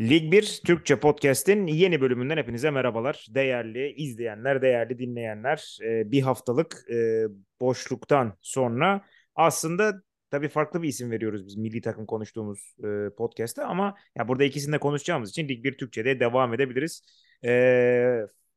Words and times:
Lig 0.00 0.32
1 0.32 0.60
Türkçe 0.66 1.00
Podcast'in 1.00 1.66
yeni 1.66 2.00
bölümünden 2.00 2.36
hepinize 2.36 2.70
merhabalar. 2.70 3.26
Değerli 3.30 3.92
izleyenler, 3.92 4.62
değerli 4.62 4.98
dinleyenler. 4.98 5.78
Ee, 5.82 6.10
bir 6.10 6.22
haftalık 6.22 6.84
e, 6.90 7.24
boşluktan 7.60 8.38
sonra 8.40 9.04
aslında 9.34 10.02
tabii 10.30 10.48
farklı 10.48 10.82
bir 10.82 10.88
isim 10.88 11.10
veriyoruz 11.10 11.46
biz 11.46 11.56
milli 11.56 11.80
takım 11.80 12.06
konuştuğumuz 12.06 12.74
e, 12.84 13.14
podcast'te 13.18 13.62
ama 13.62 13.94
ya 14.16 14.28
burada 14.28 14.44
ikisini 14.44 14.72
de 14.72 14.78
konuşacağımız 14.78 15.30
için 15.30 15.48
Lig 15.48 15.64
1 15.64 15.78
Türkçe'de 15.78 16.20
devam 16.20 16.54
edebiliriz. 16.54 17.02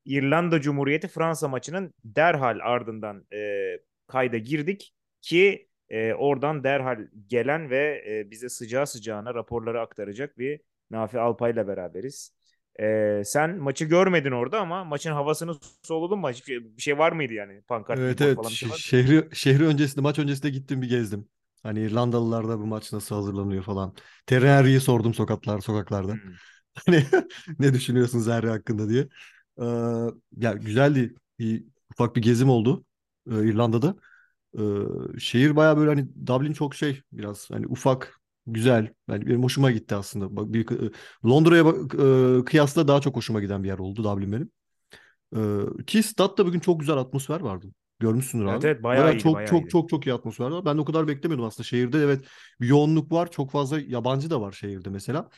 İrlanda 0.06 0.62
Cumhuriyeti 0.62 1.08
Fransa 1.08 1.48
maçının 1.48 1.94
derhal 2.04 2.60
ardından 2.62 3.26
e, 3.34 3.40
kayda 4.08 4.38
girdik 4.38 4.94
ki 5.22 5.68
e, 5.90 6.14
oradan 6.14 6.64
derhal 6.64 7.08
gelen 7.28 7.70
ve 7.70 8.04
e, 8.08 8.32
bize 8.32 8.50
sıcağı 8.50 8.88
sıcağına 8.88 9.34
raporları 9.34 9.82
aktaracak 9.82 10.38
bir 10.38 10.60
Nafi 10.94 11.20
Alpay'la 11.20 11.68
beraberiz. 11.68 12.34
Ee, 12.80 13.22
sen 13.26 13.58
maçı 13.58 13.86
görmedin 13.86 14.32
orada 14.32 14.60
ama 14.62 14.84
maçın 14.84 15.12
havasını 15.12 15.56
soludun 15.84 16.20
mu? 16.20 16.30
Hiçbir 16.30 16.46
şey, 16.46 16.78
bir 16.78 16.82
şey 16.82 16.98
var 16.98 17.12
mıydı 17.12 17.34
yani? 17.34 17.62
Pankart 17.62 18.02
Evet 18.02 18.22
evet 18.22 18.36
falan 18.36 18.54
şey 18.54 18.70
Ş- 18.70 18.72
şehri 18.72 19.30
şehri 19.36 19.66
öncesinde 19.66 20.02
maç 20.02 20.20
öncesinde 20.20 20.50
gittim 20.50 20.82
bir 20.82 20.90
gezdim. 20.90 21.30
Hani 21.64 21.80
İrlandalılar 21.80 22.48
da 22.48 22.60
bu 22.60 22.66
maç 22.66 22.94
nasıl 22.94 23.16
hazırlanıyor 23.16 23.64
falan. 23.64 23.96
Terry 24.26 24.80
sordum 24.80 25.14
sokaklar 25.14 25.60
sokaklarda. 25.62 26.20
Hmm. 26.20 26.38
Hani 26.86 27.06
ne 27.60 27.74
düşünüyorsunuz 27.74 28.28
Henry 28.28 28.48
hakkında 28.50 28.90
diye. 28.90 29.10
Ee, 29.62 29.66
ya 30.38 30.54
güzeldi. 30.54 31.16
Bir, 31.40 31.66
ufak 31.92 32.16
bir 32.16 32.22
gezim 32.22 32.50
oldu 32.50 32.86
e, 33.32 33.46
İrlanda'da. 33.50 33.96
Ee, 34.60 35.20
şehir 35.20 35.56
baya 35.56 35.78
böyle 35.78 35.90
hani 35.90 36.28
Dublin 36.28 36.54
çok 36.54 36.76
şey 36.76 37.02
biraz 37.12 37.52
hani 37.52 37.68
ufak 37.68 38.22
güzel. 38.48 38.94
Yani 39.10 39.28
benim 39.28 39.44
hoşuma 39.44 39.72
gitti 39.72 39.96
aslında. 39.96 40.36
Bak 40.36 40.54
bir 40.54 40.72
e, 40.72 40.92
Londra'ya 41.26 41.64
e, 42.42 42.46
kıyasla 42.46 42.88
daha 42.88 43.02
çok 43.02 43.16
hoşuma 43.16 43.42
giden 43.42 43.64
bir 43.64 43.68
yer 43.68 43.78
oldu 43.80 44.04
Dublin 44.04 44.32
benim. 44.32 44.52
Ee, 45.36 45.84
ki 45.86 46.04
statta 46.04 46.46
bugün 46.46 46.60
çok 46.60 46.80
güzel 46.80 46.98
atmosfer 46.98 47.40
vardı. 47.42 47.68
Görmüşsündür 48.00 48.46
Evet 48.46 48.66
abi. 48.66 48.66
evet 48.66 48.84
bayağı 48.84 49.12
Baya 49.12 49.14
iyiydi 49.14 49.32
çok 49.32 49.32
bayağı 49.32 49.48
çok 49.48 49.70
iyiydi. 49.70 49.72
çok 49.72 49.90
çok 49.90 50.08
iyi 50.08 50.14
atmosfer 50.14 50.46
var. 50.52 50.66
Ben 50.66 50.78
de 50.78 50.82
o 50.82 50.86
kadar 50.86 51.08
beklemiyordum 51.08 51.46
aslında. 51.46 51.64
Şehirde 51.68 52.00
evet 52.00 52.26
bir 52.62 52.68
yoğunluk 52.68 53.12
var. 53.12 53.32
Çok 53.32 53.52
fazla 53.52 53.80
yabancı 53.80 54.30
da 54.30 54.42
var 54.42 54.52
şehirde 54.52 54.90
mesela. 54.90 55.30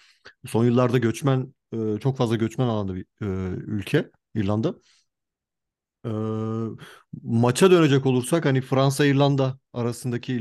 Son 0.47 0.65
yıllarda 0.65 0.97
göçmen 0.97 1.55
e, 1.73 1.99
çok 1.99 2.17
fazla 2.17 2.35
göçmen 2.35 2.67
alanda 2.67 2.95
bir 2.95 3.05
e, 3.21 3.25
ülke 3.67 4.11
İrlanda. 4.35 4.75
Ee, 6.05 6.09
maça 7.23 7.71
dönecek 7.71 8.05
olursak 8.05 8.45
hani 8.45 8.61
Fransa-İrlanda 8.61 9.59
arasındaki 9.73 10.33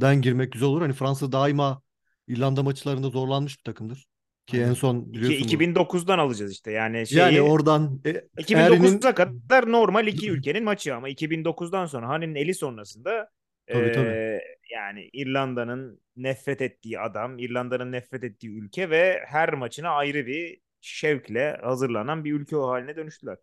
ilişkiden 0.00 0.22
girmek 0.22 0.52
güzel 0.52 0.68
olur. 0.68 0.82
Hani 0.82 0.92
Fransa 0.92 1.32
daima 1.32 1.82
İrlanda 2.28 2.62
maçlarında 2.62 3.10
zorlanmış 3.10 3.58
bir 3.58 3.62
takımdır. 3.64 4.06
Ki 4.46 4.60
en 4.60 4.72
son 4.74 5.12
biliyorsun 5.12 5.50
bu. 5.50 5.54
2009'dan 5.54 6.18
alacağız 6.18 6.52
işte 6.52 6.70
yani 6.72 7.06
Yani 7.10 7.32
şeyi 7.32 7.42
oradan 7.42 8.00
e, 8.06 8.22
Henry'nin 8.52 8.98
2009'a 8.98 9.14
kadar 9.14 9.72
normal 9.72 10.06
iki 10.06 10.30
ülkenin 10.30 10.64
maçı 10.64 10.94
ama 10.94 11.08
2009'dan 11.08 11.86
sonra 11.86 12.08
Hani'nin 12.08 12.34
eli 12.34 12.54
sonrasında 12.54 13.30
tabii 13.70 13.92
tabii. 13.92 14.16
eee, 14.16 14.40
yani 14.70 15.10
İrlanda'nın 15.12 16.00
nefret 16.16 16.62
ettiği 16.62 17.00
adam, 17.00 17.38
İrlanda'nın 17.38 17.92
nefret 17.92 18.24
ettiği 18.24 18.48
ülke 18.50 18.90
ve 18.90 19.20
her 19.26 19.54
maçına 19.54 19.88
ayrı 19.90 20.26
bir 20.26 20.60
şevkle 20.80 21.58
hazırlanan 21.62 22.24
bir 22.24 22.32
ülke 22.32 22.56
o 22.56 22.68
haline 22.68 22.96
dönüştüler. 22.96 23.36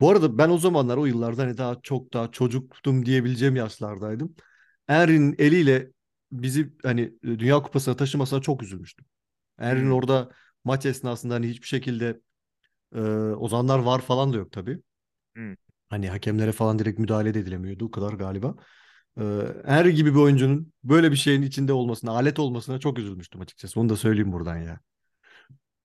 Bu 0.00 0.10
arada 0.10 0.38
ben 0.38 0.48
o 0.50 0.58
zamanlar 0.58 0.96
o 0.96 1.06
yıllarda 1.06 1.42
hani 1.42 1.58
daha 1.58 1.80
çok 1.82 2.12
daha 2.12 2.30
çocuktum 2.30 3.06
diyebileceğim 3.06 3.56
yaşlardaydım. 3.56 4.34
Henry'nin 4.86 5.34
eliyle 5.38 5.90
bizi 6.32 6.72
hani 6.82 7.02
e, 7.02 7.26
Dünya 7.38 7.62
Kupası'na 7.62 7.96
taşımasına 7.96 8.40
çok 8.42 8.62
üzülmüştüm. 8.62 9.06
Henry'nin 9.58 9.90
Hmm. 9.90 9.92
orada 9.92 10.30
maç 10.64 10.86
esnasında 10.86 11.34
hani 11.34 11.48
hiçbir 11.48 11.66
şekilde 11.68 12.20
e, 12.96 13.00
o 13.38 13.48
zamanlar 13.48 13.78
var 13.80 14.00
falan 14.02 14.32
da 14.32 14.38
yok 14.38 14.52
tabii. 14.52 14.82
Hmm. 15.36 15.54
Hani 15.88 16.08
hakemlere 16.08 16.52
falan 16.52 16.78
direkt 16.78 16.98
müdahale 16.98 17.34
de 17.34 17.38
edilemiyordu. 17.40 17.84
O 17.84 17.90
kadar 17.90 18.12
galiba. 18.12 18.54
Ee, 19.20 19.22
Henry 19.66 19.94
gibi 19.94 20.14
bir 20.14 20.18
oyuncunun 20.20 20.72
böyle 20.84 21.10
bir 21.12 21.16
şeyin 21.16 21.42
içinde 21.42 21.72
olmasına, 21.72 22.10
alet 22.12 22.38
olmasına 22.38 22.80
çok 22.80 22.98
üzülmüştüm 22.98 23.40
açıkçası. 23.40 23.80
Onu 23.80 23.88
da 23.88 23.96
söyleyeyim 23.96 24.32
buradan 24.32 24.56
ya. 24.56 24.80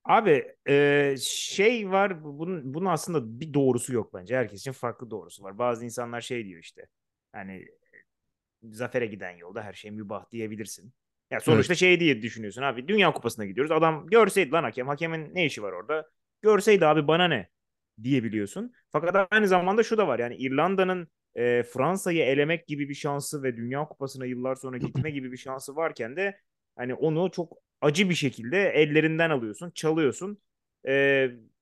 Abi 0.03 0.56
e, 0.69 1.16
şey 1.22 1.91
var 1.91 2.24
bunun, 2.24 2.74
bunun 2.74 2.86
aslında 2.86 3.40
bir 3.40 3.53
doğrusu 3.53 3.94
yok 3.94 4.13
bence. 4.13 4.36
Herkes 4.38 4.59
için 4.59 4.72
farklı 4.72 5.12
doğrusu 5.12 5.44
var. 5.44 5.57
Bazı 5.57 5.86
insanlar 5.86 6.22
şey 6.22 6.46
diyor 6.46 6.59
işte. 6.63 6.88
Hani 7.31 7.66
zafere 8.63 9.06
giden 9.06 9.38
yolda 9.38 9.63
her 9.63 9.73
şey 9.73 9.91
mübah 9.91 10.31
diyebilirsin. 10.31 10.94
Ya 11.31 11.40
sonuçta 11.40 11.73
Evet. 11.73 11.79
şey 11.79 12.00
diye 12.00 12.22
düşünüyorsun 12.22 12.62
abi. 12.62 12.88
Dünya 12.88 13.13
Kupası'na 13.13 13.45
gidiyoruz. 13.45 13.72
Adam 13.72 14.07
görseydi 14.07 14.51
lan 14.51 14.63
hakem. 14.63 14.88
Hakemin 14.88 15.35
ne 15.35 15.45
işi 15.45 15.63
var 15.63 15.72
orada? 15.72 16.09
Görseydi 16.41 16.85
abi 16.88 17.07
bana 17.07 17.28
ne 17.28 17.50
diyebiliyorsun. 18.03 18.73
Fakat 18.91 19.28
aynı 19.31 19.47
zamanda 19.47 19.84
şu 19.84 19.97
da 19.97 20.07
var. 20.07 20.19
Yani 20.19 20.35
İrlanda'nın 20.35 21.07
e, 21.35 21.63
Fransa'yı 21.63 22.23
elemek 22.23 22.68
gibi 22.68 22.90
bir 22.90 22.94
şansı 22.94 23.44
ve 23.44 23.57
Dünya 23.57 23.85
Kupası'na 23.85 24.25
yıllar 24.25 24.56
sonra 24.56 24.78
gitme 24.78 25.12
gibi 25.12 25.31
bir 25.31 25.38
şansı 25.38 25.75
varken 25.75 26.16
de 26.16 26.39
hani 26.75 26.94
onu 26.94 27.31
çok 27.31 27.57
acı 27.81 28.09
bir 28.09 28.16
şekilde 28.16 28.69
ellerinden 28.69 29.29
alıyorsun, 29.29 29.72
çalıyorsun. 29.72 30.41
E, 30.88 30.94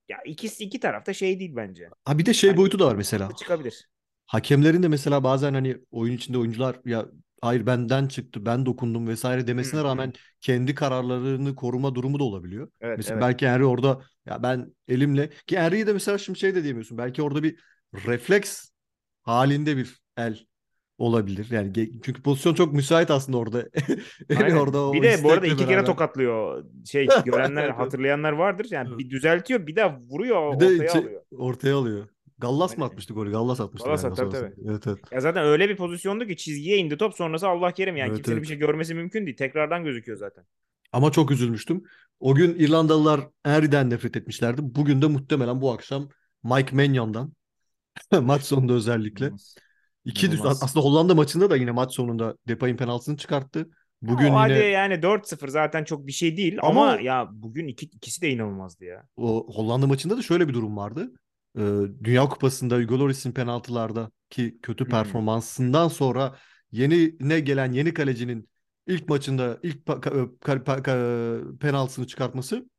ya 0.10 0.18
ikisi 0.26 0.64
iki 0.64 0.80
tarafta 0.80 1.14
şey 1.14 1.40
değil 1.40 1.56
bence. 1.56 1.90
Ha 2.06 2.18
bir 2.18 2.26
de 2.26 2.34
şey 2.34 2.50
Hani 2.50 2.58
boyutu 2.58 2.80
da 2.80 2.86
var 2.88 2.96
mesela. 2.96 3.30
çıkabilir. 3.36 3.88
Hakemlerin 4.26 4.84
de 4.84 4.88
mesela 4.88 5.24
bazen 5.24 5.54
hani 5.54 5.78
oyun 5.92 6.14
içinde 6.14 6.38
oyuncular 6.38 6.80
ya 6.86 7.06
hayır 7.42 7.66
benden 7.66 8.08
çıktı, 8.08 8.46
ben 8.46 8.66
dokundum 8.66 9.08
vesaire 9.08 9.48
demesine 9.48 9.84
rağmen 9.84 10.14
kendi 10.42 10.76
kararlarını 10.76 11.56
koruma 11.56 11.96
durumu 11.96 12.20
da 12.20 12.24
olabiliyor. 12.24 12.72
Evet, 12.82 12.98
Mesela 12.98 13.14
evet. 13.14 13.24
belki 13.24 13.48
Henry 13.48 13.66
orada 13.66 14.02
ya 14.26 14.44
ben 14.44 14.74
elimle 14.88 15.30
ki 15.48 15.60
Henry'ye 15.60 15.88
de 15.88 15.94
mesela 15.94 16.18
şimdi 16.18 16.40
şey 16.40 16.56
de 16.56 16.64
diyemiyorsun. 16.64 16.98
Belki 16.98 17.22
orada 17.22 17.44
bir 17.44 17.60
refleks 18.06 18.70
halinde 19.22 19.78
bir 19.78 20.00
el 20.18 20.40
olabilir. 20.98 21.48
Yani 21.52 21.74
çünkü 22.04 22.22
pozisyon 22.24 22.54
çok 22.54 22.74
müsait 22.74 23.12
aslında 23.12 23.38
orada. 23.38 23.66
Eli 24.30 24.56
orada 24.56 24.80
Aynen. 24.80 24.94
Bir 24.94 25.02
de 25.04 25.24
bu 25.24 25.32
arada 25.32 25.48
iki 25.48 25.68
kere 25.68 25.86
beraber. 25.86 25.86
tokatlıyor. 25.86 26.66
Şey 26.86 27.14
görenler, 27.26 27.70
hatırlayanlar 27.70 28.32
vardır. 28.32 28.68
Yani 28.72 28.98
bir 28.98 29.10
düzeltiyor, 29.10 29.68
bir 29.68 29.76
daha 29.76 30.00
vuruyor, 30.00 30.42
Bir 30.52 30.60
de 30.60 30.66
ortaya 30.66 30.88
şey, 30.88 31.02
alıyor. 31.02 31.22
ortaya 31.32 31.76
alıyor. 31.78 32.08
Gallas 32.38 32.78
mı 32.78 32.86
atmıştı 32.86 33.14
golü? 33.14 33.32
Gallas 33.32 33.60
atmıştı 33.60 33.90
galiba 33.90 34.02
tabii 34.02 34.16
sonrasında. 34.16 34.52
tabii. 34.56 34.70
Evet 34.70 34.88
evet. 34.88 35.00
Ya 35.12 35.22
zaten 35.22 35.46
öyle 35.46 35.70
bir 35.70 35.78
pozisyondu 35.78 36.28
ki 36.28 36.38
çizgiye 36.38 36.78
indi 36.78 36.98
top 36.98 37.16
sonrası 37.16 37.48
Allah 37.48 37.72
kerim 37.72 37.96
yani 37.96 38.08
Evet 38.08 38.18
kimsenin 38.18 38.36
bir 38.36 38.42
evet. 38.42 38.48
şey 38.48 38.58
görmesi 38.58 38.94
mümkün 38.94 39.26
değil. 39.26 39.38
Tekrardan 39.38 39.84
gözüküyor 39.84 40.18
zaten. 40.18 40.46
Ama 40.94 41.12
çok 41.12 41.32
üzülmüştüm. 41.32 41.84
O 42.20 42.36
gün 42.36 42.56
İrlandalılar 42.56 43.22
Henry'den 43.44 43.90
nefret 43.90 44.18
etmişlerdi. 44.18 44.62
Bugün 44.64 45.02
de 45.02 45.08
muhtemelen 45.08 45.62
bu 45.62 45.72
akşam 45.72 46.10
Mike 46.44 46.76
Maignan 46.76 47.34
maç 48.22 48.44
sonunda 48.44 48.74
özellikle. 48.74 49.32
İki 50.06 50.32
düz 50.32 50.46
aslında 50.46 50.86
Hollanda 50.86 51.16
maçında 51.16 51.50
da 51.50 51.56
yine 51.56 51.72
maç 51.72 51.94
sonunda 51.94 52.38
Depay'ın 52.48 52.78
penaltısını 52.78 53.18
çıkarttı. 53.18 53.70
Bugün 54.02 54.34
o 54.34 54.48
yine 54.48 54.58
yani 54.58 54.94
4-0 54.94 55.48
zaten 55.48 55.84
çok 55.84 56.08
bir 56.08 56.12
şey 56.12 56.38
değil 56.38 56.58
ama 56.62 56.92
ama 56.92 57.02
ya 57.02 57.28
bugün 57.32 57.68
iki, 57.68 57.86
ikisi 57.86 58.22
de 58.22 58.30
inanılmazdı 58.30 58.86
ya. 58.86 59.04
o 59.18 59.48
Hollanda 59.56 59.88
maçında 59.88 60.18
da 60.18 60.22
şöyle 60.22 60.48
bir 60.48 60.54
durum 60.54 60.78
vardı. 60.78 61.12
Ee, 61.58 61.62
Dünya 62.04 62.30
Kupası'nda 62.30 62.78
Hugo 62.78 63.00
Lloris'in 63.00 63.32
penaltılarda 63.32 64.12
ki 64.30 64.60
kötü 64.62 64.86
performansından 64.88 65.88
sonra 65.88 66.36
yeni 66.72 67.16
ne 67.20 67.40
gelen 67.40 67.72
yeni 67.72 67.94
kalecinin 67.94 68.50
ilk 68.88 69.10
maçında 69.10 69.60
ilk 69.64 69.86
penaltısını 71.60 72.08
çıkartması 72.08 72.70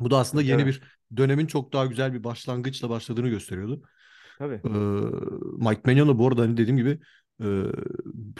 bu 0.00 0.10
da 0.10 0.18
aslında 0.18 0.42
yeni 0.42 0.60
tabii. 0.62 0.70
bir 0.70 0.82
dönemin 1.16 1.46
çok 1.46 1.72
daha 1.72 1.86
güzel 1.86 2.14
bir 2.14 2.24
başlangıçla 2.24 2.90
başladığını 2.90 3.28
gösteriyordu. 3.28 3.82
Tabii. 4.38 4.54
Ee, 4.54 4.68
Mike 5.68 5.82
Maignan 5.84 6.18
bu 6.18 6.28
arada 6.28 6.42
hani 6.42 6.56
dediğim 6.56 6.76
gibi 6.76 6.98
e, 7.42 7.62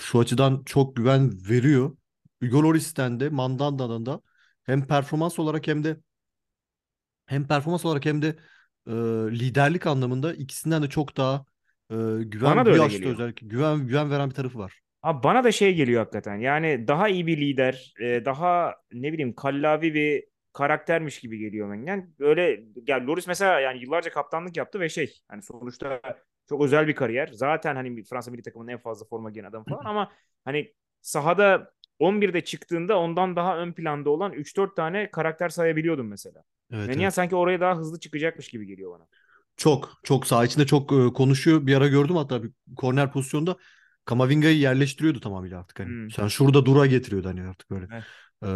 şu 0.01 0.19
açıdan 0.19 0.63
çok 0.65 0.97
güven 0.97 1.33
veriyor. 1.51 1.97
Hugo 2.43 2.63
Lloris'ten 2.63 3.21
de 3.21 3.29
Mandanda'dan 3.29 4.07
da 4.07 4.21
hem 4.63 4.87
performans 4.87 5.39
olarak 5.39 5.67
hem 5.67 5.85
de 5.85 6.01
hem 7.27 7.47
performans 7.47 7.85
olarak 7.85 8.07
hem 8.07 8.23
de 8.23 8.37
e, 8.89 8.93
liderlik 9.39 9.87
anlamında 9.87 10.35
ikisinden 10.35 10.83
de 10.83 10.89
çok 10.89 11.17
daha 11.17 11.45
e, 11.91 11.95
Bana 11.95 12.23
güven 12.23 12.57
da 12.67 12.71
bu 12.71 12.71
öyle 12.71 12.83
yaşta 12.83 13.09
özellikle 13.09 13.47
güven 13.47 13.87
güven 13.87 14.11
veren 14.11 14.31
bir 14.31 14.35
tarafı 14.35 14.59
var. 14.59 14.81
Abi 15.03 15.23
bana 15.23 15.45
da 15.45 15.53
şey 15.53 15.75
geliyor 15.75 16.01
hakikaten. 16.01 16.37
Yani 16.37 16.89
daha 16.89 17.09
iyi 17.09 17.27
bir 17.27 17.41
lider, 17.41 17.95
e, 18.01 18.25
daha 18.25 18.75
ne 18.93 19.13
bileyim 19.13 19.35
kallavi 19.35 19.95
bir 19.95 20.25
karaktermiş 20.53 21.21
gibi 21.21 21.39
geliyor 21.39 21.69
bana. 21.69 21.91
Yani 21.91 22.07
böyle 22.19 22.61
yani 22.87 23.07
Loris 23.07 23.27
mesela 23.27 23.61
yani 23.61 23.83
yıllarca 23.83 24.11
kaptanlık 24.11 24.57
yaptı 24.57 24.81
ve 24.81 24.89
şey 24.89 25.21
hani 25.29 25.43
sonuçta 25.43 26.01
çok 26.49 26.65
özel 26.65 26.89
bir 26.89 26.95
kariyer. 26.95 27.29
Zaten 27.33 27.77
hani 27.77 28.05
Fransa 28.05 28.31
milli 28.31 28.43
takımının 28.43 28.73
en 28.73 28.79
fazla 28.79 29.07
forma 29.07 29.31
giyen 29.31 29.45
adam 29.45 29.65
falan 29.65 29.85
ama 29.85 30.13
hani 30.45 30.75
sahada 31.01 31.73
11'de 31.99 32.45
çıktığında 32.45 32.99
ondan 32.99 33.37
daha 33.37 33.59
ön 33.59 33.73
planda 33.73 34.11
olan 34.11 34.33
3-4 34.33 34.77
tane 34.77 35.11
karakter 35.11 35.49
sayabiliyordum 35.49 36.09
mesela. 36.09 36.43
Evet 36.73 36.89
Menyan 36.89 37.03
evet. 37.03 37.15
sanki 37.15 37.37
oraya 37.37 37.61
daha 37.61 37.77
hızlı 37.77 38.01
çıkacakmış 38.01 38.49
gibi 38.49 38.67
geliyor 38.67 38.93
bana. 38.93 39.07
Çok 39.57 39.93
çok 40.03 40.27
saha 40.27 40.45
içinde 40.45 40.67
çok 40.67 40.93
e, 40.93 41.13
konuşuyor. 41.13 41.67
Bir 41.67 41.75
ara 41.75 41.89
gördüm 41.89 42.17
hatta 42.17 42.43
bir 42.43 42.51
korner 42.77 43.13
pozisyonda 43.13 43.57
Kamavinga'yı 44.05 44.59
yerleştiriyordu 44.59 45.21
tamamıyla 45.21 45.61
artık 45.61 45.81
hani. 45.81 45.89
Hmm. 45.89 46.11
Sen 46.11 46.29
şurada 46.29 46.67
dura 46.67 46.87
getiriyordu 46.87 47.29
hani 47.29 47.43
artık 47.43 47.71
böyle. 47.71 47.87
Evet. 47.93 48.05
E, 48.43 48.49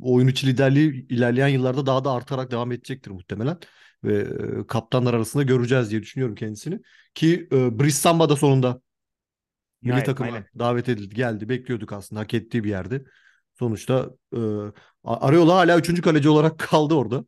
oyun 0.00 0.28
içi 0.28 0.46
liderliği 0.46 1.06
ilerleyen 1.08 1.48
yıllarda 1.48 1.86
daha 1.86 2.04
da 2.04 2.12
artarak 2.12 2.50
devam 2.50 2.72
edecektir 2.72 3.10
muhtemelen. 3.10 3.58
Ve 4.04 4.18
e, 4.18 4.66
kaptanlar 4.66 5.14
arasında 5.14 5.42
göreceğiz 5.42 5.90
diye 5.90 6.02
düşünüyorum 6.02 6.34
kendisini. 6.34 6.80
Ki 7.14 7.48
e, 7.52 7.78
Brice 7.78 7.94
Samba 7.94 8.28
da 8.28 8.36
sonunda 8.36 8.80
milli 9.82 9.92
Aynen, 9.94 10.04
takıma 10.04 10.32
aynen. 10.32 10.44
davet 10.58 10.88
edildi. 10.88 11.14
Geldi. 11.14 11.48
Bekliyorduk 11.48 11.92
aslında. 11.92 12.20
Hak 12.20 12.34
ettiği 12.34 12.64
bir 12.64 12.70
yerde. 12.70 13.04
Sonuçta 13.58 14.10
e, 14.32 14.38
Areola 15.04 15.54
hala 15.56 15.78
üçüncü 15.78 16.02
kaleci 16.02 16.28
olarak 16.28 16.58
kaldı 16.70 16.94
orada. 16.94 17.24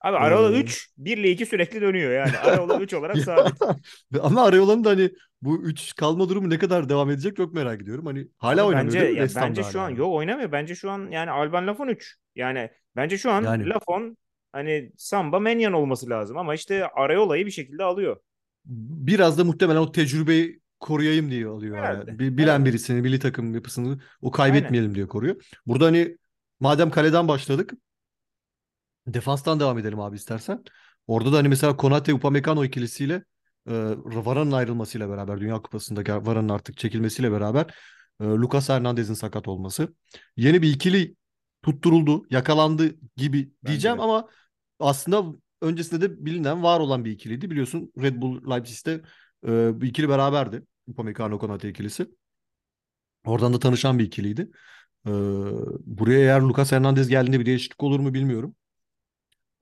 Abi 0.00 0.16
Ee, 0.16 0.18
Areola 0.18 0.52
3, 0.52 0.90
1 0.98 1.18
ile 1.18 1.30
2 1.30 1.46
sürekli 1.46 1.80
dönüyor 1.80 2.12
yani. 2.12 2.38
Areola 2.38 2.80
3 2.80 2.94
olarak 2.94 3.20
sabit. 3.20 3.54
Ama 4.22 4.42
Areola'nın 4.44 4.84
da 4.84 4.90
hani 4.90 5.10
bu 5.42 5.62
3 5.62 5.94
kalma 5.94 6.28
durumu 6.28 6.50
ne 6.50 6.58
kadar 6.58 6.88
devam 6.88 7.10
edecek 7.10 7.36
çok 7.36 7.54
merak 7.54 7.82
ediyorum. 7.82 8.06
Hani 8.06 8.28
hala 8.38 8.66
Abi 8.66 8.66
oynamıyor 8.66 8.96
bence 8.96 9.00
değil 9.00 9.10
mi 9.10 9.18
ya 9.18 9.28
bence 9.34 9.62
şu 9.64 9.80
hala 9.80 9.84
an 9.86 9.90
yok 9.90 10.12
oynamıyor. 10.14 10.52
Bence 10.52 10.74
şu 10.74 10.90
an 10.90 11.10
yani 11.10 11.30
Alban 11.30 11.66
Lafon 11.66 11.88
3. 11.88 12.16
Yani 12.36 12.70
bence 12.96 13.18
şu 13.18 13.30
an 13.30 13.42
Yani 13.42 13.68
Lafon 13.68 14.16
hani 14.52 14.92
Samba 14.96 15.40
Menyan 15.40 15.72
olması 15.72 16.10
lazım 16.10 16.38
ama 16.38 16.54
işte 16.54 16.86
Areola'yı 16.88 17.46
bir 17.46 17.50
şekilde 17.50 17.84
alıyor. 17.84 18.16
biraz 18.64 19.38
da 19.38 19.44
muhtemelen 19.44 19.80
o 19.80 19.92
tecrübeyi 19.92 20.60
koruyayım 20.82 21.30
diye 21.30 21.46
alıyor 21.46 21.76
Herhalde. 21.76 22.18
Bi- 22.18 22.38
Bilen 22.38 22.46
Herhalde. 22.46 22.64
birisini, 22.64 23.02
milli 23.02 23.18
takım 23.18 23.54
yapısını 23.54 24.00
o 24.22 24.32
Aynen. 24.32 24.32
kaybetmeyelim 24.32 24.94
diye 24.94 25.08
koruyor. 25.08 25.36
Burada 25.66 25.86
hani 25.86 26.18
madem 26.60 26.90
kaleden 26.90 27.28
başladık 27.28 27.72
defanstan 29.06 29.60
devam 29.60 29.78
edelim 29.78 30.00
abi 30.00 30.16
istersen. 30.16 30.64
Orada 31.06 31.32
da 31.32 31.36
hani 31.36 31.48
mesela 31.48 31.76
Konate 31.76 32.14
Upamecano 32.14 32.64
ikilisiyle 32.64 33.14
e, 33.68 33.72
Varane 34.04 34.54
ayrılmasıyla 34.56 35.08
beraber 35.10 35.40
Dünya 35.40 35.62
Kupası'nda 35.62 36.26
Varane'ın 36.26 36.48
artık 36.48 36.78
çekilmesiyle 36.78 37.32
beraber 37.32 37.74
e, 38.20 38.24
Lucas 38.24 38.68
Hernandez'in 38.68 39.14
sakat 39.14 39.48
olması. 39.48 39.94
Yeni 40.36 40.62
bir 40.62 40.70
ikili 40.74 41.16
tutturuldu, 41.62 42.26
yakalandı 42.30 42.94
gibi 43.16 43.52
Bence 43.64 43.66
diyeceğim 43.66 43.98
de. 43.98 44.02
ama 44.02 44.28
aslında 44.80 45.24
öncesinde 45.62 46.00
de 46.00 46.26
bilinen 46.26 46.62
var 46.62 46.80
olan 46.80 47.04
bir 47.04 47.10
ikiliydi. 47.10 47.50
Biliyorsun 47.50 47.92
Red 48.02 48.22
Bull 48.22 48.50
Leipzig'te 48.50 49.00
e, 49.48 49.70
ikili 49.82 50.08
beraberdi. 50.08 50.62
Upamecano 50.92 51.38
Konate 51.38 51.68
ikilisi. 51.68 52.06
Oradan 53.26 53.54
da 53.54 53.58
tanışan 53.58 53.98
bir 53.98 54.04
ikiliydi. 54.04 54.50
E, 55.06 55.10
buraya 55.86 56.18
eğer 56.20 56.40
Lucas 56.40 56.72
Hernandez 56.72 57.08
geldiğinde 57.08 57.40
bir 57.40 57.46
değişiklik 57.46 57.82
olur 57.82 58.00
mu 58.00 58.14
bilmiyorum. 58.14 58.54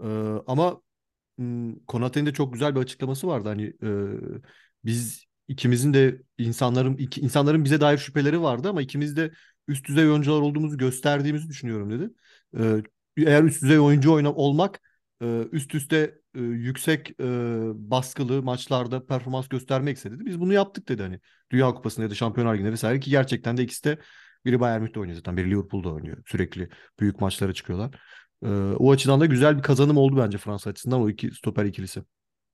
E, 0.00 0.06
ama 0.46 0.80
Konate'nin 1.86 2.26
de 2.26 2.32
çok 2.32 2.52
güzel 2.52 2.74
bir 2.74 2.80
açıklaması 2.80 3.26
vardı. 3.26 3.48
Hani 3.48 3.72
e, 3.82 3.88
biz 4.84 5.24
ikimizin 5.48 5.94
de 5.94 6.22
insanların 6.38 6.96
iki, 6.96 7.20
insanların 7.20 7.64
bize 7.64 7.80
dair 7.80 7.98
şüpheleri 7.98 8.42
vardı 8.42 8.68
ama 8.68 8.82
ikimiz 8.82 9.16
de 9.16 9.32
üst 9.68 9.88
düzey 9.88 10.10
oyuncular 10.10 10.40
olduğumuzu 10.40 10.78
gösterdiğimizi 10.78 11.48
düşünüyorum 11.48 11.90
dedi. 11.90 12.10
E, 12.58 12.82
eğer 13.26 13.42
üst 13.44 13.62
düzey 13.62 13.78
oyuncu 13.78 14.12
oyna 14.12 14.32
olmak 14.34 14.80
e, 15.22 15.42
üst 15.52 15.74
üste 15.74 16.19
e, 16.34 16.40
yüksek 16.40 17.10
e, 17.20 17.24
baskılı 17.74 18.42
maçlarda 18.42 19.06
performans 19.06 19.48
göstermekse 19.48 20.10
dedi. 20.10 20.26
Biz 20.26 20.40
bunu 20.40 20.52
yaptık 20.52 20.88
dedi 20.88 21.02
hani. 21.02 21.20
Dünya 21.50 21.74
Kupası'nda 21.74 22.04
ya 22.04 22.10
da 22.10 22.14
Şampiyonlar 22.14 22.54
Ligi'nde 22.54 22.72
vesaire 22.72 23.00
ki 23.00 23.10
gerçekten 23.10 23.56
de 23.56 23.62
ikisi 23.62 23.84
de 23.84 23.98
biri 24.44 24.60
Bayern 24.60 24.80
Münih'te 24.80 25.00
oynuyor 25.00 25.16
zaten. 25.16 25.36
Biri 25.36 25.50
Liverpool'da 25.50 25.88
oynuyor. 25.88 26.22
Sürekli 26.26 26.68
büyük 27.00 27.20
maçlara 27.20 27.52
çıkıyorlar. 27.52 28.00
Ee, 28.44 28.48
o 28.78 28.92
açıdan 28.92 29.20
da 29.20 29.26
güzel 29.26 29.56
bir 29.58 29.62
kazanım 29.62 29.96
oldu 29.96 30.16
bence 30.16 30.38
Fransa 30.38 30.70
açısından 30.70 31.00
o 31.00 31.08
iki 31.10 31.30
stoper 31.30 31.64
ikilisi. 31.64 32.02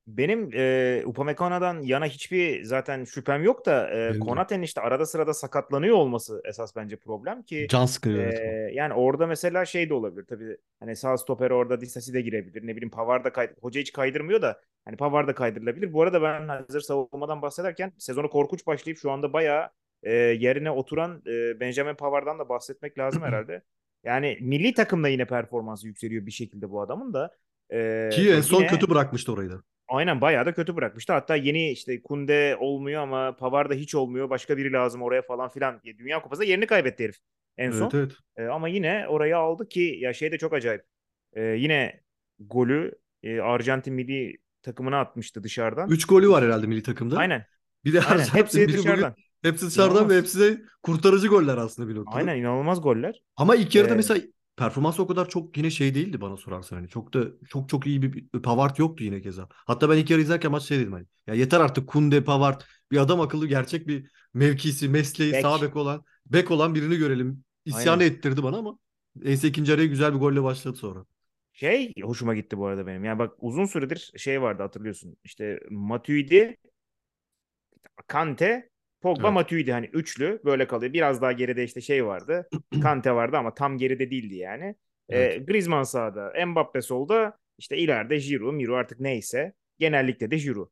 Benim 0.07 0.51
e, 0.55 1.03
Upamecano'dan 1.07 1.83
yana 1.83 2.07
hiçbir 2.07 2.65
zaten 2.65 3.05
şüphem 3.05 3.45
yok 3.45 3.67
da 3.67 3.91
e. 3.91 4.19
Konate'nin 4.19 4.63
işte 4.63 4.81
arada 4.81 5.07
sırada 5.07 5.35
sakatlanıyor 5.35 5.97
olması 5.97 6.43
esas 6.45 6.77
bence 6.77 6.97
problem 6.97 7.43
ki 7.43 7.67
Can 7.71 7.87
sıkıcı 7.87 8.19
e, 8.19 8.23
evet 8.23 8.75
yani 8.75 8.95
orada 8.95 9.27
mesela 9.27 9.65
şey 9.65 9.89
de 9.89 9.95
olabilir 9.95 10.27
tabii 10.29 10.57
hani 10.81 10.97
sağ 10.97 11.19
stoper 11.19 11.51
orada 11.51 11.81
Disasi 11.81 12.15
de 12.15 12.21
girebilir 12.21 12.67
ne 12.67 12.77
bileyim 12.77 12.91
Pavard 12.91 13.25
da 13.25 13.33
kay 13.33 13.51
hoca 13.61 13.81
hiç 13.81 13.93
kaydırmıyor 13.93 14.43
da 14.43 14.61
hani 14.85 14.97
Pavard 14.97 15.29
da 15.29 15.35
kaydırılabilir. 15.35 15.93
Bu 15.93 16.03
arada 16.03 16.23
ben 16.23 16.49
hazır 16.49 16.81
savunmadan 16.81 17.43
bahsederken 17.43 17.93
sezonu 17.99 18.31
korkunç 18.31 18.67
başlayıp 18.67 18.99
şu 18.99 19.11
anda 19.11 19.33
bayağı 19.33 19.69
e, 20.03 20.13
yerine 20.13 20.71
oturan 20.71 21.23
e, 21.27 21.61
Benjamin 21.61 21.95
Pavard'dan 21.95 22.39
da 22.39 22.49
bahsetmek 22.49 22.99
lazım 22.99 23.23
herhalde. 23.23 23.63
Yani 24.05 24.39
milli 24.41 24.75
takımda 24.75 25.09
yine 25.09 25.25
performansı 25.25 25.87
yükseliyor 25.87 26.27
bir 26.27 26.31
şekilde 26.31 26.71
bu 26.71 26.81
adamın 26.81 27.15
da. 27.15 27.37
E, 27.73 28.09
Ki 28.13 28.31
en 28.31 28.41
son 28.41 28.59
yine 28.59 28.69
kötü 28.69 28.91
bırakmıştı 28.91 29.33
orayı 29.33 29.51
da. 29.51 29.63
Aynen 29.89 30.21
bayağı 30.21 30.47
da 30.47 30.55
kötü 30.55 30.77
bırakmıştı. 30.77 31.13
Hatta 31.13 31.37
yeni 31.37 31.71
işte 31.71 32.03
Kunde 32.03 32.57
olmuyor 32.61 33.03
ama 33.03 33.37
Pavard 33.37 33.71
da 33.71 33.75
hiç 33.75 33.95
olmuyor. 33.95 34.31
Başka 34.31 34.57
biri 34.57 34.73
lazım 34.73 35.03
oraya 35.03 35.23
falan 35.23 35.49
filan. 35.49 35.81
Dünya 35.85 36.23
Kupası'nda 36.23 36.45
yerini 36.45 36.67
kaybetti 36.67 37.05
herif 37.05 37.17
en 37.59 37.65
Evet 37.65 37.79
son. 37.79 37.91
evet. 37.95 38.13
Ee, 38.37 38.45
ama 38.45 38.69
yine 38.69 39.07
orayı 39.09 39.37
aldı 39.37 39.69
ki 39.69 39.97
ya 40.01 40.13
şey 40.13 40.33
de 40.33 40.39
çok 40.39 40.53
acayip. 40.53 40.83
Ee, 41.33 41.43
yine 41.43 42.01
golü 42.39 42.93
e, 43.23 43.41
Arjantin 43.41 43.95
milli 43.95 44.37
takımına 44.63 45.01
atmıştı 45.01 45.43
dışarıdan. 45.43 45.91
3 45.91 46.05
golü 46.05 46.29
var 46.31 46.45
herhalde 46.45 46.67
milli 46.67 46.83
takımda. 46.83 47.17
Aynen. 47.19 47.47
Bir 47.85 47.93
de 47.93 48.01
Aynen. 48.03 48.25
Hepsi 48.25 48.73
dışarıdan. 48.73 49.15
hepsi 49.43 49.67
dışarıdan 49.67 50.09
ve 50.11 50.15
İnanılmaz. 50.15 50.23
hepsi 50.23 50.41
de 50.41 50.63
kurtarıcı 50.83 51.29
goller 51.29 51.57
aslında 51.57 51.89
bir 51.89 51.95
noktada. 51.95 52.17
Aynen 52.17 52.37
inanılmaz 52.37 52.81
goller. 52.83 53.23
Ama 53.37 53.57
ilk 53.57 53.75
yarıda 53.75 53.95
Ee, 53.95 53.97
mesela 53.97 54.21
performans 54.57 55.01
o 55.01 55.07
kadar 55.07 55.29
çok 55.29 55.57
yine 55.57 55.71
şey 55.71 55.95
değildi 55.95 56.21
bana 56.21 56.37
sorarsan 56.37 56.77
hani 56.77 56.89
çok 56.89 57.15
da 57.15 57.25
çok 57.49 57.69
çok 57.69 57.87
iyi 57.87 58.03
bir, 58.03 58.29
Pavard 58.43 58.79
yoktu 58.79 59.05
yine 59.05 59.21
keza. 59.21 59.49
Hatta 59.51 59.91
ben 59.91 59.97
ilk 59.97 60.11
yarı 60.11 60.21
izlerken 60.21 60.51
maç 60.51 60.63
şey 60.63 60.79
dedim 60.79 60.93
hani 60.93 61.07
ya 61.27 61.35
yeter 61.35 61.61
artık 61.61 61.89
Kunde 61.89 62.25
Pavard 62.25 62.61
bir 62.91 62.99
adam 62.99 63.21
akıllı 63.21 63.47
gerçek 63.47 63.89
bir 63.89 64.11
mevkisi 64.35 64.89
mesleği 64.89 65.33
Bek. 65.33 65.43
sağ 65.43 65.63
bek 65.63 65.77
olan 65.77 66.05
bek 66.27 66.51
olan 66.51 66.75
birini 66.75 66.97
görelim. 66.97 67.45
İsyan 67.65 67.99
Aynen. 67.99 68.13
ettirdi 68.13 68.43
bana 68.43 68.57
ama 68.57 68.79
neyse 69.17 69.49
ikinci 69.49 69.75
araya 69.75 69.87
güzel 69.87 70.15
bir 70.15 70.19
golle 70.19 70.43
başladı 70.43 70.77
sonra. 70.77 71.05
Şey 71.53 71.93
hoşuma 72.03 72.35
gitti 72.35 72.59
bu 72.59 72.67
arada 72.67 72.87
benim. 72.87 73.05
Yani 73.05 73.19
bak 73.19 73.35
uzun 73.39 73.65
süredir 73.65 74.13
şey 74.17 74.43
vardı 74.43 74.63
hatırlıyorsun. 74.63 75.17
İşte 75.25 75.61
Matuidi, 75.71 76.57
Kante, 78.07 78.71
Pogba, 79.01 79.23
Evet. 79.27 79.35
Matuidi 79.35 79.73
hani 79.73 79.87
üçlü 79.87 80.41
böyle 80.45 80.67
kalıyor. 80.67 80.93
Biraz 80.93 81.23
daha 81.23 81.33
geride 81.33 81.65
işte 81.65 81.81
şey 81.81 82.07
vardı. 82.07 82.49
Kante 82.83 83.13
vardı 83.15 83.37
ama 83.37 83.55
tam 83.55 83.79
geride 83.79 84.11
değildi 84.11 84.35
yani. 84.37 84.75
Ee, 85.09 85.19
Evet. 85.19 85.47
Griezmann 85.47 85.83
sağda, 85.83 86.47
Mbappe 86.47 86.83
solda, 86.83 87.39
işte 87.59 87.77
ileride 87.77 88.17
Giroud, 88.19 88.55
Miro 88.55 88.75
artık 88.75 89.01
neyse. 89.01 89.53
Genellikle 89.79 90.31
de 90.31 90.37
Giroud. 90.37 90.69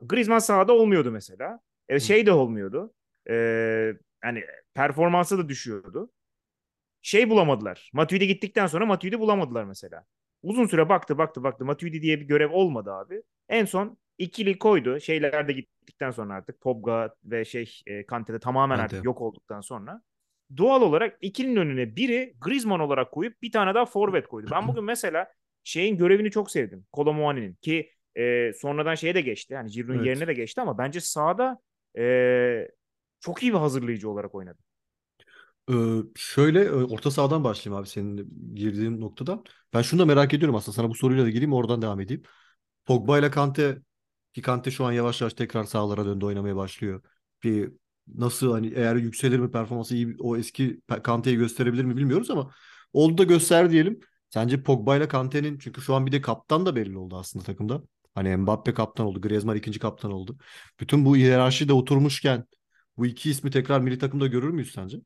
Griezmann 0.00 0.38
sağda 0.38 0.72
olmuyordu 0.72 1.10
mesela. 1.10 1.60
E, 1.88 2.00
şey 2.00 2.26
de 2.26 2.32
olmuyordu. 2.32 2.94
Ee, 3.30 3.92
hani 4.20 4.44
performansı 4.74 5.38
da 5.38 5.48
düşüyordu. 5.48 6.10
Şey 7.02 7.30
bulamadılar. 7.30 7.90
Matuidi 7.94 8.26
gittikten 8.26 8.66
sonra 8.66 8.86
Matuidi 8.86 9.20
bulamadılar 9.20 9.64
mesela. 9.64 10.04
Uzun 10.42 10.66
süre 10.66 10.88
baktı 10.88 11.18
baktı 11.18 11.42
baktı. 11.42 11.64
Matuidi 11.64 12.02
diye 12.02 12.20
bir 12.20 12.24
görev 12.26 12.50
olmadı 12.52 12.92
abi. 12.92 13.22
En 13.48 13.64
son 13.64 13.98
ikili 14.18 14.58
koydu. 14.58 15.00
Şeyler 15.00 15.48
de 15.48 15.52
gittikten 15.52 16.10
sonra 16.10 16.34
artık 16.34 16.60
Pogba 16.60 17.14
ve 17.24 17.44
şey 17.44 17.80
e, 17.86 18.06
Kante 18.06 18.32
de 18.32 18.38
tamamen 18.40 18.78
Kante. 18.78 18.84
artık 18.84 19.04
yok 19.04 19.20
olduktan 19.20 19.60
sonra. 19.60 20.02
Doğal 20.56 20.82
olarak 20.82 21.18
ikilinin 21.20 21.56
önüne 21.56 21.96
biri 21.96 22.34
Griezmann 22.40 22.80
olarak 22.80 23.12
koyup 23.12 23.42
bir 23.42 23.52
tane 23.52 23.74
daha 23.74 23.86
forvet 23.86 24.28
koydu. 24.28 24.48
Ben 24.50 24.68
bugün 24.68 24.84
mesela 24.84 25.26
şeyin 25.64 25.96
görevini 25.98 26.30
çok 26.30 26.50
sevdim. 26.50 26.86
Kolomuani'nin 26.92 27.54
ki 27.54 27.90
e, 28.18 28.52
sonradan 28.52 28.94
şeye 28.94 29.14
de 29.14 29.20
geçti. 29.20 29.54
Yani 29.54 29.70
Giroud'un 29.70 29.94
Evet. 29.94 30.06
yerine 30.06 30.26
de 30.26 30.34
geçti 30.34 30.60
ama 30.60 30.78
bence 30.78 31.00
sahada 31.00 31.58
e, 31.98 32.68
çok 33.20 33.42
iyi 33.42 33.52
bir 33.52 33.58
hazırlayıcı 33.58 34.10
olarak 34.10 34.34
oynadı. 34.34 34.58
Ee, 35.70 35.74
şöyle 36.16 36.60
e, 36.64 36.70
orta 36.72 37.10
sahadan 37.10 37.44
başlayayım 37.44 37.80
abi 37.82 37.88
senin 37.88 38.30
girdiğin 38.54 39.00
noktadan. 39.00 39.44
Ben 39.74 39.82
şunu 39.82 40.00
da 40.00 40.06
merak 40.06 40.34
ediyorum 40.34 40.54
aslında 40.56 40.74
sana 40.76 40.88
bu 40.90 40.94
soruyla 40.94 41.24
da 41.24 41.30
gireyim 41.30 41.52
oradan 41.52 41.82
devam 41.82 42.00
edeyim. 42.00 42.22
Pogba 42.84 43.18
ile 43.18 43.30
Kante 43.30 43.78
ki 44.36 44.42
Kante 44.42 44.70
şu 44.70 44.84
an 44.84 44.92
yavaş 44.92 45.20
yavaş 45.20 45.34
tekrar 45.34 45.64
sahalara 45.64 46.04
döndü 46.04 46.24
oynamaya 46.24 46.56
başlıyor. 46.56 47.02
Bir 47.44 47.72
nasıl 48.14 48.52
hani 48.52 48.72
eğer 48.76 48.96
yükselir 48.96 49.38
mi 49.38 49.50
performansı 49.50 49.94
iyi 49.94 50.16
o 50.18 50.36
eski 50.36 50.80
Kante'yi 51.02 51.36
gösterebilir 51.36 51.84
mi 51.84 51.96
bilmiyoruz 51.96 52.30
ama 52.30 52.50
oldu 52.92 53.18
da 53.18 53.24
göster 53.24 53.70
diyelim. 53.70 54.00
Sence 54.30 54.62
Pogba 54.62 54.96
ile 54.96 55.08
Kante'nin 55.08 55.58
çünkü 55.58 55.82
şu 55.82 55.94
an 55.94 56.06
bir 56.06 56.12
de 56.12 56.20
kaptan 56.20 56.66
da 56.66 56.76
belli 56.76 56.98
oldu 56.98 57.16
aslında 57.16 57.44
takımda. 57.44 57.82
Hani 58.14 58.36
Mbappe 58.36 58.74
kaptan 58.74 59.06
oldu, 59.06 59.20
Griezmann 59.20 59.56
ikinci 59.56 59.78
kaptan 59.78 60.12
oldu. 60.12 60.38
Bütün 60.80 61.04
bu 61.04 61.16
hiyerarşi 61.16 61.68
de 61.68 61.72
oturmuşken 61.72 62.44
bu 62.96 63.06
iki 63.06 63.30
ismi 63.30 63.50
tekrar 63.50 63.80
milli 63.80 63.98
takımda 63.98 64.26
görür 64.26 64.50
müyüz 64.50 64.72
sence? 64.72 64.98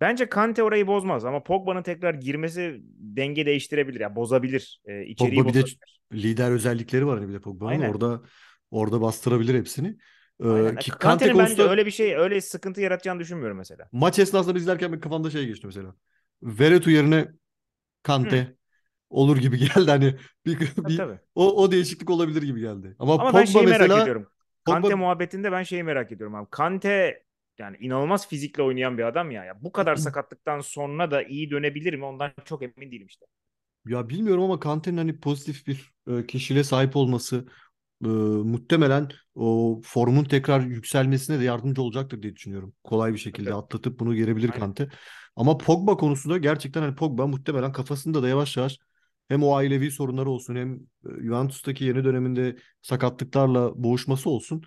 Bence 0.00 0.28
Kante 0.28 0.62
orayı 0.62 0.86
bozmaz 0.86 1.24
ama 1.24 1.42
Pogba'nın 1.42 1.82
tekrar 1.82 2.14
girmesi 2.14 2.80
denge 2.98 3.46
değiştirebilir. 3.46 4.00
Ya 4.00 4.16
bozabilir. 4.16 4.80
E, 4.84 5.06
içeriği 5.06 5.36
Pogba 5.36 5.48
bir 5.48 5.54
de 5.54 5.62
bozabilir. 5.62 6.00
lider 6.12 6.50
özellikleri 6.50 7.06
var 7.06 7.18
hani 7.18 7.28
bir 7.28 7.34
de 7.34 7.40
Pogba'nın. 7.40 7.80
Orada 7.80 8.22
orada 8.70 9.00
bastırabilir 9.00 9.54
hepsini. 9.54 9.98
Ee, 10.44 10.46
Aynen. 10.48 10.78
ki 10.78 10.92
Kante 10.98 11.38
bence 11.38 11.62
öyle 11.64 11.86
bir 11.86 11.90
şey, 11.90 12.16
öyle 12.16 12.40
sıkıntı 12.40 12.80
yaratacağını 12.80 13.20
düşünmüyorum 13.20 13.56
mesela. 13.58 13.90
maç 13.92 14.18
esnasında 14.18 14.58
izlerken 14.58 14.92
benim 14.92 15.00
kafamda 15.00 15.30
şey 15.30 15.46
geçti 15.46 15.66
mesela. 15.66 15.94
Veretu 16.42 16.90
yerine 16.90 17.28
Hı, 18.22 18.40
Kante 18.42 18.56
olur 19.10 19.38
gibi 19.38 19.58
geldi 19.60 19.90
hani 19.92 20.16
bir, 20.46 20.60
bir 20.78 21.06
tabii. 21.06 21.20
o, 21.34 21.62
o 21.64 21.72
değişiklik 21.72 22.10
olabilir 22.10 22.42
gibi 22.42 22.60
geldi. 22.60 22.96
Ama 22.98 23.26
Ama 23.26 23.34
ben 23.34 23.44
Pogba 23.44 23.44
şeyi 23.44 23.66
merak 23.66 23.96
mesela 23.96 23.96
ediyorum. 23.96 24.30
Kante 24.64 24.94
Pogba 24.94 24.94
muhabbetinde 24.94 25.52
ben 25.52 25.62
şeyi 25.62 25.82
merak 25.82 26.12
ediyorum 26.12 26.34
abi. 26.34 26.48
Kante 26.50 27.24
yani 27.58 27.76
inanılmaz 27.80 28.28
fizikle 28.28 28.62
oynayan 28.62 28.98
bir 28.98 29.02
adam 29.02 29.30
ya. 29.30 29.44
ya. 29.44 29.62
Bu 29.62 29.72
kadar 29.72 29.96
sakatlıktan 29.96 30.60
sonra 30.60 31.10
da 31.10 31.22
iyi 31.22 31.50
dönebilir 31.50 31.94
mi? 31.94 32.04
Ondan 32.04 32.32
çok 32.44 32.62
emin 32.62 32.92
değilim 32.92 33.06
işte. 33.06 33.26
Ya 33.86 34.08
bilmiyorum 34.08 34.42
ama 34.44 34.60
Kante'nin 34.60 34.96
hani 34.96 35.20
pozitif 35.20 35.66
bir 35.66 35.92
e, 36.08 36.26
kişiliğe 36.26 36.64
sahip 36.64 36.96
olması 36.96 37.48
e, 38.04 38.08
muhtemelen 38.08 39.08
o 39.34 39.80
formun 39.84 40.24
tekrar 40.24 40.60
yükselmesine 40.60 41.40
de 41.40 41.44
yardımcı 41.44 41.82
olacaktır 41.82 42.22
diye 42.22 42.36
düşünüyorum. 42.36 42.74
Kolay 42.84 43.12
bir 43.12 43.18
şekilde 43.18 43.50
Tabii. 43.50 43.58
atlatıp 43.58 44.00
bunu 44.00 44.14
gelebilir 44.14 44.50
Aynen. 44.50 44.60
Kante. 44.60 44.88
Ama 45.36 45.58
Pogba 45.58 45.96
konusunda 45.96 46.38
gerçekten 46.38 46.82
hani 46.82 46.94
Pogba 46.94 47.26
muhtemelen 47.26 47.72
kafasında 47.72 48.22
da 48.22 48.28
yavaş 48.28 48.56
yavaş 48.56 48.78
hem 49.28 49.42
o 49.42 49.54
ailevi 49.54 49.90
sorunları 49.90 50.30
olsun 50.30 50.56
hem 50.56 50.74
e, 50.74 51.22
Juventus'taki 51.22 51.84
yeni 51.84 52.04
döneminde 52.04 52.56
sakatlıklarla 52.82 53.72
boğuşması 53.84 54.30
olsun. 54.30 54.62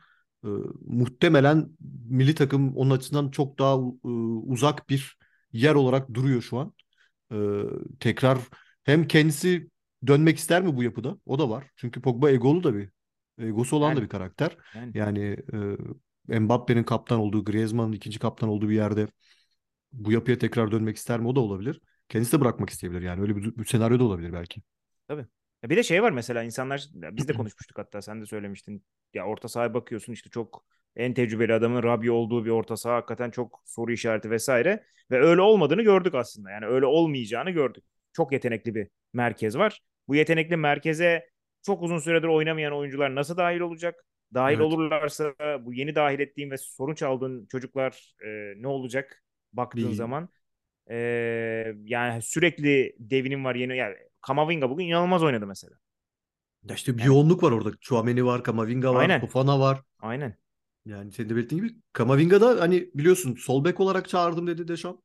e, 0.46 0.48
muhtemelen 0.86 1.70
milli 2.10 2.36
takım 2.36 2.76
onun 2.78 2.90
açısından 2.92 3.32
çok 3.32 3.60
daha 3.60 3.76
e, 4.06 4.08
uzak 4.48 4.90
bir 4.90 5.18
yer 5.54 5.76
olarak 5.76 6.14
duruyor 6.14 6.42
şu 6.42 6.58
an. 6.60 6.74
E, 7.32 7.38
tekrar 8.00 8.40
hem 8.84 9.08
kendisi 9.08 9.70
dönmek 10.08 10.38
ister 10.38 10.62
mi 10.62 10.76
bu 10.76 10.84
yapıda? 10.84 11.18
O 11.26 11.40
da 11.40 11.50
var. 11.50 11.72
Çünkü 11.76 12.02
Pogba 12.02 12.32
egolu 12.32 12.64
da 12.64 12.76
bir 12.76 12.90
egosu 13.38 13.76
olan 13.76 13.96
da 13.96 14.02
bir 14.02 14.10
karakter. 14.10 14.58
yani 14.76 14.92
Yani 14.98 15.38
e, 16.30 16.40
Mbappe'nin 16.40 16.84
kaptan 16.84 17.20
olduğu, 17.20 17.46
Griezmann'ın 17.46 17.94
ikinci 17.94 18.20
kaptan 18.20 18.50
olduğu 18.50 18.70
bir 18.70 18.76
yerde 18.76 19.08
bu 19.92 20.12
yapıya 20.12 20.38
tekrar 20.38 20.72
dönmek 20.72 20.98
ister 20.98 21.20
mi? 21.20 21.28
O 21.28 21.36
da 21.36 21.40
olabilir. 21.40 21.82
Kendisi 22.10 22.38
de 22.38 22.42
bırakmak 22.42 22.70
isteyebilir 22.70 23.02
yani. 23.02 23.22
Öyle 23.22 23.36
bir, 23.36 23.58
bir 23.58 23.66
senaryo 23.66 24.00
da 24.00 24.04
olabilir 24.04 24.34
belki. 24.34 24.62
tabii. 25.08 25.26
Ya 25.64 25.70
bir 25.70 25.78
de 25.78 25.84
şey 25.84 26.04
var 26.04 26.12
mesela 26.12 26.44
insanlar 26.44 26.90
biz 26.94 27.28
de 27.28 27.34
konuşmuştuk 27.34 27.78
hatta 27.78 28.02
sen 28.02 28.22
de 28.22 28.26
söylemiştin. 28.26 28.86
Ya 29.14 29.26
orta 29.26 29.48
sahaya 29.48 29.74
bakıyorsun 29.74 30.14
işte 30.14 30.30
çok 30.30 30.66
en 30.96 31.14
tecrübeli 31.14 31.54
adamın 31.54 31.84
Rabio 31.84 32.14
olduğu 32.14 32.46
bir 32.46 32.50
orta 32.50 32.78
saha 32.78 32.96
hakikaten 32.96 33.32
çok 33.32 33.62
soru 33.66 33.92
işareti 33.92 34.30
vesaire 34.30 34.84
ve 35.12 35.22
öyle 35.22 35.42
olmadığını 35.42 35.82
gördük 35.82 36.16
aslında. 36.16 36.52
Yani 36.52 36.66
öyle 36.66 36.86
olmayacağını 36.86 37.52
gördük. 37.52 37.84
Çok 38.14 38.32
yetenekli 38.32 38.76
bir 38.76 38.88
merkez 39.14 39.58
var. 39.58 39.82
Bu 40.08 40.16
yetenekli 40.16 40.58
merkeze 40.58 41.30
çok 41.64 41.84
uzun 41.84 42.00
süredir 42.00 42.28
oynamayan 42.28 42.74
oyuncular 42.74 43.16
nasıl 43.16 43.38
dahil 43.38 43.60
olacak? 43.60 44.06
Dahil 44.34 44.60
Evet. 44.60 44.60
olurlarsa 44.60 45.34
bu 45.62 45.74
yeni 45.74 45.96
dahil 45.96 46.20
ettiğin 46.20 46.52
ve 46.52 46.58
sorun 46.58 46.96
çaldığın 46.96 47.46
çocuklar 47.46 48.16
e, 48.26 48.54
ne 48.58 48.68
olacak 48.68 49.24
baktığın 49.54 49.92
Bir, 49.92 49.94
zaman? 49.94 50.30
E, 50.92 50.96
yani 51.86 52.22
sürekli 52.22 52.96
devinim 53.00 53.46
var 53.46 53.56
yeni. 53.56 53.78
Yani 53.78 53.96
Kamavinga 54.22 54.70
bugün 54.70 54.86
inanılmaz 54.88 55.24
oynadı 55.24 55.48
mesela. 55.48 55.76
ya 56.64 56.76
işte 56.76 56.98
bir 56.98 57.04
Yani 57.04 57.04
yoğunluk 57.04 57.44
var 57.44 57.52
orada. 57.52 57.72
Chouameni 57.82 58.26
var, 58.26 58.44
Kamavinga 58.44 58.96
var, 58.96 59.10
aynen. 59.10 59.20
Fofana 59.20 59.60
var. 59.60 59.82
Aynen. 60.00 60.38
Yani 60.86 61.12
senin 61.12 61.30
de 61.30 61.36
belirttiğin 61.36 61.64
gibi 61.64 61.76
Kamavinga 61.94 62.42
da 62.42 62.62
hani 62.62 62.90
biliyorsun 62.96 63.36
sol 63.36 63.66
bek 63.66 63.80
olarak 63.80 64.10
çağırdım 64.10 64.48
dedi 64.48 64.68
Deschamps. 64.68 65.02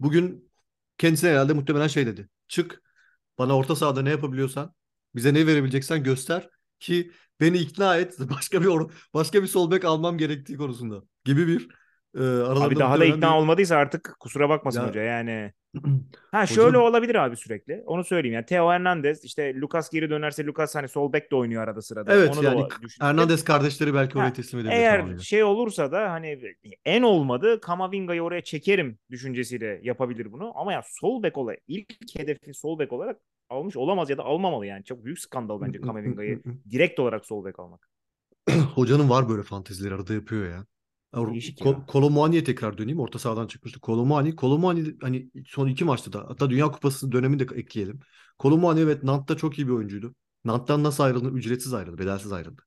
Bugün 0.00 0.52
kendisine 0.98 1.30
herhalde 1.30 1.54
muhtemelen 1.54 1.86
şey 1.88 2.06
dedi. 2.06 2.28
Çık 2.48 2.82
bana 3.38 3.56
orta 3.58 3.76
sahada 3.76 4.02
ne 4.02 4.10
yapabiliyorsan 4.10 4.74
bize 5.14 5.34
ne 5.34 5.46
verebileceksen 5.46 6.02
göster 6.04 6.48
ki 6.80 7.12
beni 7.40 7.58
ikna 7.58 7.96
et. 7.96 8.16
Başka 8.30 8.62
bir 8.62 8.68
başka 9.14 9.42
bir 9.42 9.48
sol 9.48 9.70
bek 9.70 9.84
almam 9.84 10.18
gerektiği 10.18 10.56
konusunda 10.56 11.02
gibi 11.24 11.46
bir 11.48 11.68
e, 12.18 12.20
Abi 12.20 12.76
daha 12.76 13.00
da 13.00 13.04
ikna 13.04 13.30
bir 13.30 13.36
olmadıysa 13.36 13.76
artık 13.76 14.16
kusura 14.20 14.48
bakmasın 14.48 14.80
ya 14.80 14.88
hoca 14.88 15.02
yani. 15.02 15.52
Ha 16.30 16.46
şöyle 16.46 16.68
hocam 16.68 16.82
olabilir 16.82 17.14
abi 17.14 17.36
sürekli. 17.36 17.82
Onu 17.86 18.04
söyleyeyim. 18.04 18.34
Yani 18.34 18.46
Theo 18.46 18.70
Hernandez 18.70 19.24
işte 19.24 19.54
Lucas 19.60 19.90
geri 19.90 20.10
dönerse 20.10 20.46
Lucas 20.46 20.74
hani 20.74 20.88
sol 20.88 21.12
bek 21.12 21.30
de 21.30 21.36
oynuyor 21.36 21.62
arada 21.62 21.82
sırada. 21.82 22.14
evet 22.14 22.30
Onu 22.30 22.42
da 22.42 22.44
yani 22.44 22.56
düşünebilir. 22.82 23.00
Hernandez 23.00 23.44
kardeşleri 23.44 23.94
belki 23.94 24.18
oraya 24.18 24.26
Ha 24.26 24.32
teslim 24.32 24.60
edebilir 24.60 24.76
eğer 24.76 24.96
tamamıyla. 24.96 25.22
şey 25.22 25.44
olursa 25.44 25.92
da 25.92 26.10
hani 26.10 26.40
en 26.84 27.02
olmadı 27.02 27.60
Kamavinga'yı 27.60 28.22
oraya 28.22 28.44
çekerim 28.44 28.98
düşüncesiyle 29.10 29.80
yapabilir 29.82 30.32
bunu. 30.32 30.52
Ama 30.54 30.72
ya 30.72 30.82
sol 30.86 31.22
bek 31.22 31.38
olarak 31.38 31.58
ilk 31.68 32.18
hedefi 32.18 32.54
sol 32.54 32.78
bek 32.78 32.92
olarak 32.92 33.20
almış 33.48 33.76
olamaz 33.76 34.10
ya 34.10 34.18
da 34.18 34.24
almamalı 34.24 34.66
yani. 34.66 34.84
Çok 34.84 35.04
büyük 35.04 35.18
skandal 35.18 35.60
bence 35.60 35.80
Kamavinga'yı 35.80 36.42
direkt 36.70 37.00
olarak 37.00 37.26
sol 37.26 37.44
bek 37.44 37.58
almak. 37.60 37.88
Hocanın 38.74 39.10
var 39.10 39.28
böyle 39.28 39.42
fantezileri 39.42 39.94
arada 39.94 40.14
yapıyor 40.14 40.50
ya. 40.50 40.66
Değişik 41.16 41.60
Kol 41.60 41.72
ya. 41.72 41.86
Kolomuani'ye 41.86 42.44
tekrar 42.44 42.78
döneyim. 42.78 43.00
Orta 43.00 43.18
sahadan 43.18 43.46
çıkmıştı. 43.46 43.80
Kolomuani, 43.80 44.36
Kolomuani 44.36 44.96
hani 45.00 45.30
son 45.46 45.68
iki 45.68 45.84
maçta 45.84 46.12
da 46.12 46.18
hatta 46.28 46.50
Dünya 46.50 46.70
Kupası 46.70 47.12
dönemini 47.12 47.48
de 47.48 47.54
ekleyelim. 47.54 48.00
Kolomuani 48.38 48.80
evet 48.80 49.02
Nant'ta 49.02 49.36
çok 49.36 49.58
iyi 49.58 49.66
bir 49.66 49.72
oyuncuydu. 49.72 50.14
Nant'tan 50.44 50.82
nasıl 50.82 51.04
ayrıldı? 51.04 51.30
Ücretsiz 51.30 51.74
ayrıldı, 51.74 51.98
bedelsiz 51.98 52.32
ayrıldı. 52.32 52.62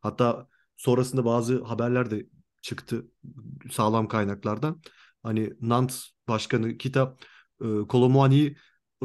Hatta 0.00 0.48
sonrasında 0.76 1.24
bazı 1.24 1.64
haberler 1.64 2.10
de 2.10 2.26
çıktı 2.62 3.06
sağlam 3.70 4.08
kaynaklardan. 4.08 4.82
Hani 5.22 5.52
Nant 5.60 6.02
Başkanı 6.28 6.78
Kita 6.78 7.16
e, 7.60 7.66
Kolomuani'yi 7.88 8.56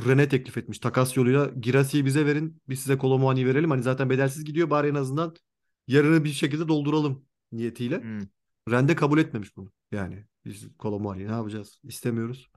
Rennes 0.06 0.30
teklif 0.30 0.58
etmiş. 0.58 0.80
Takas 0.80 1.18
yoluyla 1.18 1.46
Girasi'yi 1.46 2.06
bize 2.06 2.26
verin. 2.26 2.62
Biz 2.70 2.80
size 2.80 2.98
Kolomuani'yi 2.98 3.46
verelim. 3.46 3.72
Hani 3.72 3.84
zaten 3.84 4.10
bedelsiz 4.10 4.46
gidiyor. 4.46 4.70
Bari 4.70 4.88
en 4.88 4.96
azından 4.96 5.36
yarını 5.88 6.24
bir 6.24 6.30
şekilde 6.30 6.68
dolduralım 6.68 7.26
niyetiyle. 7.52 8.02
Hmm. 8.02 8.22
Rende 8.70 8.96
kabul 8.96 9.18
etmemiş 9.18 9.58
bunu. 9.58 9.72
Yani 9.92 10.26
biz 10.46 10.78
Kolomuani'yi 10.78 11.28
ne 11.28 11.32
yapacağız? 11.32 11.80
İstemiyoruz. 11.84 12.50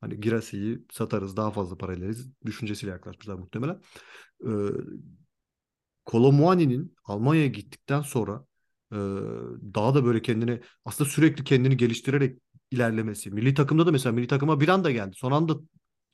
Hani 0.00 0.20
Girasi'yi 0.20 0.84
satarız 0.92 1.36
daha 1.36 1.50
fazla 1.50 1.76
para 1.78 1.92
ederiz. 1.94 2.30
Düşüncesiyle 2.44 2.92
yaklaşmışlar 2.92 3.34
muhtemelen. 3.34 3.80
Ee, 4.46 4.50
Kolomuani'nin 6.04 6.96
Almanya'ya 7.04 7.46
gittikten 7.46 8.00
sonra 8.02 8.44
e, 8.92 8.96
daha 9.74 9.94
da 9.94 10.04
böyle 10.04 10.22
kendini 10.22 10.60
aslında 10.84 11.10
sürekli 11.10 11.44
kendini 11.44 11.76
geliştirerek 11.76 12.38
ilerlemesi. 12.70 13.30
Milli 13.30 13.54
takımda 13.54 13.86
da 13.86 13.92
mesela 13.92 14.12
milli 14.12 14.26
takıma 14.26 14.60
bir 14.60 14.68
anda 14.68 14.90
geldi. 14.90 15.12
Son 15.16 15.32
anda 15.32 15.54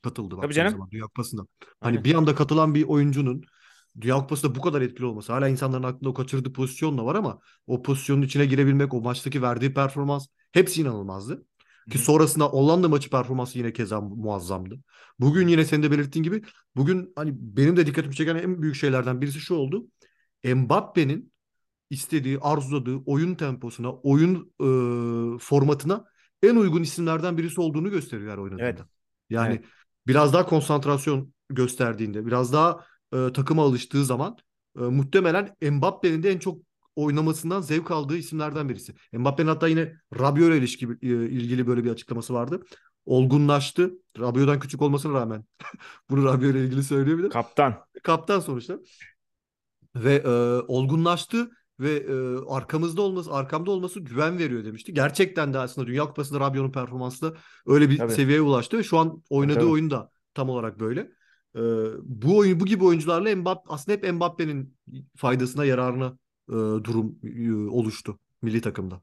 katıldı 0.02 0.36
Tabii 0.40 0.42
baktığınız 0.48 0.54
canım. 0.54 0.70
zaman 0.70 0.90
Dünya 0.90 1.04
Kupası'nda. 1.04 1.46
Hani 1.80 1.98
Aynen. 1.98 2.04
bir 2.04 2.14
anda 2.14 2.34
katılan 2.34 2.74
bir 2.74 2.84
oyuncunun 2.84 3.42
Dünya 4.00 4.16
Kupası'nda 4.16 4.54
bu 4.54 4.60
kadar 4.60 4.82
etkili 4.82 5.06
olması. 5.06 5.32
Hala 5.32 5.48
insanların 5.48 5.82
aklında 5.82 6.10
o 6.10 6.14
kaçırdığı 6.14 6.52
pozisyon 6.52 6.98
da 6.98 7.04
var 7.04 7.14
ama 7.14 7.38
o 7.66 7.82
pozisyonun 7.82 8.22
içine 8.22 8.46
girebilmek, 8.46 8.94
o 8.94 9.00
maçtaki 9.00 9.42
verdiği 9.42 9.74
performans 9.74 10.26
hepsi 10.52 10.80
inanılmazdı. 10.80 11.46
Ki 11.90 11.98
Hı 11.98 12.02
hı. 12.02 12.04
sonrasında 12.04 12.44
Hollanda 12.44 12.88
maçı 12.88 13.10
performansı 13.10 13.58
yine 13.58 13.72
keza 13.72 14.00
muazzamdı. 14.00 14.80
Bugün 15.18 15.48
yine 15.48 15.64
senin 15.64 15.82
de 15.82 15.90
belirttiğin 15.90 16.22
gibi 16.22 16.42
bugün 16.76 17.12
hani 17.16 17.32
benim 17.34 17.76
de 17.76 17.86
dikkatimi 17.86 18.14
çeken 18.14 18.36
en 18.36 18.62
büyük 18.62 18.76
şeylerden 18.76 19.20
birisi 19.20 19.40
şu 19.40 19.54
oldu. 19.54 19.86
Mbappe'nin 20.44 21.32
istediği, 21.90 22.38
arzuladığı 22.38 22.96
oyun 23.06 23.34
temposuna, 23.34 23.92
oyun 23.92 24.52
e, 25.36 25.38
formatına 25.38 26.04
en 26.42 26.56
uygun 26.56 26.82
isimlerden 26.82 27.38
birisi 27.38 27.60
olduğunu 27.60 27.90
gösteriyor 27.90 28.32
her 28.32 28.38
Evet. 28.58 28.78
oynadığında. 28.78 28.88
Yani 29.30 29.54
Evet. 29.54 29.64
biraz 30.06 30.32
daha 30.32 30.46
konsantrasyon 30.46 31.34
gösterdiğinde, 31.48 32.26
biraz 32.26 32.52
daha 32.52 32.84
e, 33.12 33.32
takıma 33.32 33.62
alıştığı 33.62 34.04
zaman 34.04 34.36
e, 34.78 34.80
muhtemelen 34.80 35.56
Mbappe'nin 35.62 36.22
de 36.22 36.30
en 36.30 36.38
çok 36.38 36.58
oynamasından 36.96 37.60
zevk 37.60 37.90
aldığı 37.90 38.16
isimlerden 38.16 38.68
birisi. 38.68 38.94
Mbappe'nin 39.12 39.48
hatta 39.48 39.68
yine 39.68 39.92
Rabiot 40.18 40.48
ile 40.48 40.58
ilişki, 40.58 40.88
e, 41.02 41.08
ilgili 41.08 41.66
böyle 41.66 41.84
bir 41.84 41.90
açıklaması 41.90 42.34
vardı. 42.34 42.62
Olgunlaştı. 43.06 43.92
Rabiot'dan 44.18 44.60
küçük 44.60 44.82
olmasına 44.82 45.12
rağmen 45.12 45.44
bunu 46.10 46.24
Rabiot 46.24 46.54
ile 46.54 46.64
ilgili 46.64 46.82
söyleyebilir. 46.82 47.30
Kaptan. 47.30 47.74
Kaptan 48.02 48.40
sonuçta. 48.40 48.78
Ve 49.96 50.14
e, 50.14 50.28
olgunlaştı 50.68 51.50
ve 51.80 51.90
e, 51.90 52.14
arkamızda 52.48 53.02
olması, 53.02 53.32
arkamda 53.32 53.70
olması 53.70 54.00
güven 54.00 54.38
veriyor 54.38 54.64
demişti. 54.64 54.94
Gerçekten 54.94 55.54
de 55.54 55.58
aslında 55.58 55.86
Dünya 55.86 56.04
Kupası'nda 56.04 56.40
Rabiot'un 56.40 56.72
performansı 56.72 57.22
da 57.22 57.36
öyle 57.66 57.90
bir 57.90 57.98
Tabii. 57.98 58.12
seviyeye 58.12 58.40
ulaştı 58.40 58.78
ve 58.78 58.82
şu 58.82 58.98
an 58.98 59.22
oynadığı 59.30 59.54
tabii. 59.54 59.70
oyun 59.70 59.90
da 59.90 60.10
tam 60.34 60.48
olarak 60.50 60.80
böyle. 60.80 61.12
E, 61.56 61.60
bu 62.02 62.38
oyun 62.38 62.60
bu 62.60 62.64
gibi 62.66 62.84
oyuncularla 62.84 63.36
Mbappe 63.36 63.62
aslında 63.68 63.96
hep 63.98 64.12
Mbappe'nin 64.14 64.76
faydasına, 65.16 65.64
yararına 65.64 66.18
e, 66.48 66.52
durum 66.84 67.18
e, 67.24 67.52
oluştu 67.70 68.18
milli 68.42 68.60
takımda. 68.60 69.02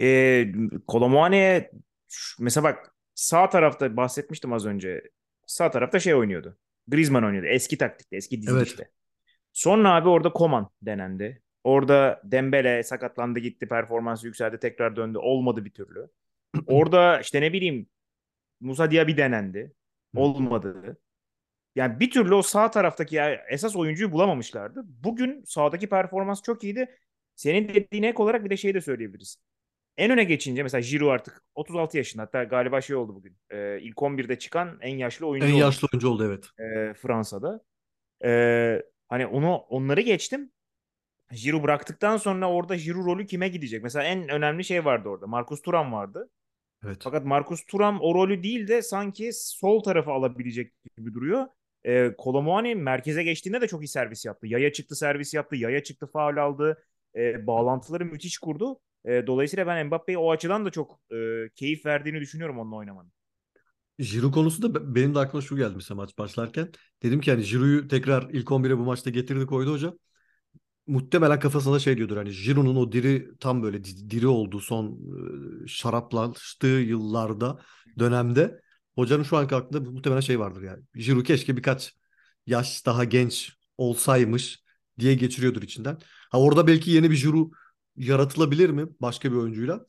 E, 0.00 0.46
Kolomuani'ye 0.86 1.70
şu- 2.08 2.42
mesela 2.44 2.64
bak 2.64 2.94
sağ 3.14 3.48
tarafta 3.48 3.96
bahsetmiştim 3.96 4.52
az 4.52 4.66
önce. 4.66 5.02
Sağ 5.46 5.70
tarafta 5.70 6.00
şey 6.00 6.14
oynuyordu. 6.14 6.58
Griezmann 6.88 7.24
oynuyordu. 7.24 7.48
Eski 7.48 7.78
taktikte, 7.78 8.16
eski 8.16 8.36
Evet. 8.36 8.46
dizilişte. 8.46 8.90
Sonra 9.52 9.94
abi 9.94 10.08
orada 10.08 10.32
Koman 10.32 10.70
denendi. 10.82 11.42
Orada 11.64 12.20
Dembele 12.24 12.82
sakatlandı 12.82 13.38
gitti. 13.38 13.68
Performansı 13.68 14.26
yükseldi. 14.26 14.58
Tekrar 14.58 14.96
döndü. 14.96 15.18
Olmadı 15.18 15.64
bir 15.64 15.70
türlü. 15.70 16.08
Orada 16.66 17.20
işte 17.20 17.40
ne 17.40 17.52
bileyim 17.52 17.86
Musa 18.60 18.90
Diaby 18.90 19.16
denendi. 19.16 19.72
Olmadı. 20.16 20.98
Yani 21.74 22.00
bir 22.00 22.10
türlü 22.10 22.34
o 22.34 22.42
sağ 22.42 22.70
taraftaki 22.70 23.16
ya 23.16 23.44
esas 23.48 23.76
oyuncuyu 23.76 24.12
bulamamışlardı. 24.12 24.82
Bugün 24.86 25.44
sağdaki 25.46 25.88
performans 25.88 26.42
çok 26.42 26.64
iyiydi. 26.64 26.96
Senin 27.34 27.68
dediğin 27.68 28.02
ek 28.02 28.22
olarak 28.22 28.44
bir 28.44 28.50
de 28.50 28.56
şey 28.56 28.74
de 28.74 28.80
söyleyebiliriz. 28.80 29.36
En 29.96 30.10
öne 30.10 30.24
geçince 30.24 30.62
mesela 30.62 30.80
Giroud 30.80 31.10
artık 31.10 31.42
36 31.54 31.96
yaşında 31.96 32.22
hatta 32.22 32.44
galiba 32.44 32.80
şey 32.80 32.96
oldu 32.96 33.14
bugün. 33.14 33.36
Ee, 33.50 33.78
ilk 33.80 33.96
11'de 33.96 34.38
çıkan 34.38 34.78
en 34.80 34.96
yaşlı 34.96 35.26
oyuncu 35.26 35.48
En 35.48 35.52
oldu 35.52 35.60
yaşlı 35.60 35.88
oyuncu 35.92 36.08
oldu 36.08 36.24
evet. 36.26 36.44
e, 36.58 36.94
Fransa'da. 36.94 37.60
E, 38.24 38.82
hani 39.08 39.26
onu 39.26 39.54
onları 39.54 40.00
geçtim. 40.00 40.50
Giroud 41.30 41.62
bıraktıktan 41.62 42.16
sonra 42.16 42.50
orada 42.50 42.76
Giroud 42.76 43.06
rolü 43.06 43.26
kime 43.26 43.48
gidecek? 43.48 43.82
Mesela 43.82 44.04
en 44.04 44.28
önemli 44.28 44.64
şey 44.64 44.84
vardı 44.84 45.08
orada. 45.08 45.26
Marcus 45.26 45.62
Thuram 45.62 45.92
vardı. 45.92 46.30
Evet. 46.84 46.98
Fakat 47.00 47.24
Marcus 47.24 47.64
Thuram 47.64 47.98
o 48.00 48.14
rolü 48.14 48.42
değil 48.42 48.68
de 48.68 48.82
sanki 48.82 49.30
sol 49.32 49.82
tarafı 49.82 50.10
alabilecek 50.10 50.72
gibi 50.96 51.14
duruyor. 51.14 51.46
E, 51.84 52.14
Kolomuani 52.18 52.74
merkeze 52.74 53.22
geçtiğinde 53.22 53.60
de 53.60 53.68
çok 53.68 53.82
iyi 53.84 53.88
servis 53.88 54.24
yaptı. 54.24 54.46
Yaya 54.46 54.72
çıktı 54.72 54.96
servis 54.96 55.34
yaptı. 55.34 55.56
Yaya 55.56 55.82
çıktı 55.82 56.06
faul 56.06 56.36
aldı. 56.36 56.84
E, 57.16 57.46
bağlantıları 57.46 58.04
müthiş 58.04 58.38
kurdu. 58.38 58.80
E, 59.04 59.26
dolayısıyla 59.26 59.66
ben 59.66 59.86
Mbappe'ye 59.86 60.18
o 60.18 60.30
açıdan 60.30 60.64
da 60.64 60.70
çok 60.70 61.00
e, 61.12 61.48
keyif 61.54 61.86
verdiğini 61.86 62.20
düşünüyorum 62.20 62.58
onunla 62.58 62.76
oynamanın. 62.76 63.12
Giroud 63.98 64.32
konusunda 64.32 64.94
benim 64.94 65.14
de 65.14 65.18
aklıma 65.18 65.42
şu 65.42 65.56
geldi 65.56 65.72
mesela 65.74 65.96
maç 65.96 66.18
başlarken. 66.18 66.68
Dedim 67.02 67.20
ki 67.20 67.30
hani 67.30 67.42
Giroud'u 67.42 67.88
tekrar 67.88 68.30
ilk 68.30 68.52
11'e 68.52 68.78
bu 68.78 68.84
maçta 68.84 69.10
getirdi 69.10 69.46
koydu 69.46 69.72
hoca. 69.72 69.94
Muhtemelen 70.86 71.40
kafasında 71.40 71.78
şey 71.78 71.96
diyordur 71.96 72.16
hani 72.16 72.30
Giroud'un 72.30 72.76
o 72.76 72.92
diri 72.92 73.28
tam 73.40 73.62
böyle 73.62 73.84
diri 73.84 74.26
olduğu 74.26 74.60
son 74.60 74.98
şaraplaştığı 75.66 76.66
yıllarda 76.66 77.58
dönemde 77.98 78.60
hocanın 78.94 79.22
şu 79.22 79.36
anki 79.36 79.54
aklında 79.54 79.90
muhtemelen 79.90 80.20
şey 80.20 80.40
vardır 80.40 80.62
yani. 80.62 80.82
Giroud 80.94 81.24
keşke 81.24 81.56
birkaç 81.56 81.94
yaş 82.46 82.86
daha 82.86 83.04
genç 83.04 83.52
olsaymış 83.78 84.64
diye 84.98 85.14
geçiriyordur 85.14 85.62
içinden. 85.62 85.98
Ha 86.30 86.40
orada 86.40 86.66
belki 86.66 86.90
yeni 86.90 87.10
bir 87.10 87.16
Giroud 87.22 87.52
yaratılabilir 87.96 88.70
mi 88.70 88.86
başka 89.00 89.32
bir 89.32 89.36
oyuncuyla? 89.36 89.86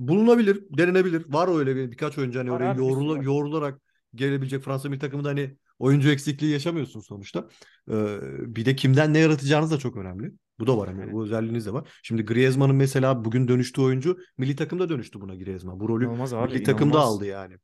bulunabilir, 0.00 0.64
denenebilir. 0.78 1.24
Var 1.28 1.58
öyle 1.58 1.76
bir 1.76 1.90
birkaç 1.90 2.18
oyuncu 2.18 2.38
hani 2.38 2.52
oraya 2.52 2.74
yoğrula, 2.74 3.22
yoğrularak 3.22 3.80
gelebilecek 4.14 4.62
Fransa 4.62 4.88
milli 4.88 4.98
takımında 5.00 5.28
hani 5.28 5.56
oyuncu 5.78 6.10
eksikliği 6.10 6.52
yaşamıyorsun 6.52 7.00
sonuçta. 7.00 7.48
Ee, 7.90 8.18
bir 8.56 8.64
de 8.64 8.76
kimden 8.76 9.14
ne 9.14 9.18
yaratacağınız 9.18 9.70
da 9.70 9.78
çok 9.78 9.96
önemli. 9.96 10.32
Bu 10.58 10.66
da 10.66 10.78
var 10.78 10.88
hani 10.88 11.12
bu 11.12 11.24
özelliğiniz 11.24 11.66
de 11.66 11.72
var. 11.72 11.88
Şimdi 12.02 12.24
Griezmann'ın 12.24 12.76
mesela 12.76 13.24
bugün 13.24 13.48
dönüştüğü 13.48 13.80
oyuncu 13.80 14.18
milli 14.38 14.56
takımda 14.56 14.88
dönüştü 14.88 15.20
buna 15.20 15.34
Griezmann. 15.34 15.80
Bu 15.80 15.88
rolü 15.88 16.08
abi, 16.08 16.52
milli 16.52 16.62
takımda 16.62 17.00
aldı 17.00 17.26
yani. 17.26 17.56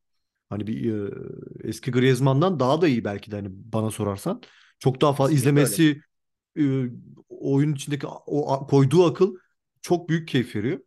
Hani 0.49 0.67
bir 0.67 0.95
e, 0.95 1.11
eski 1.69 1.91
Griezmann'dan 1.91 2.61
daha 2.61 2.81
da 2.81 2.89
iyi 2.89 3.05
belki 3.05 3.31
de 3.31 3.37
hani 3.37 3.49
bana 3.51 3.91
sorarsan. 3.91 4.43
Çok 4.79 5.01
daha 5.01 5.13
fazla 5.13 5.35
izlemesi 5.35 6.01
e, 6.59 6.63
oyun 7.29 7.75
içindeki 7.75 8.07
o 8.07 8.67
koyduğu 8.67 9.05
akıl 9.07 9.37
çok 9.81 10.09
büyük 10.09 10.29
keyif 10.29 10.57
veriyor. 10.57 10.81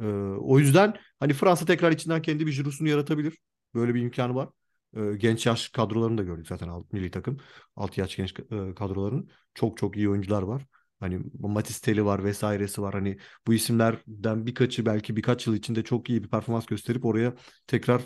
Ee, 0.00 0.04
o 0.40 0.58
yüzden 0.58 0.94
hani 1.20 1.32
Fransa 1.32 1.66
tekrar 1.66 1.92
içinden 1.92 2.22
kendi 2.22 2.46
bir 2.46 2.52
jürusunu 2.52 2.88
yaratabilir. 2.88 3.38
Böyle 3.74 3.94
bir 3.94 4.02
imkanı 4.02 4.34
var. 4.34 4.48
Ee, 4.96 5.16
genç 5.16 5.46
yaş 5.46 5.68
kadrolarını 5.68 6.18
da 6.18 6.22
gördük 6.22 6.46
zaten 6.48 6.68
alt, 6.68 6.92
milli 6.92 7.10
takım. 7.10 7.36
Alt 7.76 7.98
yaş 7.98 8.16
genç 8.16 8.34
e, 8.40 8.74
kadrolarının. 8.74 9.30
Çok 9.54 9.76
çok 9.78 9.96
iyi 9.96 10.08
oyuncular 10.08 10.42
var. 10.42 10.66
Hani 11.00 11.20
Matis 11.38 11.80
Teli 11.80 12.04
var 12.04 12.24
vesairesi 12.24 12.82
var. 12.82 12.94
Hani 12.94 13.18
bu 13.46 13.54
isimlerden 13.54 14.46
birkaçı 14.46 14.86
belki 14.86 15.16
birkaç 15.16 15.46
yıl 15.46 15.54
içinde 15.54 15.82
çok 15.84 16.10
iyi 16.10 16.24
bir 16.24 16.28
performans 16.28 16.66
gösterip 16.66 17.04
oraya 17.04 17.34
tekrar 17.66 18.02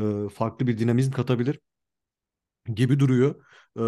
e, 0.00 0.28
farklı 0.28 0.66
bir 0.66 0.78
dinamizm 0.78 1.12
katabilir 1.12 1.58
gibi 2.74 3.00
duruyor. 3.00 3.34
E, 3.76 3.82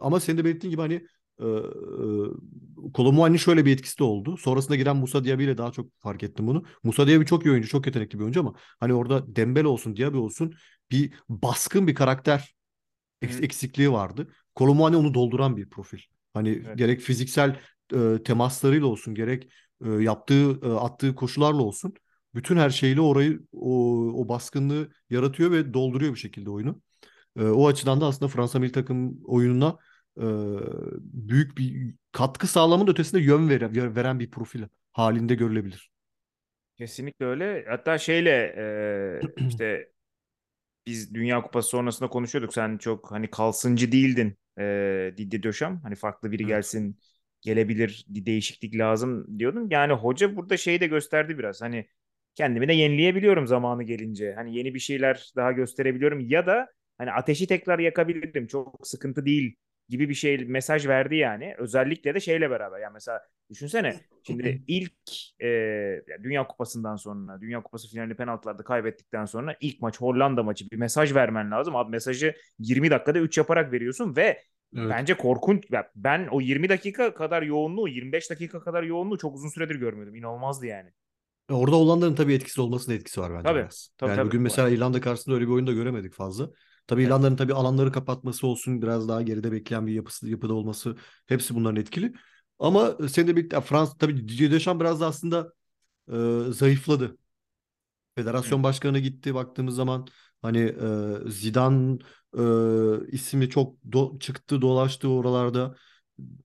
ama 0.00 0.20
senin 0.20 0.38
de 0.38 0.44
belirttiğin 0.44 0.70
gibi 0.70 0.80
hani 0.80 1.06
e, 1.40 1.46
Kolomuani'nin 2.94 3.38
şöyle 3.38 3.64
bir 3.64 3.72
etkisi 3.72 3.98
de 3.98 4.04
oldu. 4.04 4.36
Sonrasında 4.36 4.76
giren 4.76 4.96
Musa 4.96 5.24
Diaby 5.24 5.44
ile 5.44 5.58
daha 5.58 5.72
çok 5.72 5.86
fark 5.98 6.22
ettim 6.22 6.46
bunu. 6.46 6.64
Musa 6.82 7.06
Diaby 7.06 7.24
çok 7.24 7.46
iyi 7.46 7.50
oyuncu, 7.50 7.68
çok 7.68 7.86
yetenekli 7.86 8.18
bir 8.18 8.22
oyuncu 8.24 8.40
ama 8.40 8.54
hani 8.80 8.94
orada 8.94 9.36
Dembele 9.36 9.66
olsun, 9.66 9.96
Diaby 9.96 10.16
olsun 10.16 10.54
bir 10.90 11.14
baskın 11.28 11.86
bir 11.86 11.94
karakter 11.94 12.54
eks- 13.22 13.44
eksikliği 13.44 13.92
vardı. 13.92 14.28
Kolomuani 14.54 14.96
onu 14.96 15.14
dolduran 15.14 15.56
bir 15.56 15.70
profil. 15.70 15.98
Hani 16.34 16.48
evet. 16.48 16.78
gerek 16.78 17.00
fiziksel 17.00 17.56
e, 17.94 18.22
temaslarıyla 18.24 18.86
olsun, 18.86 19.14
gerek 19.14 19.48
e, 19.84 19.90
yaptığı, 19.90 20.60
e, 20.62 20.72
attığı 20.72 21.14
koşularla 21.14 21.62
olsun 21.62 21.94
bütün 22.36 22.56
her 22.56 22.70
şeyle 22.70 23.00
orayı 23.00 23.40
o, 23.52 23.96
o 24.14 24.28
baskınlığı 24.28 24.88
yaratıyor 25.10 25.50
ve 25.50 25.74
dolduruyor 25.74 26.14
bir 26.14 26.18
şekilde 26.18 26.50
oyunu. 26.50 26.80
E, 27.36 27.42
o 27.42 27.68
açıdan 27.68 28.00
da 28.00 28.06
aslında 28.06 28.28
Fransa 28.28 28.58
milli 28.58 28.72
takım 28.72 29.18
oyununa 29.24 29.78
e, 30.18 30.24
büyük 30.98 31.58
bir 31.58 31.94
katkı 32.12 32.46
sağlamın 32.46 32.86
ötesinde 32.86 33.22
yön 33.22 33.48
veren, 33.48 33.96
veren 33.96 34.20
bir 34.20 34.30
profil 34.30 34.62
halinde 34.92 35.34
görülebilir. 35.34 35.90
Kesinlikle 36.76 37.26
öyle. 37.26 37.64
Hatta 37.68 37.98
şeyle 37.98 38.54
e, 38.56 39.46
işte 39.48 39.88
biz 40.86 41.14
Dünya 41.14 41.42
Kupası 41.42 41.68
sonrasında 41.68 42.08
konuşuyorduk. 42.08 42.54
Sen 42.54 42.78
çok 42.78 43.10
hani 43.10 43.30
kalsıncı 43.30 43.92
değildin 43.92 44.38
e, 44.58 45.14
Didier 45.16 45.42
Deschamps. 45.42 45.84
Hani 45.84 45.94
farklı 45.94 46.32
biri 46.32 46.46
gelsin 46.46 46.98
gelebilir 47.40 48.04
değişiklik 48.08 48.74
lazım 48.78 49.38
diyordun. 49.38 49.68
Yani 49.70 49.92
hoca 49.92 50.36
burada 50.36 50.56
şeyi 50.56 50.80
de 50.80 50.86
gösterdi 50.86 51.38
biraz. 51.38 51.62
Hani 51.62 51.88
kendimi 52.36 52.68
de 52.68 52.72
yenileyebiliyorum 52.72 53.46
zamanı 53.46 53.82
gelince. 53.82 54.34
Hani 54.34 54.56
yeni 54.56 54.74
bir 54.74 54.78
şeyler 54.78 55.32
daha 55.36 55.52
gösterebiliyorum 55.52 56.20
ya 56.20 56.46
da 56.46 56.68
hani 56.98 57.12
ateşi 57.12 57.46
tekrar 57.46 57.78
yakabilirim. 57.78 58.46
Çok 58.46 58.86
sıkıntı 58.86 59.26
değil 59.26 59.56
gibi 59.88 60.08
bir 60.08 60.14
şey 60.14 60.38
mesaj 60.38 60.88
verdi 60.88 61.16
yani. 61.16 61.54
Özellikle 61.58 62.14
de 62.14 62.20
şeyle 62.20 62.50
beraber. 62.50 62.78
Yani 62.80 62.92
mesela 62.92 63.20
düşünsene 63.50 63.94
şimdi 64.26 64.62
ilk 64.66 64.92
e, 65.42 65.48
Dünya 66.22 66.46
Kupası'ndan 66.46 66.96
sonra 66.96 67.40
Dünya 67.40 67.62
Kupası 67.62 67.90
finalini 67.90 68.14
penaltılarda 68.14 68.62
kaybettikten 68.62 69.24
sonra 69.24 69.56
ilk 69.60 69.80
maç 69.80 70.00
Hollanda 70.00 70.42
maçı 70.42 70.70
bir 70.70 70.76
mesaj 70.76 71.14
vermen 71.14 71.50
lazım. 71.50 71.76
Abi 71.76 71.90
mesajı 71.90 72.34
20 72.58 72.90
dakikada 72.90 73.18
3 73.18 73.38
yaparak 73.38 73.72
veriyorsun 73.72 74.16
ve 74.16 74.22
evet. 74.76 74.90
bence 74.90 75.14
korkunç. 75.14 75.64
Ben 75.96 76.26
o 76.26 76.40
20 76.40 76.68
dakika 76.68 77.14
kadar 77.14 77.42
yoğunluğu 77.42 77.88
25 77.88 78.30
dakika 78.30 78.60
kadar 78.60 78.82
yoğunluğu 78.82 79.18
çok 79.18 79.34
uzun 79.34 79.48
süredir 79.48 79.74
görmüyordum. 79.74 80.14
İnanılmazdı 80.14 80.66
yani. 80.66 80.90
Orada 81.50 81.76
Hollanda'nın 81.76 82.14
tabii 82.14 82.34
etkisi 82.34 82.60
olmasının 82.60 82.96
etkisi 82.96 83.20
var 83.20 83.32
bence 83.32 83.42
tabii, 83.42 83.58
biraz. 83.58 83.88
Tabii, 83.98 84.10
yani 84.10 84.16
tabii, 84.16 84.26
bugün 84.26 84.42
mesela 84.42 84.68
İrlanda 84.68 85.00
karşısında 85.00 85.34
öyle 85.34 85.46
bir 85.46 85.52
oyunda 85.52 85.72
göremedik 85.72 86.14
fazla. 86.14 86.50
Tabii 86.86 87.00
evet. 87.00 87.08
İrlanda'nın 87.08 87.36
tabii 87.36 87.54
alanları 87.54 87.92
kapatması 87.92 88.46
olsun, 88.46 88.82
biraz 88.82 89.08
daha 89.08 89.22
geride 89.22 89.52
bekleyen 89.52 89.86
bir 89.86 89.92
yapısı, 89.92 90.28
yapıda 90.28 90.54
olması 90.54 90.96
hepsi 91.26 91.54
bunların 91.54 91.80
etkili. 91.80 92.12
Ama 92.58 92.96
senin 93.08 93.28
de 93.28 93.36
birlikte 93.36 93.60
Frans 93.60 93.98
tabii 93.98 94.28
Didier 94.28 94.50
Deschamps 94.50 94.80
biraz 94.80 95.00
da 95.00 95.06
aslında 95.06 95.52
e, 96.12 96.16
zayıfladı. 96.52 97.16
Federasyon 98.14 98.58
Hı. 98.58 98.62
başkanı 98.62 98.98
gitti 98.98 99.34
baktığımız 99.34 99.74
zaman 99.74 100.06
hani 100.42 100.58
e, 100.58 101.30
Zidane 101.30 101.98
e, 102.38 102.42
ismi 103.12 103.50
çok 103.50 103.76
do, 103.92 104.18
çıktı 104.18 104.62
dolaştı 104.62 105.08
oralarda. 105.08 105.76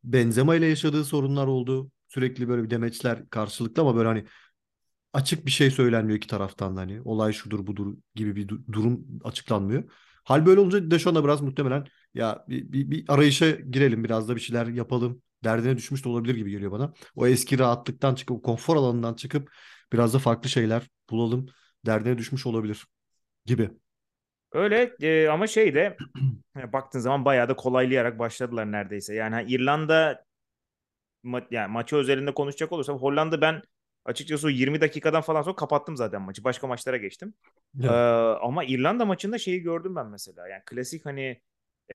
Benzema 0.04 0.56
ile 0.56 0.66
yaşadığı 0.66 1.06
sorunlar 1.06 1.48
oldu. 1.48 1.92
Sürekli 2.08 2.50
böyle 2.50 2.64
bir 2.64 2.70
demeçler 2.70 3.30
karşılıklı 3.30 3.82
ama 3.82 3.96
böyle 3.96 4.08
hani 4.08 4.26
açık 5.14 5.46
bir 5.46 5.52
şey 5.52 5.72
söylenmiyor 5.72 6.18
iki 6.18 6.28
taraftan 6.28 6.78
da 6.78 6.82
hani 6.82 7.02
olay 7.02 7.34
şudur 7.34 7.68
budur 7.68 7.98
gibi 8.16 8.36
bir 8.36 8.48
durum 8.72 9.06
açıklanmıyor. 9.24 9.84
Hal 10.24 10.46
böyle 10.46 10.60
olunca 10.60 10.92
Deşon 10.92 11.16
da 11.16 11.24
biraz 11.24 11.42
muhtemelen 11.42 11.88
ya 12.14 12.46
bir, 12.50 12.72
bir, 12.72 12.92
bir 12.92 13.06
arayışa 13.08 13.50
girelim 13.52 14.04
biraz 14.04 14.30
da 14.30 14.36
bir 14.36 14.42
şeyler 14.42 14.68
yapalım 14.68 15.22
derdine 15.44 15.78
düşmüş 15.78 16.06
de 16.06 16.10
olabilir 16.10 16.36
gibi 16.36 16.52
geliyor 16.52 16.72
bana. 16.72 16.94
O 17.16 17.28
eski 17.28 17.60
rahatlıktan 17.60 18.16
çıkıp 18.16 18.44
konfor 18.44 18.76
alanından 18.76 19.14
çıkıp 19.14 19.52
biraz 19.94 20.14
da 20.14 20.20
farklı 20.20 20.50
şeyler 20.50 20.90
bulalım 21.10 21.46
derdine 21.86 22.18
düşmüş 22.18 22.46
olabilir 22.46 22.88
gibi. 23.46 23.70
Öyle 24.52 24.96
e, 25.02 25.28
ama 25.28 25.48
şey 25.48 25.76
de 25.76 25.98
baktığın 26.74 27.00
zaman 27.00 27.26
bayağı 27.26 27.50
da 27.50 27.56
kolaylayarak 27.56 28.20
başladılar 28.20 28.72
neredeyse. 28.72 29.16
Yani 29.16 29.52
İrlanda 29.52 30.26
ma 31.24 31.42
yani 31.52 31.72
maçı 31.72 31.96
özelinde 31.96 32.34
konuşacak 32.34 32.72
olursam 32.72 32.98
Hollanda 32.98 33.42
ben 33.42 33.62
Açıkçası 34.06 34.48
o 34.48 34.50
20 34.50 34.82
dakikadan 34.82 35.22
falan 35.22 35.42
sonra 35.42 35.56
kapattım 35.56 35.98
zaten 35.98 36.22
maçı. 36.22 36.44
Başka 36.44 36.68
maçlara 36.68 36.98
geçtim. 36.98 37.34
Ee, 37.84 37.88
ama 38.42 38.64
İrlanda 38.64 39.06
maçında 39.06 39.38
şeyi 39.38 39.62
gördüm 39.62 39.96
ben 39.96 40.08
mesela. 40.08 40.48
Yani 40.48 40.62
klasik 40.66 41.06
hani 41.06 41.42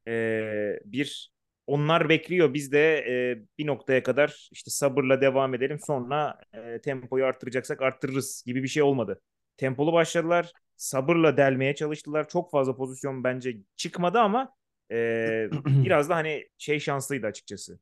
e, 0.08 0.80
bir 0.84 1.32
onlar 1.66 2.08
bekliyor. 2.08 2.54
Biz 2.54 2.72
de 2.72 2.98
e, 2.98 3.38
bir 3.58 3.66
noktaya 3.66 4.02
kadar 4.02 4.48
işte 4.52 4.70
sabırla 4.70 5.20
devam 5.20 5.54
edelim. 5.54 5.78
Sonra 5.80 6.40
e, 6.54 6.80
tempoyu 6.80 7.24
arttıracaksak 7.24 7.82
arttırırız 7.82 8.42
gibi 8.46 8.62
bir 8.62 8.68
şey 8.68 8.82
olmadı. 8.82 9.20
Tempolu 9.56 9.92
başladılar. 9.92 10.52
Sabırla 10.76 11.36
delmeye 11.36 11.74
çalıştılar. 11.74 12.28
Çok 12.28 12.50
fazla 12.50 12.76
pozisyon 12.76 13.24
bence 13.24 13.56
çıkmadı 13.76 14.18
ama 14.18 14.54
e, 14.92 15.48
biraz 15.66 16.08
da 16.08 16.16
hani 16.16 16.48
şey 16.58 16.80
şanslıydı 16.80 17.26
açıkçası. 17.26 17.78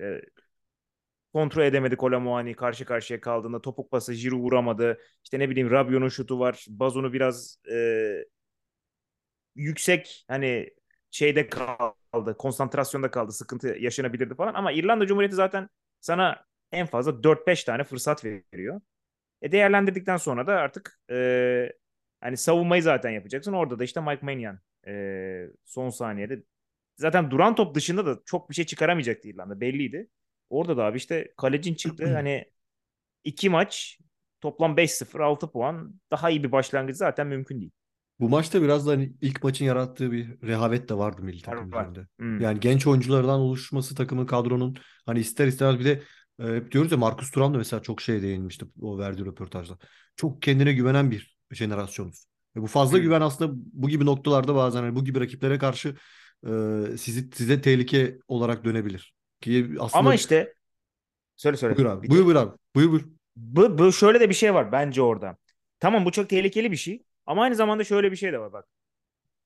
E, 0.00 0.20
kontrol 1.34 1.64
edemedi 1.64 1.96
Kolomuani 1.96 2.54
karşı 2.56 2.86
karşıya 2.86 3.22
kaldığında 3.22 3.62
topuk 3.62 3.92
pası 3.92 4.14
Giroud 4.14 4.40
vuramadı. 4.42 4.98
İşte 5.24 5.40
ne 5.40 5.50
bileyim 5.50 5.72
Rabiot'un 5.72 6.08
şutu 6.08 6.40
var. 6.40 6.66
Bazon'u 6.70 7.14
biraz 7.14 7.58
e, 7.72 7.76
yüksek 9.54 10.24
hani 10.28 10.70
şeyde 11.10 11.48
kaldı. 11.48 12.36
Konsantrasyonda 12.38 13.10
kaldı. 13.10 13.32
Sıkıntı 13.32 13.68
yaşanabilirdi 13.68 14.34
falan. 14.34 14.54
Ama 14.54 14.72
İrlanda 14.72 15.06
Cumhuriyeti 15.06 15.36
zaten 15.36 15.68
sana 16.00 16.44
en 16.72 16.86
fazla 16.86 17.22
4-5 17.22 17.64
tane 17.64 17.84
fırsat 17.84 18.24
veriyor. 18.24 18.80
E 19.42 19.52
değerlendirdikten 19.52 20.16
sonra 20.16 20.46
da 20.46 20.54
artık 20.56 21.00
e, 21.10 21.72
hani 22.20 22.36
savunmayı 22.36 22.82
zaten 22.82 23.10
yapacaksın. 23.10 23.52
Orada 23.52 23.78
da 23.78 23.84
işte 23.84 24.00
Mike 24.00 24.26
Maignan 24.26 24.60
e, 24.86 25.46
son 25.64 25.90
saniyede 25.90 26.44
zaten 26.96 27.30
duran 27.30 27.54
top 27.54 27.74
dışında 27.74 28.06
da 28.06 28.20
çok 28.26 28.50
bir 28.50 28.54
şey 28.54 28.66
çıkaramayacaktı 28.66 29.28
İrlanda 29.28 29.60
belliydi. 29.60 30.10
Orada 30.54 30.76
da 30.76 30.84
abi 30.84 30.96
işte 30.96 31.32
kalecin 31.36 31.74
çıktı. 31.74 32.14
hani 32.14 32.44
iki 33.24 33.50
maç 33.50 33.98
toplam 34.40 34.76
5-0 34.76 35.20
6 35.20 35.52
puan. 35.52 36.00
Daha 36.10 36.30
iyi 36.30 36.44
bir 36.44 36.52
başlangıç 36.52 36.96
zaten 36.96 37.26
mümkün 37.26 37.60
değil. 37.60 37.72
Bu 38.20 38.28
maçta 38.28 38.62
biraz 38.62 38.86
da 38.86 38.90
hani 38.90 39.12
ilk 39.20 39.42
maçın 39.44 39.64
yarattığı 39.64 40.12
bir 40.12 40.42
rehavet 40.42 40.88
de 40.88 40.94
vardı 40.98 41.22
milli 41.22 41.42
takım 41.42 41.68
üzerinde. 41.68 42.06
Hmm. 42.18 42.40
Yani 42.40 42.60
genç 42.60 42.86
oyunculardan 42.86 43.40
oluşması 43.40 43.94
takımın 43.94 44.26
kadronun 44.26 44.76
hani 45.06 45.20
ister 45.20 45.46
istemez 45.46 45.78
bir 45.78 45.84
de 45.84 46.02
e, 46.40 46.44
hep 46.44 46.72
diyoruz 46.72 46.92
ya 46.92 46.98
Marcus 46.98 47.30
Thuram 47.30 47.54
da 47.54 47.58
mesela 47.58 47.82
çok 47.82 48.00
şey 48.00 48.22
değinmişti 48.22 48.66
o 48.80 48.98
verdiği 48.98 49.24
röportajda. 49.26 49.78
Çok 50.16 50.42
kendine 50.42 50.72
güvenen 50.72 51.10
bir 51.10 51.36
jenerasyonuz. 51.52 52.26
Ve 52.56 52.62
bu 52.62 52.66
fazla 52.66 52.96
Hmm. 52.96 53.02
güven 53.04 53.20
aslında 53.20 53.52
bu 53.72 53.88
gibi 53.88 54.06
noktalarda 54.06 54.54
bazen 54.54 54.82
hani 54.82 54.94
bu 54.96 55.04
gibi 55.04 55.20
rakiplere 55.20 55.58
karşı 55.58 55.96
e, 56.46 56.50
sizi 56.98 57.30
size 57.34 57.60
tehlike 57.60 58.18
olarak 58.28 58.64
dönebilir. 58.64 59.14
Ki 59.40 59.70
aslında 59.80 59.98
Ama 59.98 60.14
işte 60.14 60.54
söyle 61.36 61.56
söyle. 61.56 61.76
buyur 61.76 61.86
abi. 61.88 62.10
Buyur 62.10 62.26
buyur 62.26 62.36
abi. 62.36 62.56
Buyur 62.74 62.90
buyur. 62.92 63.04
bu, 63.36 63.78
bu 63.78 63.92
şöyle 63.92 64.20
de 64.20 64.28
bir 64.28 64.34
şey 64.34 64.54
var 64.54 64.72
bence 64.72 65.02
orada. 65.02 65.36
Tamam 65.80 66.04
bu 66.04 66.12
çok 66.12 66.28
tehlikeli 66.30 66.72
bir 66.72 66.76
şey 66.76 67.04
ama 67.26 67.42
aynı 67.42 67.54
zamanda 67.54 67.84
şöyle 67.84 68.12
bir 68.12 68.16
şey 68.16 68.32
de 68.32 68.38
var 68.40 68.52
bak. 68.52 68.68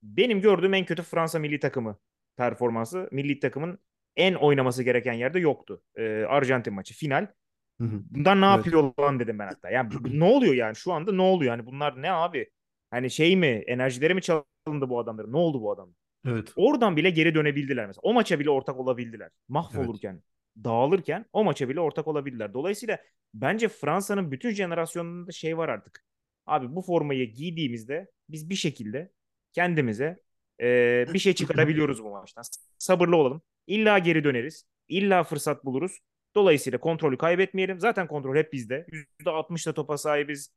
Benim 0.03 0.41
gördüğüm 0.41 0.75
en 0.75 0.87
kötü 0.87 1.03
Fransa 1.03 1.39
milli 1.39 1.61
takımı 1.61 1.99
performansı 2.37 3.09
milli 3.13 3.41
takımın 3.41 3.79
en 4.17 4.35
oynaması 4.35 4.83
gereken 4.83 5.13
yerde 5.13 5.39
yoktu. 5.41 5.83
Ee, 5.97 6.25
Arjantin 6.29 6.75
maçı 6.75 6.95
final. 6.95 7.27
Hı 7.81 7.85
hı. 7.85 8.03
Bunlar 8.11 8.41
ne 8.41 8.47
Evet. 8.47 8.67
yapıyor 8.67 8.93
lan 9.01 9.21
dedim 9.21 9.39
ben 9.39 9.47
hatta. 9.49 9.71
Yani 9.71 9.91
ne 10.05 10.25
oluyor 10.25 10.55
yani 10.55 10.77
şu 10.77 10.93
anda 10.93 11.13
ne 11.13 11.23
oluyor? 11.23 11.53
Yani 11.57 11.67
bunlar 11.67 12.03
ne 12.03 12.13
abi? 12.13 12.51
Hani 12.91 13.11
şey 13.11 13.37
mi 13.37 13.47
enerjileri 13.47 14.15
mi 14.15 14.23
çalındı 14.23 14.89
bu 14.91 14.99
adamların? 14.99 15.33
Ne 15.33 15.37
oldu 15.37 15.63
bu 15.63 15.73
adam? 15.73 15.95
Evet. 16.29 16.53
Oradan 16.57 16.97
bile 16.97 17.11
geri 17.11 17.35
dönebildiler 17.35 17.87
mesela. 17.87 18.01
O 18.03 18.15
maça 18.15 18.41
bile 18.41 18.51
ortak 18.51 18.77
olabildiler. 18.81 19.31
Mahvolurken, 19.49 20.23
dağılırken 20.65 21.27
o 21.33 21.45
maça 21.45 21.69
bile 21.69 21.81
ortak 21.81 22.09
olabildiler. 22.09 22.55
Dolayısıyla 22.55 22.99
bence 23.35 23.69
Fransa'nın 23.69 24.33
bütün 24.33 24.51
jenerasyonunda 24.51 25.33
şey 25.33 25.59
var 25.59 25.69
artık. 25.69 26.05
Abi 26.47 26.75
bu 26.77 26.83
formayı 26.83 27.33
giydiğimizde 27.33 28.11
biz 28.29 28.51
bir 28.51 28.55
şekilde 28.55 29.13
kendimize 29.53 30.21
e, 30.61 31.07
bir 31.15 31.19
şey 31.19 31.33
çıkarabiliyoruz 31.35 32.05
bu 32.05 32.11
maçtan. 32.11 32.45
Sabırlı 32.79 33.17
olalım. 33.17 33.43
İlla 33.67 33.99
geri 33.99 34.25
döneriz. 34.25 34.65
İlla 34.89 35.25
fırsat 35.25 35.65
buluruz. 35.65 35.99
Dolayısıyla 36.35 36.81
kontrolü 36.81 37.19
kaybetmeyelim. 37.19 37.81
Zaten 37.81 38.09
kontrol 38.09 38.37
hep 38.37 38.53
bizde. 38.53 38.87
%60'da 39.21 39.75
topa 39.75 39.99
sahibiz. 39.99 40.53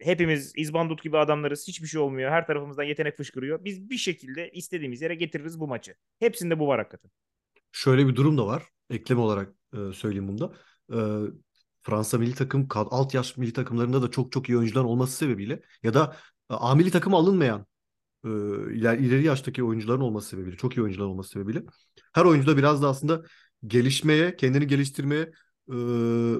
Hepimiz 0.00 0.52
izbandut 0.56 1.02
gibi 1.02 1.18
adamlarız. 1.18 1.68
Hiçbir 1.68 1.86
şey 1.86 2.00
olmuyor. 2.00 2.30
Her 2.30 2.46
tarafımızdan 2.46 2.82
yetenek 2.82 3.16
fışkırıyor. 3.16 3.64
Biz 3.64 3.90
bir 3.90 3.96
şekilde 3.96 4.50
istediğimiz 4.50 5.02
yere 5.02 5.14
getiririz 5.14 5.60
bu 5.60 5.68
maçı. 5.68 5.94
Hepsinde 6.18 6.58
bu 6.58 6.66
var 6.66 6.78
hakikaten. 6.78 7.10
Şöyle 7.72 8.08
bir 8.08 8.16
durum 8.16 8.38
da 8.38 8.46
var. 8.46 8.62
Ekleme 8.90 9.20
olarak 9.20 9.54
e, 9.74 9.92
söyleyeyim 9.92 10.28
bunda. 10.28 10.52
E, 10.92 10.98
Fransa 11.82 12.18
milli 12.18 12.34
takım 12.34 12.68
alt 12.74 13.14
yaş 13.14 13.36
milli 13.36 13.52
takımlarında 13.52 14.02
da 14.02 14.10
çok 14.10 14.32
çok 14.32 14.48
iyi 14.48 14.58
oyuncular 14.58 14.84
olması 14.84 15.16
sebebiyle 15.16 15.60
ya 15.82 15.94
da 15.94 16.16
e, 16.50 16.54
A 16.54 16.74
milli 16.74 16.90
takıma 16.90 17.18
alınmayan 17.18 17.66
e, 18.24 18.28
iler- 18.28 18.98
ileri 18.98 19.24
yaştaki 19.24 19.64
oyuncuların 19.64 20.00
olması 20.00 20.28
sebebiyle, 20.28 20.56
çok 20.56 20.76
iyi 20.76 20.82
oyuncular 20.82 21.06
olması 21.06 21.30
sebebiyle 21.30 21.62
her 22.12 22.24
oyuncuda 22.24 22.56
biraz 22.56 22.82
da 22.82 22.88
aslında 22.88 23.22
gelişmeye, 23.66 24.36
kendini 24.36 24.66
geliştirmeye 24.66 25.30
e, 25.68 25.74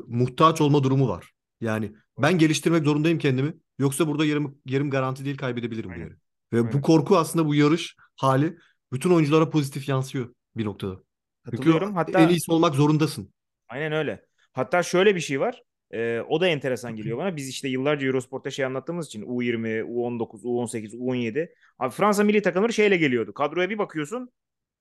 muhtaç 0.07 0.61
olma 0.61 0.83
durumu 0.83 1.09
var. 1.09 1.31
Yani 1.61 1.93
ben 2.23 2.39
geliştirmek 2.39 2.85
zorundayım 2.85 3.19
kendimi. 3.19 3.55
Yoksa 3.79 4.09
burada 4.09 4.25
yerim, 4.25 4.59
yerim 4.67 4.91
garanti 4.91 5.25
değil 5.25 5.37
kaybedebilirim 5.37 5.91
bu 5.91 5.95
Aynen. 5.95 6.05
yeri. 6.05 6.15
Ve 6.53 6.63
bu 6.63 6.67
Aynen. 6.67 6.81
korku 6.81 7.17
aslında 7.17 7.47
bu 7.47 7.55
yarış 7.55 7.97
hali 8.17 8.59
bütün 8.93 9.11
oyunculara 9.11 9.51
pozitif 9.51 9.89
yansıyor 9.89 10.35
bir 10.57 10.65
noktada. 10.65 11.03
Çünkü 11.45 11.57
Katılıyorum. 11.57 11.95
Hatta 11.95 12.21
en 12.21 12.29
iyisi 12.29 12.53
olmak 12.53 12.75
zorundasın. 12.75 13.35
Aynen 13.69 13.93
öyle. 13.93 14.25
Hatta 14.53 14.83
şöyle 14.83 15.15
bir 15.15 15.21
şey 15.21 15.41
var. 15.41 15.63
Ee, 15.91 16.21
o 16.29 16.41
da 16.41 16.49
enteresan 16.49 16.97
geliyor 16.97 17.19
bana. 17.19 17.37
Biz 17.37 17.49
işte 17.49 17.69
yıllarca 17.69 18.07
Eurosport'ta 18.07 18.51
şey 18.51 18.65
anlattığımız 18.65 19.07
için 19.07 19.23
U20, 19.23 19.83
U19, 19.83 20.43
U18, 20.43 20.97
U17. 20.97 21.49
Abi 21.79 21.91
Fransa 21.95 22.25
milli 22.25 22.43
takımları 22.43 22.73
şeyle 22.73 22.97
geliyordu. 22.97 23.35
Kadroya 23.35 23.71
bir 23.71 23.79
bakıyorsun. 23.79 24.31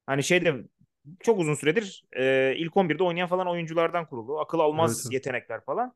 Hani 0.05 0.23
şeyde 0.23 0.55
çok 1.19 1.39
uzun 1.39 1.53
süredir 1.53 2.03
e, 2.17 2.53
ilk 2.57 2.73
11'de 2.73 3.03
oynayan 3.03 3.27
falan 3.27 3.47
oyunculardan 3.47 4.05
kurulu. 4.05 4.39
Akıl 4.39 4.59
almaz 4.59 5.01
evet. 5.05 5.13
yetenekler 5.13 5.65
falan. 5.65 5.93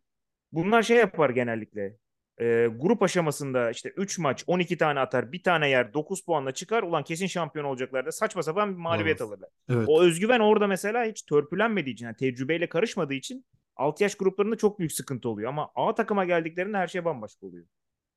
Bunlar 0.53 0.83
şey 0.83 0.97
yapar 0.97 1.29
genellikle. 1.29 1.97
E, 2.41 2.67
grup 2.79 3.03
aşamasında 3.03 3.71
işte 3.71 3.89
3 3.97 4.19
maç 4.19 4.43
12 4.47 4.77
tane 4.77 4.99
atar. 4.99 5.31
Bir 5.31 5.43
tane 5.43 5.69
yer 5.69 5.93
9 5.93 6.25
puanla 6.25 6.51
çıkar. 6.51 6.83
Ulan 6.83 7.03
kesin 7.03 7.27
şampiyon 7.27 7.65
olacaklar 7.65 8.05
da 8.05 8.11
saçma 8.11 8.43
sapan 8.43 8.71
bir 8.73 8.77
mağlubiyet 8.77 9.21
Olmaz. 9.21 9.31
alırlar. 9.33 9.49
Evet. 9.69 9.89
O 9.89 10.01
özgüven 10.03 10.39
orada 10.39 10.67
mesela 10.67 11.05
hiç 11.05 11.21
törpülenmediği 11.23 11.93
için, 11.93 12.05
yani 12.05 12.15
tecrübeyle 12.15 12.69
karışmadığı 12.69 13.13
için 13.13 13.45
alt 13.75 14.01
yaş 14.01 14.15
gruplarında 14.15 14.55
çok 14.57 14.79
büyük 14.79 14.91
sıkıntı 14.91 15.29
oluyor. 15.29 15.49
Ama 15.49 15.71
A 15.75 15.95
takıma 15.95 16.25
geldiklerinde 16.25 16.77
her 16.77 16.87
şey 16.87 17.05
bambaşka 17.05 17.45
oluyor. 17.47 17.65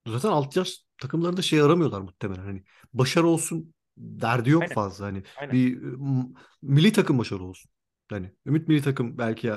Zaten 0.07 0.29
alt 0.29 0.57
yaş 0.57 0.85
takımlarında 1.03 1.42
şey 1.42 1.61
aramıyorlar 1.62 2.01
muhtemelen. 2.01 2.42
Hani 2.44 2.64
başarı 2.94 3.27
olsun 3.27 3.75
derdi 3.96 4.51
yok 4.51 4.62
Aynen. 4.62 4.75
fazla. 4.75 5.07
Hani 5.07 5.22
Aynen. 5.37 5.53
bir 5.53 5.77
m- 5.83 6.27
milli 6.62 6.92
takım 6.92 7.18
başarılı 7.18 7.44
olsun. 7.46 7.70
Hani 8.11 8.31
Ümit 8.47 8.69
milli 8.69 8.83
takım 8.83 9.19
belki 9.19 9.49
e, 9.49 9.57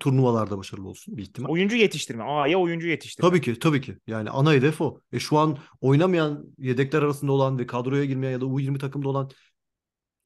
turnuvalarda 0.00 0.58
başarılı 0.58 0.88
olsun 0.88 1.16
bir 1.16 1.22
ihtimal. 1.22 1.48
Oyuncu 1.48 1.76
yetiştirme. 1.76 2.24
A'ya 2.24 2.58
oyuncu 2.58 2.88
yetiştirme. 2.88 3.28
Tabii 3.28 3.40
ki, 3.40 3.58
tabii 3.58 3.80
ki. 3.80 3.98
Yani 4.06 4.30
ana 4.30 4.52
hedef 4.52 4.80
o. 4.80 5.00
E 5.12 5.18
şu 5.18 5.38
an 5.38 5.58
oynamayan, 5.80 6.44
yedekler 6.58 7.02
arasında 7.02 7.32
olan 7.32 7.58
ve 7.58 7.66
kadroya 7.66 8.04
girmeyen 8.04 8.32
ya 8.32 8.40
da 8.40 8.44
U20 8.44 8.78
takımda 8.78 9.08
olan 9.08 9.30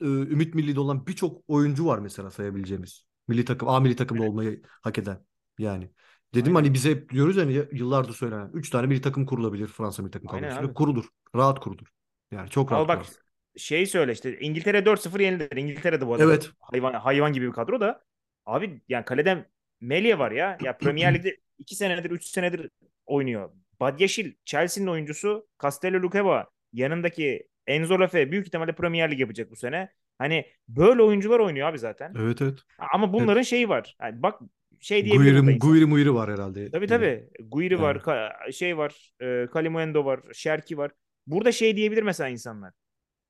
e, 0.01 0.05
Ümit 0.05 0.55
Milli'de 0.55 0.81
olan 0.81 1.07
birçok 1.07 1.43
oyuncu 1.49 1.87
var 1.87 1.99
mesela 1.99 2.31
sayabileceğimiz. 2.31 3.05
Milli 3.29 3.45
takım, 3.45 3.69
A 3.69 3.81
milli 3.81 3.97
takımda 3.97 4.23
olmayı 4.23 4.63
hak 4.83 4.99
eden. 4.99 5.25
Yani 5.59 5.91
dedim 6.35 6.57
Aynen. 6.57 6.67
hani 6.67 6.75
bize 6.75 6.91
hep 6.91 7.11
diyoruz 7.11 7.37
yani 7.37 7.65
yıllardır 7.73 8.15
söylenen 8.15 8.51
3 8.53 8.71
tane 8.71 8.87
milli 8.87 9.01
takım 9.01 9.27
kurulabilir 9.27 9.67
Fransa 9.67 10.03
milli 10.03 10.11
takım 10.11 10.29
kadrosuyla. 10.29 10.75
Kurulur. 10.75 11.05
Rahat 11.37 11.61
kurulur. 11.61 11.87
Yani 12.33 12.51
çok 12.51 12.73
rahat 12.73 12.83
Al 12.83 12.89
bak 12.89 12.99
kurarsın. 12.99 13.22
Şey 13.57 13.87
söyle 13.87 14.12
işte 14.12 14.38
İngiltere 14.41 14.79
4-0 14.79 15.23
yenildi. 15.23 15.49
İngiltere'de 15.57 16.07
bu 16.07 16.12
arada 16.15 16.25
Evet. 16.25 16.51
hayvan, 16.61 16.93
hayvan 16.95 17.33
gibi 17.33 17.47
bir 17.47 17.53
kadro 17.53 17.81
da. 17.81 18.03
Abi 18.47 18.81
yani 18.88 19.05
kaleden 19.05 19.47
Melia 19.81 20.19
var 20.19 20.31
ya. 20.33 20.59
Ya 20.62 20.79
Premier 20.79 21.15
Lig'de 21.15 21.37
2 21.59 21.77
senedir 21.77 22.11
3 22.11 22.25
senedir 22.25 22.71
oynuyor. 23.07 23.51
Badyaşil 23.81 24.35
Chelsea'nin 24.45 24.88
oyuncusu 24.88 25.47
Castello 25.62 26.03
Lukeba 26.03 26.47
yanındaki 26.73 27.49
Enzo 27.67 28.01
Lafe 28.01 28.31
büyük 28.33 28.47
ihtimalle 28.47 28.73
Premier 28.73 29.11
Lig 29.11 29.21
yapacak 29.21 29.51
bu 29.51 29.57
sene. 29.57 29.88
Hani 30.19 30.47
böyle 30.69 31.03
oyuncular 31.03 31.38
oynuyor 31.41 31.69
abi 31.69 31.79
zaten. 31.79 32.15
Evet 32.19 32.43
evet. 32.43 32.59
Ama 32.95 33.12
bunların 33.12 33.43
şeyi 33.43 33.69
var. 33.69 33.97
Yani 34.03 34.23
bak 34.23 34.41
şey 34.81 35.11
burada 35.11 35.41
Guiri. 35.41 35.59
Guiri 35.59 35.87
Muiri 35.87 36.15
var 36.15 36.31
herhalde. 36.33 36.71
Tabii 36.71 36.87
tabii. 36.87 37.29
Guiri 37.41 37.81
var, 37.81 37.95
Yani. 37.95 38.03
ka- 38.03 38.53
şey 38.53 38.77
var, 38.79 39.12
e, 39.23 39.47
Kalimuendo 39.53 40.05
var, 40.05 40.21
Şerki 40.35 40.79
var. 40.79 40.91
Burada 41.27 41.53
şey 41.53 41.77
diyebilir 41.77 42.03
mesela 42.03 42.29
insanlar. 42.29 42.73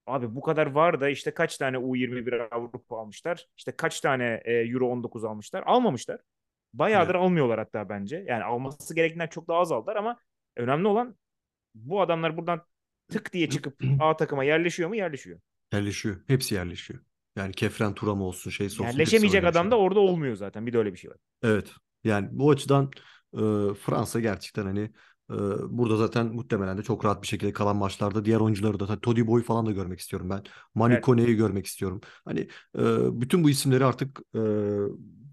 Abi 0.07 0.35
bu 0.35 0.41
kadar 0.41 0.67
var 0.67 1.01
da 1.01 1.09
işte 1.09 1.35
kaç 1.35 1.59
tane 1.59 1.77
U21 1.79 2.49
Avrupa 2.51 2.99
almışlar? 2.99 3.47
İşte 3.57 3.73
kaç 3.77 4.01
tane 4.01 4.41
e, 4.45 4.53
Euro 4.53 4.89
19 4.89 5.25
almışlar? 5.25 5.63
Almamışlar. 5.67 6.21
Bayağıdır 6.75 7.15
Evet. 7.15 7.25
almıyorlar 7.25 7.59
hatta 7.59 7.89
bence. 7.89 8.25
Yani 8.29 8.45
alması 8.45 8.95
gerektiğinden 8.95 9.27
çok 9.27 9.49
daha 9.49 9.59
az 9.59 9.73
aldılar 9.73 9.97
ama 9.97 10.21
önemli 10.57 10.89
olan 10.89 11.17
bu 11.75 12.01
adamlar 12.01 12.37
buradan 12.37 12.63
tık 13.09 13.33
diye 13.33 13.49
çıkıp 13.51 13.81
A 14.01 14.17
takıma 14.17 14.45
yerleşiyor 14.45 14.89
mu? 14.89 14.97
Yerleşiyor. 14.97 15.41
Yerleşiyor. 15.73 16.17
Hepsi 16.27 16.55
yerleşiyor. 16.55 17.01
Yani 17.37 17.53
Kefren 17.53 17.95
Turam 17.95 18.23
olsun, 18.23 18.51
şey 18.51 18.67
olsun. 18.67 18.85
Yerleşemeyecek 18.85 19.45
adam 19.45 19.71
da 19.71 19.77
yerleşiyor. 19.77 19.89
orada 19.91 20.01
olmuyor 20.01 20.37
zaten. 20.37 20.67
Bir 20.67 20.73
de 20.73 20.79
öyle 20.79 20.93
bir 20.93 20.99
şey 20.99 21.11
var. 21.11 21.19
Evet. 21.43 21.73
Yani 22.05 22.29
bu 22.33 22.51
açıdan 22.51 22.91
e, 23.35 23.41
Fransa 23.75 24.21
gerçekten 24.21 24.65
hani 24.65 24.91
burada 25.69 25.97
zaten 25.97 26.27
muhtemelen 26.27 26.79
de 26.79 26.83
çok 26.83 27.05
rahat 27.05 27.23
bir 27.23 27.27
şekilde 27.27 27.53
kalan 27.53 27.77
maçlarda 27.77 28.25
diğer 28.25 28.41
oyuncuları 28.41 28.81
da 28.81 29.01
Todi 29.01 29.27
Boy 29.27 29.43
falan 29.43 29.67
da 29.67 29.73
görmek 29.73 30.01
istiyorum 30.01 30.31
ben. 30.31 30.43
Manu 30.75 30.93
Evet. 30.93 31.05
Kone'yi 31.05 31.37
görmek 31.37 31.67
istiyorum. 31.67 32.01
Hani 32.25 32.49
bütün 33.21 33.45
bu 33.45 33.51
isimleri 33.51 33.85
artık 33.85 34.21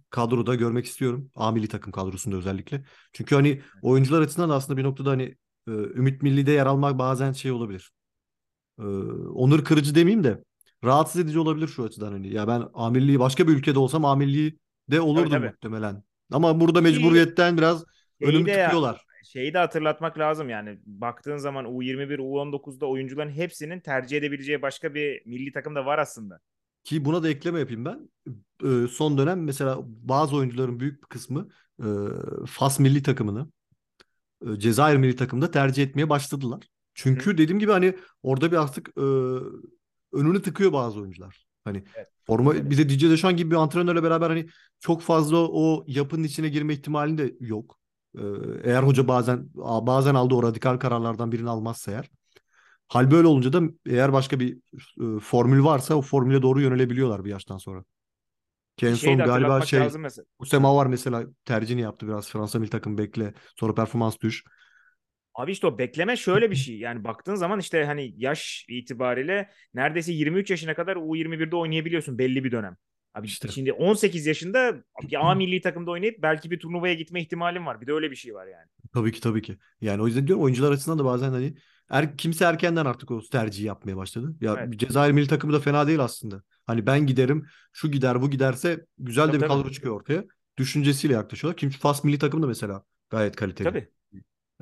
kadroda 0.10 0.56
görmek 0.56 0.86
istiyorum. 0.86 1.32
A 1.36 1.52
milli 1.52 1.68
takım 1.68 1.92
kadrosunda 1.92 2.36
özellikle. 2.38 2.84
Çünkü 3.14 3.36
hani 3.36 3.62
oyuncular 3.82 4.22
açısından 4.22 4.50
da 4.50 4.56
aslında 4.56 4.78
bir 4.78 4.84
noktada 4.84 5.10
hani 5.10 5.36
Ümit 5.68 6.22
Milli'de 6.22 6.52
yer 6.52 6.66
almak 6.66 7.00
bazen 7.00 7.32
şey 7.32 7.52
olabilir. 7.52 7.92
Onur 9.34 9.64
kırıcı 9.64 9.96
demeyeyim 9.96 10.24
de 10.24 10.44
rahatsız 10.84 11.22
edici 11.22 11.40
olabilir 11.40 11.68
şu 11.68 11.84
açıdan 11.84 12.12
hani. 12.12 12.34
Ya 12.34 12.48
ben 12.48 12.64
A 12.74 12.90
milliyi 12.90 13.20
başka 13.20 13.48
bir 13.48 13.54
ülkede 13.54 13.80
olsam 13.80 14.06
A 14.06 14.16
milliyi 14.16 14.52
de 14.52 14.58
Tabii 14.96 15.02
olurdum 15.02 15.30
tabii. 15.30 15.46
muhtemelen. 15.48 16.04
Ama 16.32 16.60
burada 16.60 16.82
mecburiyetten 16.82 17.58
biraz 17.58 17.84
önümü 18.22 18.46
tıkıyorlar. 18.46 19.09
Şeyi 19.34 19.54
de 19.54 19.58
hatırlatmak 19.58 20.20
lazım 20.20 20.50
yani. 20.50 20.80
Baktığın 20.86 21.38
zaman 21.38 21.66
U21, 21.66 22.20
U19'da 22.20 22.86
oyuncuların 22.86 23.30
hepsinin 23.30 23.80
tercih 23.80 24.18
edebileceği 24.18 24.62
başka 24.62 24.94
bir 24.94 25.26
milli 25.26 25.52
takım 25.52 25.76
da 25.76 25.86
var 25.86 26.00
aslında. 26.00 26.40
Ki 26.84 27.06
buna 27.06 27.24
da 27.24 27.30
ekleme 27.30 27.60
yapayım 27.60 27.86
ben. 27.86 28.10
Ee, 28.66 28.88
son 28.88 29.18
dönem 29.18 29.44
mesela 29.44 29.78
bazı 29.86 30.36
oyuncuların 30.36 30.80
büyük 30.80 31.04
bir 31.04 31.08
kısmı 31.08 31.50
e, 31.80 31.88
Fas 32.48 32.80
milli 32.80 33.04
takımını, 33.04 33.52
e, 34.48 34.60
Cezayir 34.60 34.98
milli 34.98 35.16
takımında 35.16 35.52
tercih 35.52 35.84
etmeye 35.84 36.10
başladılar. 36.10 36.60
Hı 36.60 36.62
hı. 36.62 36.68
Çünkü 36.94 37.38
dediğim 37.38 37.60
gibi 37.60 37.72
hani 37.72 37.96
orada 38.24 38.52
bir 38.52 38.58
artık 38.58 38.90
e, 38.98 39.02
önünü 40.14 40.42
tıkıyor 40.42 40.74
bazı 40.74 41.00
oyuncular. 41.00 41.46
Hani 41.64 41.84
Evet, 41.96 42.08
forma 42.28 42.54
öyle. 42.54 42.70
bize 42.70 42.90
Didier 42.90 43.12
Deschamps 43.12 43.38
gibi 43.38 43.52
bir 43.52 43.56
antrenörle 43.56 44.04
beraber 44.04 44.30
hani 44.30 44.48
çok 44.80 45.02
fazla 45.02 45.38
o 45.38 45.84
yapının 45.88 46.24
içine 46.24 46.50
girme 46.50 46.74
ihtimali 46.74 47.18
de 47.18 47.36
yok. 47.40 47.79
Ee, 48.20 48.24
eğer 48.64 48.84
hoca 48.84 49.08
bazen 49.08 49.50
bazen 49.56 50.16
aldığı 50.16 50.36
o 50.36 50.44
radikal 50.44 50.78
kararlardan 50.78 51.32
birini 51.32 51.50
almazsa 51.50 51.92
eğer. 51.92 52.10
Hal 52.88 53.12
böyle 53.12 53.28
olunca 53.28 53.54
da 53.54 53.62
eğer 53.86 54.14
başka 54.14 54.40
bir 54.40 54.58
e, 55.18 55.20
formül 55.20 55.64
varsa 55.64 55.96
o 55.96 56.02
formüle 56.02 56.42
doğru 56.42 56.62
yönelebiliyorlar 56.62 57.26
bir 57.26 57.30
yaştan 57.30 57.58
sonra. 57.58 57.84
Ki 58.78 58.88
en 58.88 58.94
son 58.94 59.24
galiba 59.24 59.62
şey. 59.62 59.90
Usema 60.40 60.76
var 60.76 60.86
mesela 60.86 61.24
tercihini 61.46 61.82
yaptı 61.82 62.08
biraz 62.08 62.30
Fransa 62.30 62.60
milli 62.60 62.70
takım 62.70 62.98
bekle 62.98 63.34
sonra 63.56 63.74
performans 63.76 64.20
düş. 64.20 64.44
Abi 65.36 65.52
işte 65.52 65.68
o 65.68 65.78
bekleme 65.78 66.16
şöyle 66.16 66.52
bir 66.52 66.56
şey. 66.56 66.80
Yani 66.80 67.04
baktığın 67.04 67.36
zaman 67.36 67.60
işte 67.60 67.86
hani 67.86 68.14
yaş 68.18 68.66
itibariyle 68.70 69.50
neredeyse 69.74 70.12
23 70.12 70.50
yaşına 70.50 70.74
kadar 70.74 70.96
U21'de 70.96 71.56
oynayabiliyorsun 71.56 72.18
belli 72.18 72.44
bir 72.44 72.52
dönem. 72.52 72.78
Abi 73.14 73.28
İşte 73.28 73.48
şimdi 73.48 73.74
18 73.74 74.26
yaşında 74.26 74.76
bir 75.04 75.30
A 75.30 75.34
milli 75.36 75.62
takımda 75.62 75.92
oynayıp 75.92 76.22
belki 76.22 76.52
bir 76.52 76.60
turnuvaya 76.60 76.94
gitme 76.94 77.22
ihtimalin 77.22 77.66
var. 77.66 77.82
Bir 77.82 77.88
de 77.88 77.94
öyle 77.94 78.12
bir 78.12 78.16
şey 78.16 78.34
var 78.34 78.48
yani. 78.48 78.66
tabii 78.94 79.12
ki 79.12 79.22
tabii 79.22 79.42
ki. 79.42 79.58
Yani 79.82 80.02
o 80.02 80.08
yüzden 80.08 80.28
diyorum 80.28 80.44
oyuncular 80.44 80.72
açısından 80.72 81.00
da 81.00 81.06
bazen 81.06 81.30
hani 81.30 81.54
er, 81.90 82.18
kimse 82.18 82.46
erkenden 82.46 82.86
artık 82.86 83.12
o 83.12 83.22
tercihi 83.32 83.68
yapmaya 83.68 83.98
başladı. 83.98 84.36
Ya 84.42 84.56
Evet. 84.60 84.80
Cezayir 84.80 85.12
milli 85.14 85.28
takımı 85.28 85.54
da 85.54 85.60
fena 85.60 85.88
değil 85.88 86.00
aslında. 86.00 86.44
Hani 86.66 86.86
ben 86.86 87.08
giderim, 87.08 87.46
şu 87.74 87.92
gider, 87.92 88.22
bu 88.22 88.30
giderse 88.30 88.86
güzel 88.98 89.24
de 89.24 89.28
Tabii 89.28 89.42
bir 89.42 89.48
tabii. 89.48 89.62
kadro 89.62 89.72
çıkıyor 89.72 89.96
ortaya. 89.96 90.24
Düşüncesiyle 90.58 91.14
yaklaşıyorlar. 91.14 91.58
Kim 91.58 91.70
Fas 91.70 92.04
milli 92.04 92.20
takımı 92.20 92.44
da 92.44 92.48
mesela 92.48 92.84
gayet 93.10 93.36
kaliteli. 93.36 93.70
Tabii. 93.70 93.88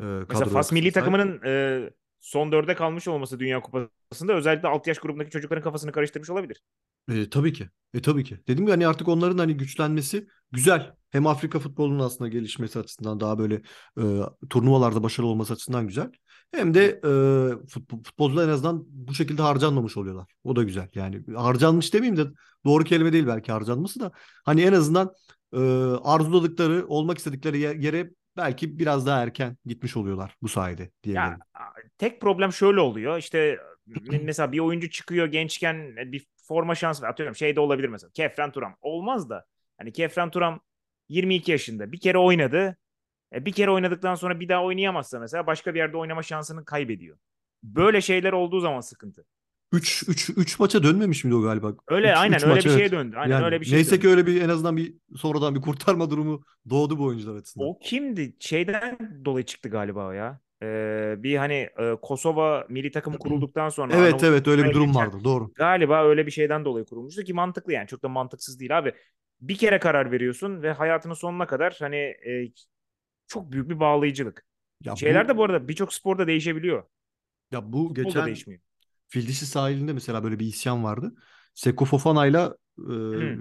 Ee, 0.01 0.03
Mesela 0.29 0.45
Fas 0.45 0.71
milli 0.71 0.91
takımının 0.91 1.41
e, 1.45 1.89
son 2.19 2.51
dörde 2.51 2.75
kalmış 2.75 3.07
olması 3.07 3.39
Dünya 3.39 3.61
Kupası'nda 3.61 4.33
özellikle 4.33 4.67
alt 4.67 4.87
yaş 4.87 4.99
grubundaki 4.99 5.31
çocukların 5.31 5.63
kafasını 5.63 5.91
karıştırmış 5.91 6.29
olabilir. 6.29 6.61
E, 7.11 7.29
tabii 7.29 7.53
ki. 7.53 7.69
E, 7.93 8.01
tabii 8.01 8.23
ki. 8.23 8.39
Dedim 8.47 8.67
ya 8.67 8.73
hani 8.73 8.87
artık 8.87 9.07
onların 9.07 9.37
hani 9.37 9.57
güçlenmesi 9.57 10.27
güzel. 10.51 10.93
Hem 11.09 11.27
Afrika 11.27 11.59
futbolunun 11.59 11.99
aslında 11.99 12.27
gelişmesi 12.29 12.79
açısından 12.79 13.19
daha 13.19 13.39
böyle 13.39 13.55
e, 13.99 14.03
turnuvalarda 14.49 15.03
başarılı 15.03 15.29
olması 15.31 15.53
açısından 15.53 15.87
güzel. 15.87 16.11
Hem 16.53 16.73
de 16.73 16.85
e, 16.85 17.67
futbol, 17.67 18.03
futbolcular 18.03 18.47
en 18.47 18.51
azından 18.51 18.83
bu 18.87 19.13
şekilde 19.13 19.41
harcanmamış 19.41 19.97
oluyorlar. 19.97 20.27
O 20.43 20.55
da 20.55 20.63
güzel. 20.63 20.89
Yani 20.95 21.23
harcanmış 21.35 21.93
demeyeyim 21.93 22.17
de 22.17 22.31
doğru 22.65 22.83
kelime 22.83 23.13
değil 23.13 23.27
belki 23.27 23.51
harcanması 23.51 23.99
da. 23.99 24.11
Hani 24.45 24.61
en 24.61 24.73
azından 24.73 25.13
e, 25.53 25.57
arzuladıkları, 26.03 26.85
olmak 26.87 27.17
istedikleri 27.17 27.59
yer- 27.59 27.75
yere 27.75 28.11
belki 28.37 28.79
biraz 28.79 29.05
daha 29.05 29.23
erken 29.23 29.57
gitmiş 29.65 29.97
oluyorlar 29.97 30.35
bu 30.41 30.47
sayede 30.47 30.81
Ya 30.81 30.89
diyebilirim. 31.03 31.39
tek 31.97 32.21
problem 32.21 32.53
şöyle 32.53 32.79
oluyor. 32.79 33.17
İşte 33.17 33.57
mesela 34.23 34.51
bir 34.51 34.59
oyuncu 34.59 34.89
çıkıyor 34.89 35.27
gençken 35.27 35.95
bir 35.95 36.27
forma 36.35 36.75
şansı 36.75 37.07
atıyorum. 37.07 37.35
Şey 37.35 37.55
de 37.55 37.59
olabilir 37.59 37.89
mesela. 37.89 38.11
Kefren 38.13 38.51
Turam. 38.51 38.75
Olmaz 38.81 39.29
da. 39.29 39.45
Hani 39.77 39.93
Kefren 39.93 40.31
Turam 40.31 40.59
22 41.09 41.51
yaşında. 41.51 41.91
Bir 41.91 41.99
kere 41.99 42.17
oynadı. 42.17 42.77
E, 43.33 43.45
bir 43.45 43.51
kere 43.51 43.71
oynadıktan 43.71 44.15
sonra 44.15 44.39
bir 44.39 44.49
daha 44.49 44.63
oynayamazsa 44.63 45.19
mesela 45.19 45.47
başka 45.47 45.73
bir 45.73 45.79
yerde 45.79 45.97
oynama 45.97 46.23
şansını 46.23 46.65
kaybediyor. 46.65 47.17
Böyle 47.63 48.01
şeyler 48.01 48.33
olduğu 48.33 48.59
zaman 48.59 48.81
sıkıntı. 48.81 49.25
3 49.71 50.03
3 50.07 50.29
3 50.29 50.59
maça 50.59 50.83
dönmemiş 50.83 51.23
miydi 51.23 51.35
o 51.35 51.41
galiba? 51.41 51.73
Öyle 51.87 52.11
3 52.11 52.17
aynen 52.17 52.37
3 52.37 52.43
öyle 52.43 52.53
maç 52.53 52.65
bir 52.65 52.69
evet. 52.69 52.79
şeye 52.79 52.91
döndü. 52.91 53.15
Aynen 53.17 53.33
Yani 53.33 53.45
öyle 53.45 53.61
bir 53.61 53.65
şeye 53.65 53.75
neyse 53.75 53.91
döndü. 53.91 54.01
ki 54.01 54.09
öyle 54.09 54.25
bir 54.27 54.41
en 54.41 54.49
azından 54.49 54.77
bir 54.77 54.95
sonradan 55.15 55.55
bir 55.55 55.61
kurtarma 55.61 56.09
durumu 56.09 56.43
doğdu 56.69 56.99
bu 56.99 57.05
oyuncular 57.05 57.35
açısından. 57.35 57.67
O 57.67 57.79
kimdi? 57.79 58.35
Şeyden 58.39 58.97
dolayı 59.25 59.45
çıktı 59.45 59.69
galiba 59.69 60.07
o 60.07 60.11
ya. 60.11 60.39
Ee, 60.63 61.15
bir 61.17 61.37
hani 61.37 61.53
e, 61.79 61.95
Kosova 62.01 62.65
milli 62.69 62.91
takımı 62.91 63.19
kurulduktan 63.19 63.69
sonra 63.69 63.93
Evet 63.93 64.23
evet 64.23 64.47
öyle 64.47 64.65
bir 64.65 64.73
durum 64.73 64.95
vardı 64.95 65.23
doğru. 65.23 65.53
galiba 65.55 66.05
öyle 66.05 66.25
bir 66.25 66.31
şeyden 66.31 66.65
dolayı 66.65 66.85
kurulmuştu 66.85 67.23
ki 67.23 67.33
mantıklı 67.33 67.73
yani 67.73 67.87
çok 67.87 68.03
da 68.03 68.09
mantıksız 68.09 68.59
değil 68.59 68.77
abi. 68.77 68.93
Bir 69.41 69.57
kere 69.57 69.79
karar 69.79 70.11
veriyorsun 70.11 70.61
ve 70.63 70.71
hayatının 70.71 71.13
sonuna 71.13 71.47
kadar 71.47 71.77
hani 71.79 71.95
e, 71.97 72.51
çok 73.27 73.51
büyük 73.51 73.69
bir 73.69 73.79
bağlayıcılık. 73.79 74.45
Ya 74.81 74.95
Şeyler 74.95 75.27
bu 75.27 75.29
de 75.29 75.37
bu 75.37 75.43
arada 75.43 75.67
birçok 75.67 75.93
sporda 75.93 76.27
değişebiliyor. 76.27 76.83
ya 77.51 77.73
bu 77.73 77.93
Futbol 77.93 78.15
da 78.15 78.25
geçen 78.25 78.25
değişmiyor. 78.25 78.61
Fildişi 79.09 79.45
sahilinde 79.45 79.93
mesela 79.93 80.23
böyle 80.25 80.39
bir 80.39 80.47
isyan 80.47 80.85
vardı. 80.85 81.15
Seko 81.57 81.85
Fofana'yla 81.85 82.55
e, 82.79 82.83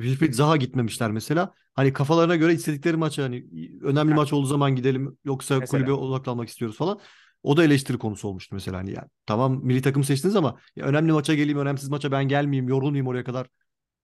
Wilfried 0.03 0.33
Zaha 0.33 0.57
gitmemişler 0.57 1.11
mesela. 1.11 1.55
Hani 1.75 1.93
kafalarına 1.93 2.37
göre 2.37 2.55
istedikleri 2.55 2.97
maça 2.97 3.23
hani 3.23 3.47
önemli 3.83 4.13
ha, 4.13 4.15
maç 4.15 4.33
olduğu 4.33 4.47
zaman 4.47 4.77
gidelim 4.77 5.19
yoksa 5.25 5.65
kulübe 5.65 5.91
mesela. 5.91 5.97
odaklanmak 6.01 6.49
istiyoruz 6.49 6.77
falan. 6.77 7.01
O 7.43 7.57
da 7.57 7.65
eleştiri 7.65 7.99
konusu 7.99 8.29
olmuştu 8.29 8.55
mesela 8.55 8.79
hani 8.79 8.93
ya 8.93 9.09
tamam 9.27 9.61
milli 9.65 9.83
takım 9.83 10.05
seçtiniz 10.05 10.37
ama 10.37 10.61
ya 10.77 10.87
önemli 10.87 11.13
maça 11.13 11.35
geleyim 11.35 11.59
önemsiz 11.59 11.89
maça 11.89 12.13
ben 12.13 12.29
gelmeyeyim 12.29 12.69
yorulmayayım 12.69 13.07
oraya 13.07 13.25
kadar. 13.25 13.47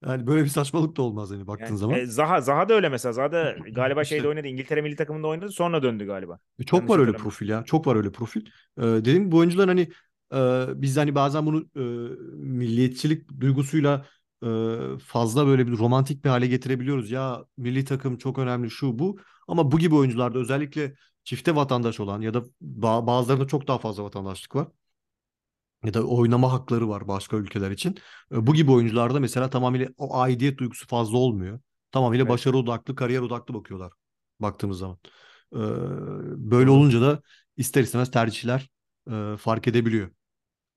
Yani 0.05 0.27
böyle 0.27 0.43
bir 0.43 0.49
saçmalık 0.49 0.97
da 0.97 1.01
olmaz 1.01 1.31
hani 1.31 1.47
baktığın 1.47 1.65
Yani 1.65 1.77
zaman. 1.77 1.99
e, 1.99 2.05
Zaha 2.05 2.41
Zaha 2.41 2.69
da 2.69 2.73
öyle 2.73 2.89
mesela. 2.89 3.13
Zaha 3.13 3.31
da 3.31 3.55
galiba 3.71 4.03
şeyde 4.03 4.17
İşte 4.17 4.27
oynadı. 4.27 4.47
İngiltere 4.47 4.81
milli 4.81 4.95
takımında 4.95 5.27
oynadı. 5.27 5.49
Sonra 5.51 5.83
döndü 5.83 6.05
galiba. 6.05 6.39
E, 6.59 6.63
Çok 6.63 6.79
Yanlış 6.79 6.91
var 6.91 6.99
öyle 6.99 7.13
profil 7.15 7.49
ya. 7.49 7.63
Çok 7.63 7.87
var 7.87 7.95
öyle 7.95 8.11
profil. 8.11 8.45
Ee, 8.77 8.81
dediğim 8.81 9.31
bu 9.31 9.37
oyuncular 9.37 9.67
hani 9.67 9.89
e, 10.33 10.81
biz 10.81 10.97
hani 10.97 11.15
bazen 11.15 11.45
bunu 11.45 11.65
e, 11.75 11.79
milliyetçilik 12.37 13.41
duygusuyla 13.41 14.05
e, 14.43 14.47
fazla 15.05 15.47
böyle 15.47 15.67
bir 15.67 15.77
romantik 15.77 16.23
bir 16.25 16.29
hale 16.29 16.47
getirebiliyoruz. 16.47 17.11
Ya 17.11 17.45
milli 17.57 17.85
takım 17.85 18.17
çok 18.17 18.39
önemli 18.39 18.69
şu 18.71 18.99
bu. 18.99 19.19
Ama 19.47 19.71
bu 19.71 19.79
gibi 19.79 19.95
oyuncularda 19.95 20.39
özellikle 20.39 20.95
çifte 21.23 21.55
vatandaş 21.55 21.99
olan 21.99 22.21
ya 22.21 22.33
da 22.33 22.37
ba- 22.63 23.07
bazılarında 23.07 23.47
çok 23.47 23.67
daha 23.67 23.77
fazla 23.77 24.03
vatandaşlık 24.03 24.55
var. 24.55 24.67
Ya 25.83 25.93
da 25.93 26.03
oynama 26.03 26.51
hakları 26.51 26.89
var 26.89 27.07
başka 27.07 27.37
ülkeler 27.37 27.71
için. 27.71 27.97
E, 28.31 28.47
bu 28.47 28.53
gibi 28.53 28.71
oyuncularda 28.71 29.19
mesela 29.19 29.49
tamamıyla 29.49 29.87
o 29.97 30.17
aidiyet 30.17 30.57
duygusu 30.57 30.87
fazla 30.87 31.17
olmuyor. 31.17 31.59
Tamamıyla 31.91 32.23
Evet. 32.23 32.29
başarı 32.29 32.57
odaklı, 32.57 32.95
kariyer 32.95 33.21
odaklı 33.21 33.53
bakıyorlar 33.53 33.91
baktığımız 34.39 34.77
zaman. 34.77 34.97
E, 35.55 35.59
böyle 36.51 36.69
olunca 36.69 37.01
da 37.01 37.21
ister 37.57 37.81
istemez 37.83 38.11
tercihler 38.11 38.69
e, 39.11 39.37
fark 39.37 39.67
edebiliyor. 39.67 40.09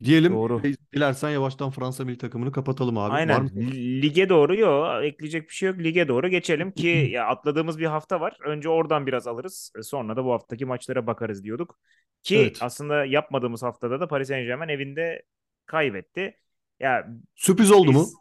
Diyelim 0.04 0.32
Doğru. 0.32 0.62
dilersen 0.94 1.30
yavaştan 1.30 1.70
Fransa 1.70 2.04
milli 2.04 2.18
takımını 2.18 2.52
kapatalım 2.52 2.98
abi. 2.98 3.10
Var 3.12 3.18
Aynen. 3.18 3.42
mı? 3.42 3.50
Li- 3.56 4.02
Lige 4.02 4.28
doğru 4.28 4.56
yok. 4.56 5.04
Ekleyecek 5.04 5.48
bir 5.48 5.54
şey 5.54 5.68
yok. 5.68 5.78
Lige 5.78 6.08
doğru 6.08 6.28
geçelim 6.28 6.70
ki 6.72 6.86
ya 7.12 7.26
atladığımız 7.26 7.78
bir 7.78 7.86
hafta 7.86 8.20
var. 8.20 8.36
Önce 8.44 8.68
oradan 8.68 9.06
biraz 9.06 9.26
alırız. 9.26 9.72
e, 9.78 9.82
Sonra 9.82 10.16
da 10.16 10.24
bu 10.24 10.32
haftaki 10.32 10.64
maçlara 10.66 11.06
bakarız 11.06 11.44
diyorduk. 11.44 11.78
Ki 12.22 12.36
Evet. 12.38 12.58
aslında 12.60 13.04
yapmadığımız 13.04 13.62
haftada 13.62 14.00
da 14.00 14.08
Paris 14.08 14.28
Saint-Germain 14.28 14.68
evinde 14.68 15.22
kaybetti. 15.66 16.36
Ya 16.80 17.08
Sürpriz 17.34 17.70
oldu 17.72 17.92
mu? 17.92 18.00
biz 18.00 18.14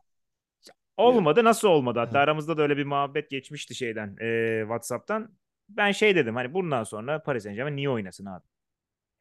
olmadı 0.97 1.43
nasıl 1.43 1.67
olmadı? 1.67 1.99
Hatta 1.99 2.19
Ha, 2.19 2.23
aramızda 2.23 2.57
da 2.57 2.61
öyle 2.61 2.77
bir 2.77 2.85
muhabbet 2.85 3.29
geçmişti 3.29 3.75
şeyden 3.75 4.15
e, 4.21 4.59
WhatsApp'tan. 4.61 5.37
Ben 5.69 5.91
şey 5.91 6.15
dedim 6.15 6.35
hani 6.35 6.53
bundan 6.53 6.83
sonra 6.83 7.23
Paris 7.23 7.43
Saint-Germain 7.43 7.75
niye 7.75 7.89
oynasın 7.89 8.25
abi? 8.25 8.43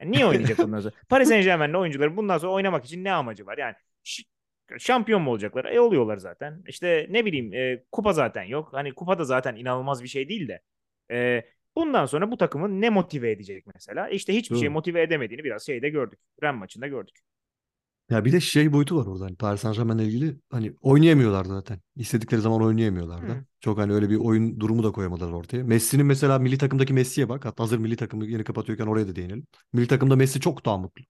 Yani 0.01 0.13
niye 0.13 0.27
oynayacak 0.27 0.59
bundan 0.59 0.81
sonra? 0.81 0.95
Paris 1.09 1.29
Saint-Germain'le 1.29 1.75
oyuncuların 1.75 2.17
bundan 2.17 2.39
sonra 2.39 2.53
oynamak 2.53 2.85
için 2.85 3.05
ne 3.05 3.13
amacı 3.13 3.47
var? 3.47 3.59
Yani 3.59 3.75
şampiyon 4.79 5.23
mu 5.23 5.31
olacaklar? 5.31 5.65
E 5.65 5.81
oluyorlar 5.81 6.17
zaten. 6.17 6.63
İşte 6.69 7.07
ne 7.11 7.25
bileyim 7.25 7.55
e, 7.55 7.85
kupa 7.93 8.13
zaten 8.13 8.43
yok. 8.43 8.69
Hani 8.73 8.95
kupa 8.95 9.19
da 9.19 9.25
zaten 9.25 9.57
inanılmaz 9.57 10.03
bir 10.03 10.09
şey 10.09 10.29
değil 10.29 10.49
de. 10.49 10.61
E, 11.11 11.45
bundan 11.77 12.07
sonra 12.07 12.31
bu 12.31 12.37
takımı 12.37 12.81
ne 12.81 12.91
motive 12.91 13.31
edecek 13.31 13.65
mesela? 13.75 14.09
İşte 14.09 14.35
hiçbir 14.35 14.57
şey 14.57 14.69
motive 14.69 15.03
edemediğini 15.03 15.45
biraz 15.45 15.67
şeyde 15.67 15.89
gördük. 15.89 16.19
Ren 16.43 16.55
maçında 16.55 16.87
gördük. 16.87 17.17
Ya 18.11 18.25
bir 18.25 18.33
de 18.33 18.41
şey 18.41 18.73
boyutu 18.73 18.97
var 18.97 19.07
orada. 19.07 19.25
Hani 19.25 19.37
Paris 19.37 19.61
Saint-Germain'le 19.61 19.99
ilgili 20.03 20.37
hani 20.51 20.75
oynayamıyorlar 20.81 21.45
zaten. 21.45 21.81
İstedikleri 21.97 22.41
zaman 22.41 22.63
oynayamıyorlar 22.63 23.29
da. 23.29 23.33
Hı. 23.33 23.45
Çok 23.61 23.79
hani 23.79 23.93
öyle 23.93 24.11
bir 24.11 24.17
oyun 24.17 24.61
durumu 24.61 24.83
da 24.85 24.93
koyamadılar 24.93 25.33
ortaya. 25.33 25.65
Messi'nin 25.65 26.07
mesela 26.07 26.39
milli 26.39 26.59
takımdaki 26.59 26.93
Messi'ye 26.93 27.29
bak. 27.29 27.45
Hatta 27.45 27.63
hazır 27.63 27.79
milli 27.79 27.97
takımı 27.97 28.27
yeni 28.27 28.45
kapatıyorken 28.45 28.87
oraya 28.87 29.09
da 29.09 29.17
değinelim. 29.17 29.47
Milli 29.73 29.87
takımda 29.87 30.17
Messi 30.17 30.41
çok 30.41 30.67
daha 30.67 30.79
mutlu. 30.79 31.05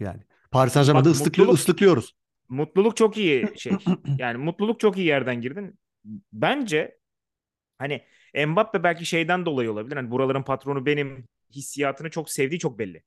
Yani 0.00 0.20
Paris 0.50 0.72
Saint-Germain'de 0.72 1.08
Bak 1.08 1.20
mutluluk 1.20 1.54
ıslıklıyoruz. 1.54 2.14
mutluluk 2.48 2.96
çok 2.96 3.16
iyi 3.16 3.46
şey. 3.56 3.72
Yani 4.18 4.38
mutluluk 4.38 4.80
çok 4.80 4.96
iyi 4.96 5.06
yerden 5.06 5.40
girdin. 5.40 5.78
Bence 6.32 6.98
Hani 7.78 8.02
Mbappe 8.46 8.82
belki 8.82 9.06
şeyden 9.06 9.46
dolayı 9.46 9.72
olabilir. 9.72 9.96
Hani 9.96 10.10
buraların 10.10 10.42
patronu 10.42 10.86
benim 10.86 11.28
hissiyatını 11.54 12.10
çok 12.10 12.30
sevdiği 12.30 12.58
çok 12.60 12.78
belli. 12.78 13.02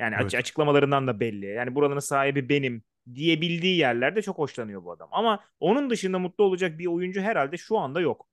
Yani 0.00 0.16
Evet. 0.16 0.34
açıklamalarından 0.36 1.06
da 1.06 1.20
belli. 1.20 1.46
Yani 1.46 1.76
buranın 1.76 1.98
sahibi 2.00 2.48
benim 2.50 2.84
diyebildiği 3.14 3.78
yerlerde 3.78 4.22
çok 4.22 4.38
hoşlanıyor 4.38 4.84
bu 4.84 4.92
adam. 4.92 5.08
Ama 5.12 5.44
onun 5.60 5.90
dışında 5.90 6.18
mutlu 6.18 6.44
olacak 6.44 6.78
bir 6.78 6.86
oyuncu 6.86 7.20
herhalde 7.22 7.56
şu 7.56 7.78
anda 7.78 8.00
yok. 8.02 8.28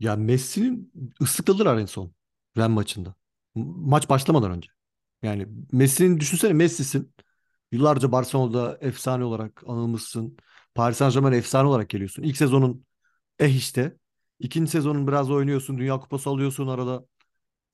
Ya 0.00 0.16
Messi'nin 0.16 0.92
ıslıkladılar 1.22 1.78
en 1.78 1.86
son 1.86 2.12
Ren 2.58 2.70
maçında. 2.70 3.14
Maç 3.54 4.08
başlamadan 4.08 4.50
önce. 4.50 4.68
Yani 5.22 5.48
Messi'nin 5.72 6.20
düşünsene 6.20 6.52
Messi'sin. 6.52 7.14
Yıllarca 7.72 8.12
Barcelona'da 8.12 8.78
efsane 8.80 9.24
olarak 9.24 9.64
anılmışsın. 9.68 10.36
Paris 10.74 10.96
Saint-Germain 10.98 11.32
efsane 11.34 11.68
olarak 11.68 11.90
geliyorsun. 11.90 12.22
İlk 12.22 12.36
sezonun 12.36 12.86
eh 13.40 13.56
işte. 13.56 13.96
İkinci 14.40 14.70
sezonun 14.70 15.08
biraz 15.08 15.30
oynuyorsun. 15.30 15.78
Dünya 15.78 16.00
Kupası 16.00 16.30
alıyorsun 16.30 16.68
arada. 16.68 17.06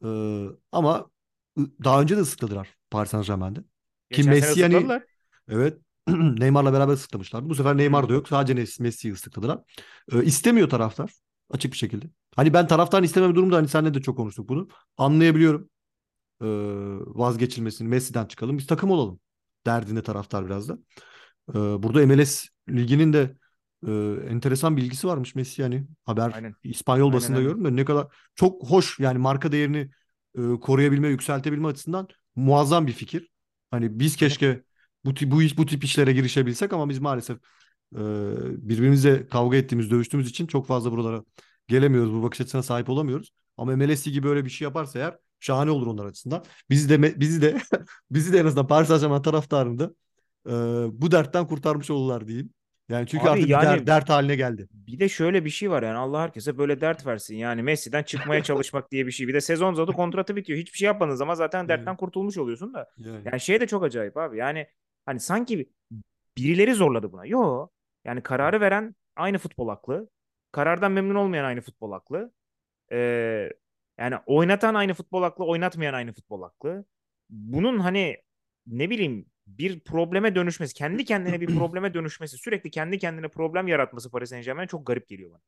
Ee, 0.05 0.47
ama 0.73 1.11
daha 1.85 2.03
önce 2.03 2.17
de 2.19 2.21
ıslıkladılar 2.21 2.78
Paris 2.91 3.11
Saint-Germain'de. 3.11 3.61
Ki 4.11 4.23
Messi 4.23 4.61
yani 4.61 5.01
evet 5.49 5.79
Neymar'la 6.09 6.73
beraber 6.73 6.93
ıslıklamışlardı. 6.93 7.49
Bu 7.49 7.55
sefer 7.55 7.77
Neymar 7.77 8.09
da 8.09 8.13
yok. 8.13 8.29
Sadece 8.29 8.55
Messi- 8.55 8.83
Messi'yi 8.83 9.15
ıslıkladılar. 9.15 9.59
Ee, 10.13 10.25
istemiyor 10.25 10.69
taraftar. 10.69 11.13
Açık 11.51 11.73
bir 11.73 11.77
şekilde. 11.79 12.07
Hani 12.37 12.53
ben 12.55 12.67
taraftarın 12.67 13.05
istememe 13.05 13.35
durumda 13.35 13.57
hani 13.57 13.69
seninle 13.69 13.95
de 13.95 14.03
çok 14.03 14.17
konuştuk 14.17 14.49
bunu. 14.49 14.69
Anlayabiliyorum. 14.97 15.71
Ee, 16.43 16.47
vazgeçilmesini 17.07 17.89
Messi'den 17.89 18.27
çıkalım. 18.27 18.59
Biz 18.59 18.67
takım 18.67 18.91
olalım. 18.91 19.21
Derdinde 19.67 20.03
taraftar 20.03 20.47
biraz 20.47 20.69
da. 20.69 20.79
Ee, 21.51 21.55
burada 21.55 22.07
MLS 22.07 22.47
liginin 22.69 23.13
de 23.13 23.37
e, 23.87 23.91
enteresan 24.31 24.77
bilgisi 24.77 25.07
varmış 25.07 25.35
Messi 25.35 25.63
yani. 25.63 25.87
Haber 26.05 26.31
Aynen. 26.35 26.55
İspanyol 26.65 27.07
Aynen, 27.07 27.17
basında 27.17 27.39
aynen. 27.39 27.51
gördüm 27.51 27.65
de 27.65 27.77
ne 27.77 27.85
kadar 27.85 28.07
çok 28.35 28.71
hoş 28.71 29.01
yani 29.01 29.19
marka 29.19 29.53
değerini 29.53 29.91
e, 30.39 30.61
koruyabilme, 30.61 31.09
yükseltebilme 31.09 31.69
açısından 31.69 32.09
muazzam 32.39 32.87
bir 32.87 32.93
fikir. 32.93 33.31
Hani 33.71 34.01
biz 34.01 34.17
keşke 34.17 34.63
bu 35.05 35.15
tip, 35.15 35.31
bu 35.33 35.43
iş 35.43 35.59
bu 35.59 35.67
tip 35.67 35.85
işlere 35.85 36.13
girişebilsek 36.13 36.73
ama 36.73 36.89
biz 36.89 36.99
maalesef 36.99 37.39
e, 37.97 37.99
birbirimizle 38.69 39.29
kavga 39.29 39.57
ettiğimiz, 39.57 39.91
dövüştüğümüz 39.91 40.31
için 40.31 40.47
çok 40.47 40.67
fazla 40.67 40.93
buralara 40.93 41.25
gelemiyoruz. 41.69 42.13
Bu 42.13 42.23
bakış 42.23 42.41
açısına 42.41 42.63
sahip 42.63 42.89
olamıyoruz. 42.89 43.33
Ama 43.57 43.77
MLS 43.77 44.05
gibi 44.05 44.27
böyle 44.27 44.45
bir 44.45 44.51
şey 44.51 44.65
yaparsa 44.65 44.99
eğer 44.99 45.19
şahane 45.41 45.71
olur 45.71 45.87
onlar 45.87 46.07
açısından. 46.07 46.45
Bizi 46.71 46.89
de 46.89 47.21
bizi 47.21 47.43
de 47.43 47.59
bizi 48.11 48.33
de 48.33 48.39
en 48.39 48.47
azından 48.47 48.67
Paris 48.67 48.89
Saint-Germain 48.89 49.23
taraftarını 49.23 49.79
da 49.79 49.95
e, 50.49 50.53
bu 51.03 51.11
dertten 51.11 51.47
kurtarmış 51.47 51.91
olurlar 51.91 52.29
diyeyim. 52.29 52.51
Yani 52.89 53.07
çünkü 53.07 53.25
Abi 53.25 53.31
artık 53.31 53.45
bir 53.45 53.51
der- 53.51 53.63
yani 53.63 53.87
dert 53.87 54.09
haline 54.09 54.37
geldi. 54.37 54.69
bir 54.73 54.99
de 54.99 55.09
şöyle 55.09 55.45
bir 55.45 55.51
şey 55.51 55.71
var 55.71 55.83
yani 55.83 55.97
Allah 55.97 56.21
herkese 56.21 56.59
böyle 56.59 56.81
dert 56.81 57.07
versin. 57.07 57.37
Yani 57.37 57.63
Messi'den 57.63 58.03
çıkmaya 58.03 58.43
çalışmak 58.43 58.91
diye 58.93 59.07
bir 59.07 59.13
şey. 59.13 59.29
Bir 59.29 59.35
de 59.35 59.41
sezon 59.41 59.73
uzadı 59.73 59.93
kontratı 59.93 60.37
bitiyor. 60.37 60.59
Hiçbir 60.59 60.79
şey 60.79 60.87
yapmadığın 60.87 61.15
zaman 61.15 61.35
zaten 61.35 61.69
dertten 61.69 61.97
kurtulmuş 61.97 62.39
oluyorsun 62.39 62.75
da. 62.75 62.91
Yani. 62.97 63.23
Yani 63.25 63.41
şey 63.41 63.61
de 63.61 63.67
çok 63.67 63.85
acayip 63.85 64.17
abi. 64.17 64.37
Yani 64.37 64.67
hani 65.07 65.21
sanki 65.21 65.71
birileri 66.37 66.75
zorladı 66.75 67.13
buna. 67.13 67.27
Yo. 67.27 67.69
Yani 68.05 68.23
kararı 68.23 68.61
veren 68.61 68.95
aynı 69.17 69.39
futbol 69.39 69.69
aklı. 69.69 70.11
Karardan 70.53 70.93
memnun 70.93 71.15
olmayan 71.15 71.45
aynı 71.45 71.61
futbol 71.61 71.93
aklı. 71.93 72.33
Ee, 72.93 73.51
yani 73.99 74.17
oynatan 74.27 74.75
aynı 74.75 74.95
futbol 74.95 75.23
aklı, 75.23 75.45
oynatmayan 75.45 75.95
aynı 75.95 76.13
futbol 76.13 76.43
aklı. 76.43 76.85
Bunun 77.31 77.79
hani 77.79 78.17
ne 78.67 78.91
bileyim 78.91 79.27
bir 79.59 79.81
probleme 79.81 80.35
dönüşmesi, 80.35 80.75
kendi 80.75 81.05
kendine 81.05 81.41
bir 81.41 81.47
probleme 81.47 81.95
dönüşmesi, 81.95 82.39
sürekli 82.39 82.71
kendi 82.71 82.99
kendine 82.99 83.29
problem 83.29 83.69
yaratması 83.69 84.11
Paris 84.11 84.31
Saint-Germain 84.31 84.67
çok 84.67 84.87
garip 84.87 85.09
geliyor 85.09 85.31
bana. 85.31 85.41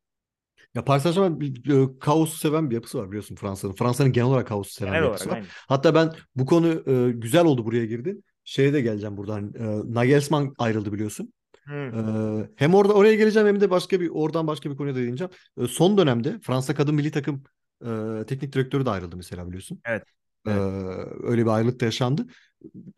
Ya 0.74 0.84
Paris 0.84 1.02
Saint-Germain 1.02 1.40
bir, 1.40 1.70
e, 1.70 1.98
kaosu 2.00 2.36
seven 2.36 2.70
bir 2.70 2.74
yapısı 2.74 2.98
var 2.98 3.08
biliyorsun 3.08 3.36
Fransa'nın. 3.36 3.72
Fransa'nın 3.72 4.12
genel 4.12 4.28
olarak 4.28 4.46
kaosu 4.46 4.72
seven 4.72 4.92
Genel 4.92 5.02
bir 5.02 5.06
olarak 5.06 5.20
yapısı 5.20 5.30
var. 5.30 5.36
aynı. 5.36 5.46
Hatta 5.68 5.94
ben 5.94 6.12
bu 6.36 6.46
konu 6.46 6.82
e, 6.86 7.12
güzel 7.12 7.44
oldu 7.44 7.64
buraya 7.64 7.86
girdin. 7.86 8.24
Şeye 8.44 8.72
de 8.72 8.80
geleceğim 8.80 9.16
buradan. 9.16 9.54
E, 9.58 9.94
Nagelsmann 9.94 10.54
ayrıldı 10.58 10.92
biliyorsun. 10.92 11.32
Ee, 11.70 12.48
hem 12.56 12.74
orada 12.74 12.92
oraya 12.94 13.14
geleceğim 13.14 13.48
hem 13.48 13.60
de 13.60 13.70
başka 13.70 14.00
bir 14.00 14.08
oradan 14.08 14.46
başka 14.46 14.70
bir 14.70 14.76
konuya 14.76 14.94
da 14.94 14.98
değineceğim. 14.98 15.30
Ee, 15.60 15.66
son 15.66 15.98
dönemde 15.98 16.38
Fransa 16.42 16.74
kadın 16.74 16.94
milli 16.94 17.10
takım 17.10 17.44
e, 17.82 18.26
teknik 18.26 18.52
direktörü 18.52 18.86
de 18.86 18.90
ayrıldı 18.90 19.16
mesela 19.16 19.46
biliyorsun. 19.46 19.80
Evet. 19.84 20.02
Ee, 20.46 20.50
Evet. 20.50 21.08
öyle 21.22 21.42
bir 21.42 21.50
ayrılık 21.50 21.80
da 21.80 21.84
yaşandı. 21.84 22.26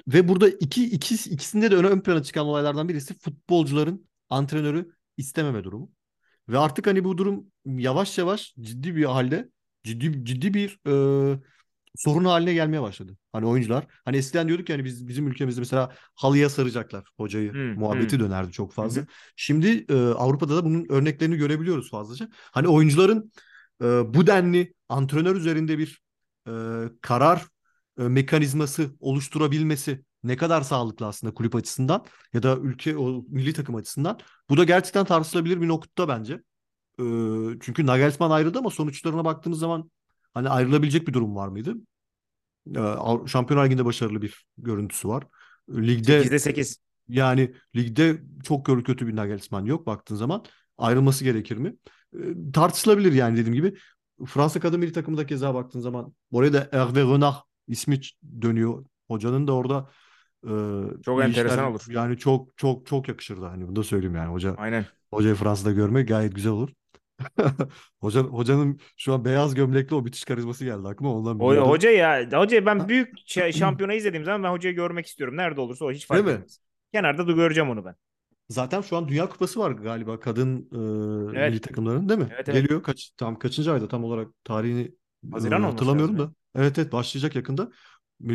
Ve 0.08 0.28
burada 0.28 0.48
iki, 0.48 0.84
iki 0.84 1.14
ikisinde 1.14 1.70
de 1.70 1.76
ön, 1.76 1.84
ön 1.84 2.00
plana 2.00 2.22
çıkan 2.22 2.46
olaylardan 2.46 2.88
birisi 2.88 3.18
futbolcuların 3.18 4.08
antrenörü 4.30 4.92
istememe 5.16 5.64
durumu. 5.64 5.90
Ve 6.48 6.58
artık 6.58 6.86
hani 6.86 7.04
bu 7.04 7.18
durum 7.18 7.46
yavaş 7.66 8.18
yavaş 8.18 8.54
ciddi 8.60 8.96
bir 8.96 9.04
halde 9.04 9.50
ciddi 9.84 10.24
ciddi 10.24 10.54
bir 10.54 10.80
e, 11.34 11.40
sorun 11.96 12.24
haline 12.24 12.54
gelmeye 12.54 12.82
başladı. 12.82 13.16
Hani 13.32 13.46
oyuncular 13.46 13.86
hani 14.04 14.16
eskiden 14.16 14.48
diyorduk 14.48 14.68
yani 14.70 14.84
biz 14.84 15.08
bizim 15.08 15.28
ülkemizde 15.28 15.60
mesela 15.60 15.92
halıya 16.14 16.50
saracaklar 16.50 17.04
hocayı 17.16 17.52
Hı, 17.52 17.74
muhabbeti 17.76 18.16
hı. 18.16 18.20
dönerdi 18.20 18.52
çok 18.52 18.72
fazla. 18.72 19.02
Hı. 19.02 19.06
Şimdi 19.36 19.86
e, 19.88 19.94
Avrupa'da 19.94 20.56
da 20.56 20.64
bunun 20.64 20.86
örneklerini 20.90 21.36
görebiliyoruz 21.36 21.90
fazlaca. 21.90 22.28
Hani 22.32 22.68
oyuncuların 22.68 23.32
e, 23.82 23.86
bu 23.86 24.26
denli 24.26 24.74
antrenör 24.88 25.36
üzerinde 25.36 25.78
bir 25.78 26.01
e, 26.48 26.52
karar 27.00 27.46
e, 27.98 28.02
mekanizması 28.02 28.90
oluşturabilmesi 29.00 30.04
ne 30.24 30.36
kadar 30.36 30.62
sağlıklı 30.62 31.06
aslında 31.06 31.34
kulüp 31.34 31.54
açısından 31.54 32.04
ya 32.32 32.42
da 32.42 32.56
ülke 32.56 32.96
o 32.96 33.24
milli 33.28 33.52
takım 33.52 33.74
açısından. 33.74 34.18
Bu 34.50 34.56
da 34.56 34.64
gerçekten 34.64 35.04
tartışılabilir 35.04 35.60
bir 35.60 35.68
nokta 35.68 36.08
bence. 36.08 36.34
E, 36.98 37.04
çünkü 37.60 37.86
Nagelsmann 37.86 38.30
ayrıldı 38.30 38.58
ama 38.58 38.70
sonuçlarına 38.70 39.24
baktığımız 39.24 39.58
zaman 39.58 39.90
hani 40.34 40.48
ayrılabilecek 40.48 41.08
bir 41.08 41.12
durum 41.12 41.36
var 41.36 41.48
mıydı? 41.48 41.74
E, 42.76 42.80
Şampiyonlar 43.26 43.66
Ligi'nde 43.66 43.84
başarılı 43.84 44.22
bir 44.22 44.46
görüntüsü 44.58 45.08
var. 45.08 45.24
Ligde 45.70 46.18
8'de 46.18 46.38
8. 46.38 46.78
yani 47.08 47.54
ligde 47.76 48.22
çok 48.44 48.66
kötü 48.66 49.06
bir 49.06 49.16
Nagelsmann 49.16 49.64
yok 49.64 49.86
baktığın 49.86 50.16
zaman. 50.16 50.44
Ayrılması 50.78 51.24
gerekir 51.24 51.56
mi? 51.56 51.76
E, 52.14 52.18
tartışılabilir 52.52 53.12
yani 53.12 53.36
dediğim 53.36 53.54
gibi. 53.54 53.74
Fransa 54.26 54.60
kadın 54.60 54.80
milli 54.80 54.92
takımı 54.92 55.16
da 55.16 55.26
keza 55.26 55.54
baktığın 55.54 55.80
zaman 55.80 56.14
oraya 56.32 56.52
da 56.52 56.58
Hervé 56.72 57.14
Renard 57.14 57.34
ismi 57.68 58.00
dönüyor. 58.42 58.84
Hocanın 59.08 59.46
da 59.48 59.52
orada 59.52 59.90
e, 60.44 60.50
Çok 61.04 61.22
enteresan 61.22 61.58
işler- 61.58 61.70
olur. 61.70 61.80
Yani 61.88 62.18
çok 62.18 62.56
çok 62.58 62.86
çok 62.86 63.08
yakışırdı 63.08 63.44
hani 63.46 63.66
bunu 63.68 63.76
da 63.76 63.82
söyleyeyim 63.82 64.16
yani. 64.16 64.32
Hoca 64.32 64.54
Aynen. 64.58 64.86
hocayı 65.12 65.34
Fransa'da 65.34 65.72
görmek 65.72 66.08
gayet 66.08 66.34
güzel 66.34 66.52
olur. 66.52 66.68
Hoca, 68.00 68.20
hocanın 68.20 68.80
şu 68.96 69.14
an 69.14 69.24
beyaz 69.24 69.54
gömlekli 69.54 69.96
o 69.96 70.04
bitiş 70.04 70.24
karizması 70.24 70.64
geldi 70.64 70.88
aklıma 70.88 71.12
ondan 71.14 71.40
O, 71.40 71.50
biliyordum. 71.50 71.70
hoca 71.70 71.90
ya 71.90 72.28
hoca 72.32 72.66
ben 72.66 72.88
büyük 72.88 73.08
şey, 73.26 73.52
şampiyona 73.52 73.94
izlediğim 73.94 74.24
zaman 74.24 74.42
ben 74.42 74.50
hocayı 74.50 74.74
görmek 74.74 75.06
istiyorum. 75.06 75.36
Nerede 75.36 75.60
olursa 75.60 75.84
o 75.84 75.92
hiç 75.92 76.06
fark 76.06 76.18
Değil 76.18 76.36
mi? 76.36 76.40
etmez. 76.40 76.58
Kenarda 76.92 77.26
da 77.28 77.32
göreceğim 77.32 77.70
onu 77.70 77.84
ben. 77.84 77.94
Zaten 78.52 78.80
şu 78.80 78.96
an 78.96 79.08
Dünya 79.08 79.28
Kupası 79.28 79.60
var 79.60 79.70
galiba 79.70 80.20
kadın 80.20 80.56
e, 81.34 81.38
Evet. 81.38 81.50
milli 81.50 81.60
takımların 81.60 82.08
değil 82.08 82.20
mi? 82.20 82.28
Evet, 82.34 82.48
evet. 82.48 82.62
Geliyor 82.62 82.82
kaç 82.82 83.10
tam 83.16 83.38
kaçıncı 83.38 83.72
ayda 83.72 83.88
tam 83.88 84.04
olarak 84.04 84.28
tarihini 84.44 84.80
e, 84.80 85.30
Haziran 85.30 85.60
olması 85.60 85.72
hatırlamıyorum 85.72 86.18
da. 86.18 86.32
Evet 86.54 86.78
evet 86.78 86.92
başlayacak 86.92 87.36
yakında. 87.36 87.70
E, 88.30 88.34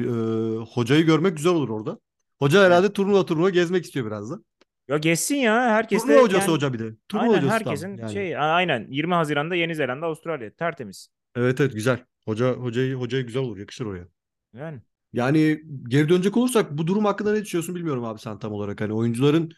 hocayı 0.73 1.05
görmek 1.05 1.37
güzel 1.37 1.51
olur 1.53 1.69
orada. 1.69 1.99
Hoca 2.39 2.65
herhalde 2.65 2.93
turnuva 2.93 3.25
turnuva 3.25 3.49
gezmek 3.49 3.85
istiyor 3.85 4.05
biraz 4.05 4.31
da. 4.31 4.39
Ya 4.87 4.97
geçsin 4.97 5.35
ya 5.35 5.61
herkes 5.61 6.03
de 6.03 6.07
Turnuva 6.07 6.21
hocası 6.23 6.41
yani- 6.41 6.55
hoca 6.55 6.73
bir 6.73 6.79
de. 6.79 6.93
Turnuva 7.09 7.23
Aynen 7.25 7.37
hocası 7.37 7.53
herkesin 7.53 7.97
yani. 7.97 8.13
şey 8.13 8.37
aynen 8.37 8.87
20 8.89 9.13
Haziran'da 9.13 9.55
Yeni 9.55 9.75
Zelanda 9.75 10.05
Avustralya 10.05 10.53
tertemiz. 10.53 11.09
Evet 11.35 11.61
evet 11.61 11.73
güzel. 11.73 12.03
Hoca 12.25 12.53
hocayı 12.53 12.95
hocayı 12.95 13.25
güzel 13.25 13.41
olur 13.41 13.57
yakışır 13.57 13.85
oraya. 13.85 14.07
Yani 14.53 14.79
Yani 15.13 15.61
geri 15.87 16.09
dönecek 16.09 16.37
olursak 16.37 16.77
bu 16.77 16.87
durum 16.87 17.05
hakkında 17.05 17.33
ne 17.33 17.41
düşünüyorsun 17.43 17.75
bilmiyorum 17.75 18.03
abi 18.03 18.19
sen 18.19 18.39
tam 18.39 18.51
olarak. 18.51 18.81
Hani 18.81 18.93
oyuncuların 18.93 19.51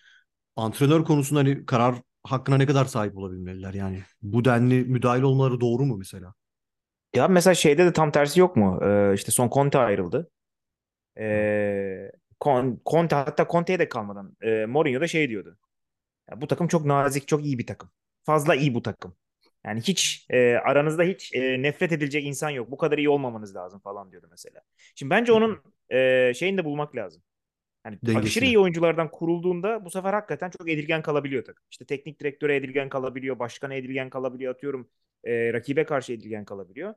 antrenör 0.56 1.04
konusunda 1.06 1.40
hani 1.40 1.66
karar 1.66 1.96
hakkına 2.24 2.58
ne 2.58 2.66
kadar 2.66 2.86
sahip 2.86 3.18
olabilmeliler 3.18 3.74
yani. 3.74 4.04
Bu 4.22 4.46
denli 4.46 4.84
müdahil 4.84 5.22
olmaları 5.22 5.62
doğru 5.62 5.86
mu 5.86 5.98
mesela? 5.98 6.34
ya 7.16 7.28
mesela 7.28 7.54
şeyde 7.54 7.86
de 7.86 7.94
tam 7.94 8.12
tersi 8.12 8.40
yok 8.40 8.56
mu? 8.56 8.80
Ee, 8.84 9.14
işte 9.16 9.32
son 9.32 9.50
Conte 9.50 9.78
ayrıldı. 9.78 10.30
Ee, 11.20 12.12
Con- 12.42 12.80
Conte 12.86 13.16
hatta 13.16 13.48
Conte'ye 13.52 13.80
de 13.80 13.90
kalmadan 13.90 14.38
e, 14.42 14.66
Mourinho 14.66 15.02
da 15.02 15.08
şey 15.08 15.30
diyordu. 15.30 15.58
Ya 16.32 16.42
bu 16.42 16.48
takım 16.48 16.68
çok 16.68 16.86
nazik, 16.86 17.28
çok 17.28 17.46
iyi 17.46 17.60
bir 17.60 17.68
takım. 17.68 17.92
Fazla 18.24 18.56
iyi 18.56 18.74
bu 18.76 18.82
takım. 18.84 19.16
Yani 19.66 19.82
hiç 19.82 20.28
e, 20.30 20.56
aranızda 20.56 21.04
hiç 21.04 21.36
e, 21.36 21.64
nefret 21.64 21.92
edilecek 21.92 22.26
insan 22.26 22.50
yok. 22.50 22.72
Bu 22.72 22.78
kadar 22.78 22.98
iyi 22.98 23.10
olmamanız 23.10 23.56
lazım 23.56 23.80
falan 23.80 24.12
diyordu 24.12 24.28
mesela. 24.32 24.62
Şimdi 24.96 25.10
bence 25.10 25.34
onun 25.34 25.64
e, 25.92 26.34
şeyini 26.36 26.58
de 26.58 26.66
bulmak 26.66 26.96
lazım. 26.96 27.24
Yani 27.86 28.18
aşırı 28.18 28.46
iyi 28.46 28.60
oyunculardan 28.60 29.12
kurulduğunda 29.12 29.86
bu 29.86 29.90
sefer 29.90 30.14
hakikaten 30.14 30.50
çok 30.50 30.70
edilgen 30.70 31.02
kalabiliyor 31.02 31.44
takım. 31.46 31.64
İşte 31.72 31.86
teknik 31.86 32.20
direktöre 32.20 32.56
edilgen 32.56 32.90
kalabiliyor, 32.90 33.40
başkana 33.40 33.74
edilgen 33.74 34.10
kalabiliyor, 34.10 34.54
atıyorum 34.54 34.90
e, 35.24 35.54
rakibe 35.54 35.84
karşı 35.84 36.14
edilgen 36.14 36.46
kalabiliyor. 36.46 36.94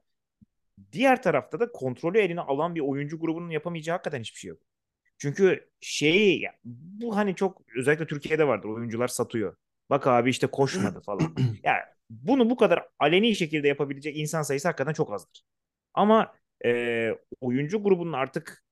Diğer 0.92 1.22
tarafta 1.22 1.60
da 1.60 1.72
kontrolü 1.72 2.18
eline 2.18 2.40
alan 2.40 2.74
bir 2.74 2.80
oyuncu 2.80 3.20
grubunun 3.20 3.50
yapamayacağı 3.50 3.94
hakikaten 3.94 4.20
hiçbir 4.20 4.38
şey 4.38 4.48
yok. 4.48 4.62
Çünkü 5.18 5.70
şeyi 5.80 6.48
bu 6.64 7.16
hani 7.16 7.34
çok 7.34 7.62
özellikle 7.76 8.06
Türkiye'de 8.06 8.46
vardır 8.48 8.68
oyuncular 8.68 9.08
satıyor. 9.08 9.56
Bak 9.90 10.06
abi 10.06 10.30
işte 10.30 10.46
koşmadı 10.46 11.00
falan. 11.06 11.34
Ya 11.64 11.94
bunu 12.10 12.50
bu 12.50 12.56
kadar 12.56 12.88
aleni 12.98 13.36
şekilde 13.36 13.68
yapabilecek 13.68 14.16
insan 14.16 14.42
sayısı 14.42 14.68
hakikaten 14.68 14.92
çok 14.92 15.12
azdır. 15.12 15.44
Ama 15.94 16.34
e, 16.64 17.10
oyuncu 17.40 17.82
grubunun 17.82 18.12
artık 18.12 18.64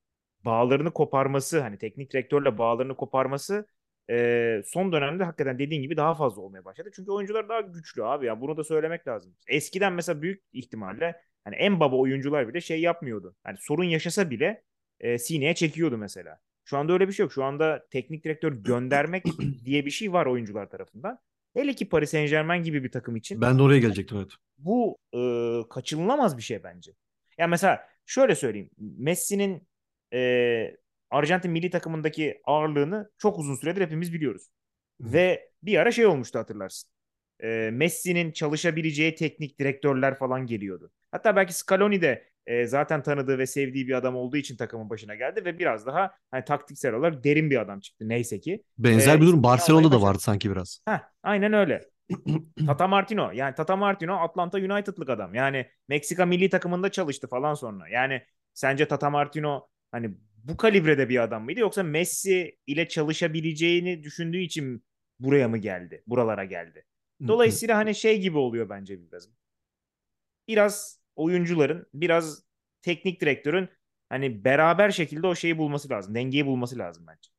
bağlarını 0.44 0.92
koparması 0.92 1.60
hani 1.60 1.78
teknik 1.78 2.12
direktörle 2.12 2.58
bağlarını 2.58 2.96
koparması 2.96 3.66
e, 4.10 4.62
son 4.66 4.92
dönemde 4.92 5.24
hakikaten 5.24 5.58
dediğin 5.58 5.82
gibi 5.82 5.96
daha 5.96 6.14
fazla 6.14 6.42
olmaya 6.42 6.64
başladı. 6.64 6.90
Çünkü 6.94 7.10
oyuncular 7.10 7.48
daha 7.48 7.60
güçlü 7.60 8.04
abi 8.04 8.26
ya 8.26 8.40
bunu 8.40 8.56
da 8.56 8.64
söylemek 8.64 9.08
lazım. 9.08 9.34
Eskiden 9.48 9.92
mesela 9.92 10.22
büyük 10.22 10.42
ihtimalle 10.52 11.20
hani 11.44 11.56
en 11.56 11.80
baba 11.80 11.96
oyuncular 11.96 12.48
bile 12.48 12.60
şey 12.60 12.80
yapmıyordu. 12.80 13.34
Hani 13.44 13.56
sorun 13.60 13.84
yaşasa 13.84 14.30
bile 14.30 14.62
e, 15.00 15.18
sineye 15.18 15.54
çekiyordu 15.54 15.98
mesela. 15.98 16.38
Şu 16.64 16.78
anda 16.78 16.92
öyle 16.92 17.08
bir 17.08 17.12
şey 17.12 17.24
yok. 17.24 17.32
Şu 17.32 17.44
anda 17.44 17.86
teknik 17.90 18.24
direktör 18.24 18.52
göndermek 18.52 19.24
diye 19.64 19.86
bir 19.86 19.90
şey 19.90 20.12
var 20.12 20.26
oyuncular 20.26 20.70
tarafından. 20.70 21.18
Hele 21.54 21.74
ki 21.74 21.88
Paris 21.88 22.10
Saint-Germain 22.10 22.62
gibi 22.62 22.84
bir 22.84 22.92
takım 22.92 23.16
için 23.16 23.40
Ben 23.40 23.58
de 23.58 23.62
oraya 23.62 23.78
gelecektim 23.78 24.18
evet. 24.18 24.30
bu 24.58 24.98
e, 25.14 25.20
kaçınılamaz 25.68 26.36
bir 26.36 26.42
şey 26.42 26.62
bence. 26.64 26.92
Ya 27.38 27.46
mesela 27.46 27.88
şöyle 28.06 28.34
söyleyeyim. 28.34 28.70
Messi'nin 28.78 29.68
e, 30.14 30.76
Arjantin 31.10 31.50
milli 31.50 31.70
takımındaki 31.70 32.40
ağırlığını 32.44 33.10
çok 33.18 33.38
uzun 33.38 33.54
süredir 33.54 33.80
hepimiz 33.80 34.12
biliyoruz. 34.12 34.48
Ve 35.00 35.50
bir 35.62 35.76
ara 35.78 35.92
şey 35.92 36.06
olmuştu 36.06 36.38
hatırlarsın. 36.38 36.90
E, 37.42 37.70
Messi'nin 37.72 38.32
çalışabileceği 38.32 39.14
teknik 39.14 39.58
direktörler 39.58 40.18
falan 40.18 40.46
geliyordu. 40.46 40.90
Hatta 41.12 41.36
belki 41.36 41.52
Scaloni 41.52 42.02
de 42.02 42.30
e, 42.46 42.66
zaten 42.66 43.02
tanıdığı 43.02 43.38
ve 43.38 43.46
sevdiği 43.46 43.88
bir 43.88 43.94
adam 43.94 44.16
olduğu 44.16 44.36
için 44.36 44.56
takımın 44.56 44.90
başına 44.90 45.14
geldi 45.14 45.44
ve 45.44 45.58
biraz 45.58 45.86
daha 45.86 46.10
hani 46.30 46.44
taktiksel 46.44 46.94
olarak 46.94 47.24
derin 47.24 47.50
bir 47.50 47.60
adam 47.60 47.80
çıktı 47.80 48.08
neyse 48.08 48.40
ki. 48.40 48.62
Benzer 48.78 49.16
E, 49.16 49.20
bir 49.20 49.26
durum 49.26 49.42
Barcelona'da 49.42 49.92
da 49.92 50.02
vardı 50.02 50.18
sanki 50.18 50.50
biraz. 50.50 50.80
Heh, 50.84 51.00
aynen 51.22 51.52
öyle. 51.52 51.80
Tata 52.66 52.88
Martino 52.88 53.30
yani 53.34 53.54
Tata 53.54 53.76
Martino 53.76 54.14
Atlanta 54.14 54.58
United'lık 54.58 55.10
adam. 55.10 55.34
Yani 55.34 55.66
Meksika 55.88 56.26
milli 56.26 56.50
takımında 56.50 56.90
çalıştı 56.90 57.28
falan 57.28 57.54
sonra. 57.54 57.88
Yani 57.88 58.22
sence 58.54 58.88
Tata 58.88 59.10
Martino 59.10 59.68
hani 59.92 60.14
bu 60.44 60.56
kalibrede 60.56 61.08
bir 61.08 61.22
adam 61.22 61.44
mıydı 61.44 61.60
yoksa 61.60 61.82
Messi 61.82 62.58
ile 62.66 62.88
çalışabileceğini 62.88 64.02
düşündüğü 64.02 64.38
için 64.38 64.84
buraya 65.20 65.48
mı 65.48 65.58
geldi? 65.58 66.02
Buralara 66.06 66.44
geldi. 66.44 66.84
Dolayısıyla 67.28 67.76
hani 67.76 67.94
şey 67.94 68.20
gibi 68.20 68.38
oluyor 68.38 68.68
bence 68.68 69.06
biraz. 69.10 69.28
Biraz 70.48 71.00
oyuncuların, 71.16 71.86
biraz 71.94 72.44
teknik 72.82 73.20
direktörün 73.20 73.68
hani 74.08 74.44
beraber 74.44 74.90
şekilde 74.90 75.26
o 75.26 75.34
şeyi 75.34 75.58
bulması 75.58 75.90
lazım. 75.90 76.14
Dengeyi 76.14 76.46
bulması 76.46 76.78
lazım 76.78 77.06
bence. 77.06 77.30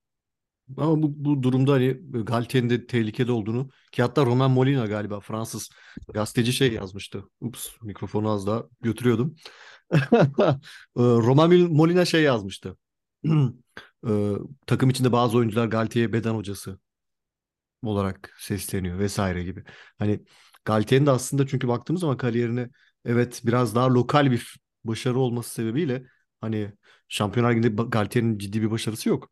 Ama 0.78 1.02
bu, 1.04 1.26
bu 1.26 1.44
durumda 1.44 1.72
hani 1.74 1.98
Galtier'in 2.12 2.70
de 2.70 2.88
tehlikede 2.88 3.32
olduğunu 3.32 3.70
ki 3.92 4.02
hatta 4.02 4.26
Romain 4.26 4.52
Molina 4.52 4.86
galiba 4.86 5.20
Fransız 5.20 5.70
gazeteci 6.14 6.54
şey 6.54 6.74
yazmıştı. 6.74 7.24
Ups 7.42 7.68
mikrofonu 7.82 8.30
az 8.30 8.48
daha 8.48 8.64
götürüyordum. 8.82 9.36
Ee, 10.98 11.02
Romain 11.02 11.74
Molina 11.76 12.06
şey 12.06 12.24
yazmıştı. 12.24 12.78
Ee, 14.08 14.34
takım 14.68 14.90
içinde 14.90 15.12
bazı 15.12 15.38
oyuncular 15.38 15.66
Galtier'e 15.68 16.14
beden 16.14 16.34
hocası 16.34 16.80
olarak 17.84 18.36
sesleniyor 18.40 19.00
vesaire 19.00 19.44
gibi. 19.44 19.64
Hani 20.00 20.20
Galtier'in 20.66 21.06
de 21.06 21.12
aslında 21.12 21.48
çünkü 21.48 21.68
baktığımız 21.68 22.02
zaman 22.02 22.18
kariyerine 22.18 22.70
evet 23.06 23.42
biraz 23.46 23.76
daha 23.76 23.94
lokal 23.94 24.32
bir 24.32 24.58
başarı 24.84 25.20
olması 25.20 25.50
sebebiyle 25.54 26.04
hani 26.42 26.72
Şampiyonlar 27.08 27.52
Ligi'nde 27.56 27.84
Galtier'in 27.84 28.38
ciddi 28.38 28.62
bir 28.62 28.72
başarısı 28.72 29.10
yok. 29.10 29.32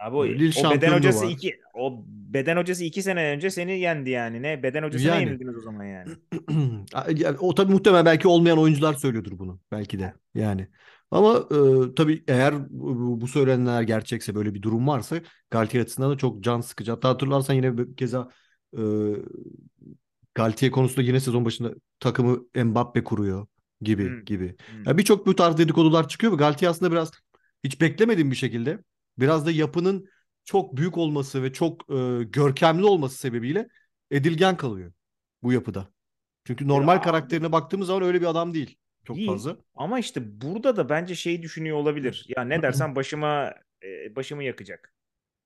Abi 0.00 0.16
o, 0.16 0.26
Lille 0.26 0.52
o 0.54 0.70
beden 0.70 0.92
hocası 0.92 1.24
var. 1.24 1.30
iki 1.30 1.60
o 1.74 2.04
beden 2.06 2.56
hocası 2.56 2.84
iki 2.84 3.02
sene 3.02 3.24
önce 3.30 3.50
seni 3.50 3.80
yendi 3.80 4.10
yani. 4.10 4.42
Ne 4.42 4.62
beden 4.62 4.82
hocasına 4.82 5.14
Yani. 5.14 5.24
yenildiniz 5.24 5.56
o 5.56 5.60
zaman 5.60 5.84
yani. 5.84 6.08
Yani 7.16 7.38
o 7.38 7.54
tabii 7.54 7.72
muhtemelen 7.72 8.04
belki 8.04 8.28
olmayan 8.28 8.58
oyuncular 8.58 8.94
söylüyordur 8.94 9.38
bunu. 9.38 9.60
Belki 9.72 9.98
de 9.98 10.14
yani. 10.34 10.68
Ama 11.10 11.36
e, 11.90 11.94
tabii 11.94 12.24
eğer 12.28 12.54
bu, 12.70 13.28
söylenenler 13.28 13.82
gerçekse 13.82 14.34
böyle 14.34 14.54
bir 14.54 14.62
durum 14.62 14.88
varsa 14.88 15.16
Galtier 15.50 15.80
açısından 15.82 16.10
da 16.10 16.16
çok 16.18 16.44
can 16.44 16.60
sıkıcı. 16.60 16.90
Hatta 16.90 17.08
hatırlarsan 17.08 17.54
yine 17.54 17.78
bir 17.78 17.96
keza 17.96 18.28
e, 18.78 18.80
Galtier 20.34 20.70
konusunda 20.70 21.02
yine 21.02 21.20
sezon 21.20 21.44
başında 21.44 21.74
takımı 22.00 22.40
Mbappe 22.64 23.04
kuruyor 23.04 23.46
gibi 23.82 24.08
Hmm. 24.08 24.24
gibi. 24.24 24.56
Hmm. 24.70 24.84
Ya 24.86 24.98
Birçok 24.98 25.26
bu 25.26 25.36
tarz 25.36 25.58
dedikodular 25.58 26.08
çıkıyor 26.08 26.32
ve 26.32 26.36
Galtier 26.36 26.70
aslında 26.70 26.92
biraz 26.92 27.10
hiç 27.64 27.80
beklemediğim 27.80 28.30
bir 28.30 28.36
şekilde 28.36 28.78
biraz 29.20 29.46
da 29.46 29.50
yapının 29.50 30.08
çok 30.44 30.76
büyük 30.76 30.98
olması 30.98 31.42
ve 31.42 31.52
çok 31.52 31.90
e, 31.90 32.24
görkemli 32.24 32.84
olması 32.84 33.18
sebebiyle 33.18 33.68
edilgen 34.10 34.56
kalıyor 34.56 34.92
bu 35.42 35.52
yapıda. 35.52 35.88
Çünkü 36.44 36.68
normal 36.68 36.94
Ya, 36.96 37.00
karakterine 37.00 37.52
baktığımız 37.52 37.86
zaman 37.86 38.02
öyle 38.02 38.20
bir 38.20 38.26
adam 38.26 38.54
değil. 38.54 38.76
Çok 39.04 39.16
Değil. 39.16 39.28
fazla. 39.28 39.56
Ama 39.74 39.98
işte 39.98 40.40
burada 40.40 40.76
da 40.76 40.88
bence 40.88 41.14
şeyi 41.14 41.42
düşünüyor 41.42 41.76
olabilir. 41.76 42.26
Ya 42.36 42.44
ne 42.44 42.62
dersen 42.62 42.96
başıma 42.96 43.54
e, 43.82 44.16
başımı 44.16 44.44
yakacak. 44.44 44.94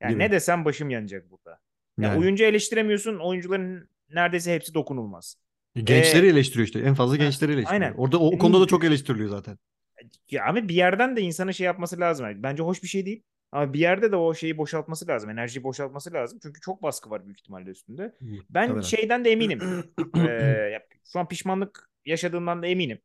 Yani 0.01 0.09
Değil 0.11 0.19
ne 0.19 0.27
mi? 0.27 0.33
desem 0.33 0.65
başım 0.65 0.91
yanacak 0.91 1.31
burada. 1.31 1.61
Ya 1.99 2.09
Yani. 2.09 2.19
oyuncu 2.21 2.45
eleştiremiyorsun. 2.45 3.19
Oyuncuların 3.19 3.89
neredeyse 4.11 4.55
hepsi 4.55 4.75
dokunulmaz. 4.75 5.37
Gençleri 5.75 6.27
Ee, 6.27 6.29
eleştiriyor 6.29 6.67
işte. 6.67 6.81
En 6.81 6.95
fazla 6.95 7.17
gençleri 7.17 7.53
eleştiriyor. 7.53 7.73
aynen. 7.73 7.95
Orada 7.95 8.19
o, 8.21 8.31
Yani 8.31 8.39
konuda 8.39 8.61
da 8.61 8.67
çok 8.67 8.85
eleştiriliyor 8.85 9.29
zaten. 9.29 9.59
Ya 10.31 10.47
abi 10.47 10.69
bir 10.69 10.75
yerden 10.75 11.17
de 11.17 11.21
insanın 11.21 11.51
şey 11.53 11.65
yapması 11.67 12.01
lazım. 12.01 12.27
Yani 12.27 12.43
Bence 12.43 12.63
hoş 12.63 12.83
bir 12.83 12.89
şey 12.89 13.07
değil. 13.07 13.23
Ama 13.55 13.73
bir 13.73 13.79
yerde 13.79 14.13
de 14.13 14.17
o 14.17 14.35
şeyi 14.35 14.59
boşaltması 14.59 15.09
lazım. 15.09 15.31
Enerjiyi 15.31 15.65
boşaltması 15.65 16.13
lazım. 16.13 16.39
Çünkü 16.43 16.61
çok 16.61 16.83
baskı 16.83 17.11
var 17.11 17.25
büyük 17.25 17.41
ihtimalle 17.41 17.71
üstünde. 17.71 18.15
Ben 18.51 18.63
Muhtemelen. 18.63 18.81
şeyden 18.81 19.25
de 19.25 19.31
eminim. 19.31 19.61
Ee, 20.17 20.81
şu 21.13 21.19
an 21.19 21.29
pişmanlık 21.29 21.91
yaşadığından 22.05 22.63
da 22.63 22.67
eminim. 22.67 22.99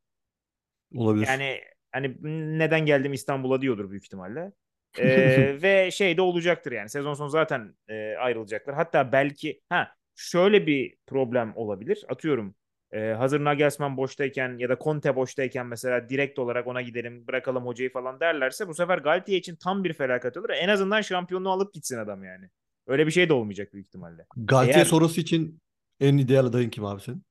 Olabilir. 0.94 1.26
Yani 1.26 1.60
hani 1.92 2.16
neden 2.58 2.86
geldim 2.86 3.12
İstanbul'a 3.12 3.60
diyordur 3.60 3.90
büyük 3.90 4.04
ihtimalle. 4.04 4.52
Ee, 4.98 5.62
ve 5.62 5.90
şey 5.90 6.16
de 6.16 6.22
olacaktır 6.22 6.72
yani. 6.72 6.88
Sezon 6.88 7.14
sonu 7.14 7.28
zaten 7.28 7.74
e, 7.88 8.14
ayrılacaklar. 8.14 8.74
Hatta 8.74 9.12
belki 9.12 9.60
ha 9.68 9.94
şöyle 10.14 10.66
bir 10.66 10.96
problem 11.06 11.52
olabilir. 11.56 12.04
Atıyorum 12.08 12.54
e, 12.92 13.00
hazır 13.12 13.44
Nagelsmann 13.44 13.96
boştayken 13.96 14.58
ya 14.58 14.68
da 14.68 14.76
Conte 14.84 15.16
boştayken 15.16 15.66
mesela 15.66 16.08
direkt 16.08 16.38
olarak 16.38 16.66
ona 16.66 16.82
gidelim 16.82 17.26
bırakalım 17.26 17.66
hocayı 17.66 17.92
falan 17.92 18.20
derlerse 18.20 18.68
bu 18.68 18.74
sefer 18.74 18.98
Galtier 18.98 19.38
için 19.38 19.56
tam 19.56 19.84
bir 19.84 19.92
felaket 19.92 20.36
olur. 20.36 20.50
En 20.50 20.68
azından 20.68 21.00
şampiyonluğu 21.00 21.50
alıp 21.50 21.74
gitsin 21.74 21.98
adam 21.98 22.24
yani. 22.24 22.50
Öyle 22.86 23.06
bir 23.06 23.12
şey 23.12 23.28
de 23.28 23.32
olmayacak 23.32 23.72
büyük 23.72 23.86
ihtimalle. 23.86 24.26
Galtier 24.36 24.74
Eğer- 24.74 24.84
sonrası 24.84 25.20
için 25.20 25.60
en 26.00 26.16
ideal 26.18 26.46
adayın 26.46 26.70
kim 26.70 26.84
abi 26.84 27.00
senin? 27.02 27.22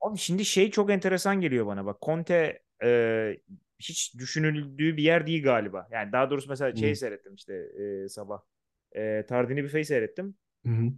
Abi 0.00 0.18
şimdi 0.18 0.44
şey 0.44 0.70
çok 0.70 0.90
enteresan 0.90 1.40
geliyor 1.40 1.66
bana 1.66 1.86
bak. 1.86 1.96
Conte 2.02 2.62
e, 2.82 3.38
hiç 3.78 4.14
düşünüldüğü 4.18 4.96
bir 4.96 5.02
yer 5.02 5.26
değil 5.26 5.42
galiba. 5.44 5.88
Yani 5.92 6.12
daha 6.12 6.30
doğrusu 6.30 6.48
mesela 6.48 6.76
şey 6.76 6.90
Hı. 6.92 6.96
seyrettim 6.96 7.34
işte 7.34 7.54
e, 7.54 8.08
sabah. 8.08 8.40
E, 8.96 9.24
Tardini 9.28 9.64
Buffet'i 9.64 9.84
seyrettim. 9.84 10.34
Hı 10.66 10.72
hı. 10.72 10.92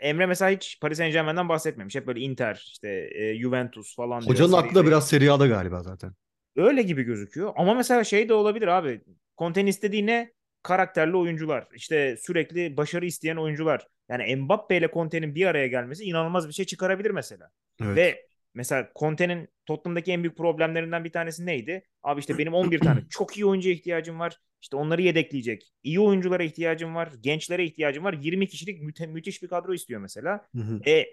Emre 0.00 0.26
mesela 0.26 0.50
hiç 0.50 0.80
Paris 0.80 0.98
Saint-Germain'den 0.98 1.48
bahsetmemiş. 1.48 1.94
Hep 1.94 2.06
böyle 2.06 2.20
Inter, 2.20 2.64
işte 2.72 3.08
e, 3.14 3.38
Juventus 3.38 3.96
falan. 3.96 4.20
Hocanın 4.20 4.52
aklı 4.52 4.74
da 4.74 4.86
biraz 4.86 5.08
Serie 5.08 5.28
A'da 5.28 5.46
galiba 5.46 5.82
zaten. 5.82 6.12
Öyle 6.56 6.82
gibi 6.82 7.02
gözüküyor. 7.02 7.52
Ama 7.56 7.74
mesela 7.74 8.04
şey 8.04 8.28
de 8.28 8.34
olabilir 8.34 8.68
abi. 8.68 9.00
Conte'nin 9.38 9.66
istediği 9.66 10.06
ne? 10.06 10.32
Karakterli 10.62 11.16
oyuncular. 11.16 11.68
İşte 11.74 12.16
sürekli 12.16 12.76
başarı 12.76 13.06
isteyen 13.06 13.36
oyuncular. 13.36 13.86
Yani 14.08 14.36
Mbappe 14.36 14.76
ile 14.76 14.88
Conte'nin 14.94 15.34
bir 15.34 15.46
araya 15.46 15.66
gelmesi 15.66 16.04
inanılmaz 16.04 16.48
bir 16.48 16.52
şey 16.52 16.64
çıkarabilir 16.64 17.10
mesela. 17.10 17.50
Evet. 17.82 17.96
Ve 17.96 18.26
mesela 18.54 18.90
Conte'nin 18.96 19.48
Tottenham'daki 19.66 20.12
en 20.12 20.22
büyük 20.22 20.36
problemlerinden 20.36 21.04
bir 21.04 21.12
tanesi 21.12 21.46
neydi? 21.46 21.82
Abi 22.02 22.20
işte 22.20 22.38
benim 22.38 22.54
11 22.54 22.80
tane 22.80 23.00
çok 23.10 23.36
iyi 23.36 23.46
oyuncuya 23.46 23.74
ihtiyacım 23.74 24.20
var. 24.20 24.38
İşte 24.62 24.76
onları 24.76 25.02
yedekleyecek. 25.02 25.72
İyi 25.82 26.00
oyunculara 26.00 26.42
ihtiyacım 26.42 26.94
var. 26.94 27.12
Gençlere 27.20 27.64
ihtiyacım 27.64 28.04
var. 28.04 28.12
20 28.12 28.48
kişilik 28.48 28.82
müte- 28.82 29.06
müthiş 29.06 29.42
bir 29.42 29.48
kadro 29.48 29.74
istiyor 29.74 30.00
mesela. 30.00 30.48
Hı 30.56 30.62
hı. 30.62 30.80
E 30.90 31.06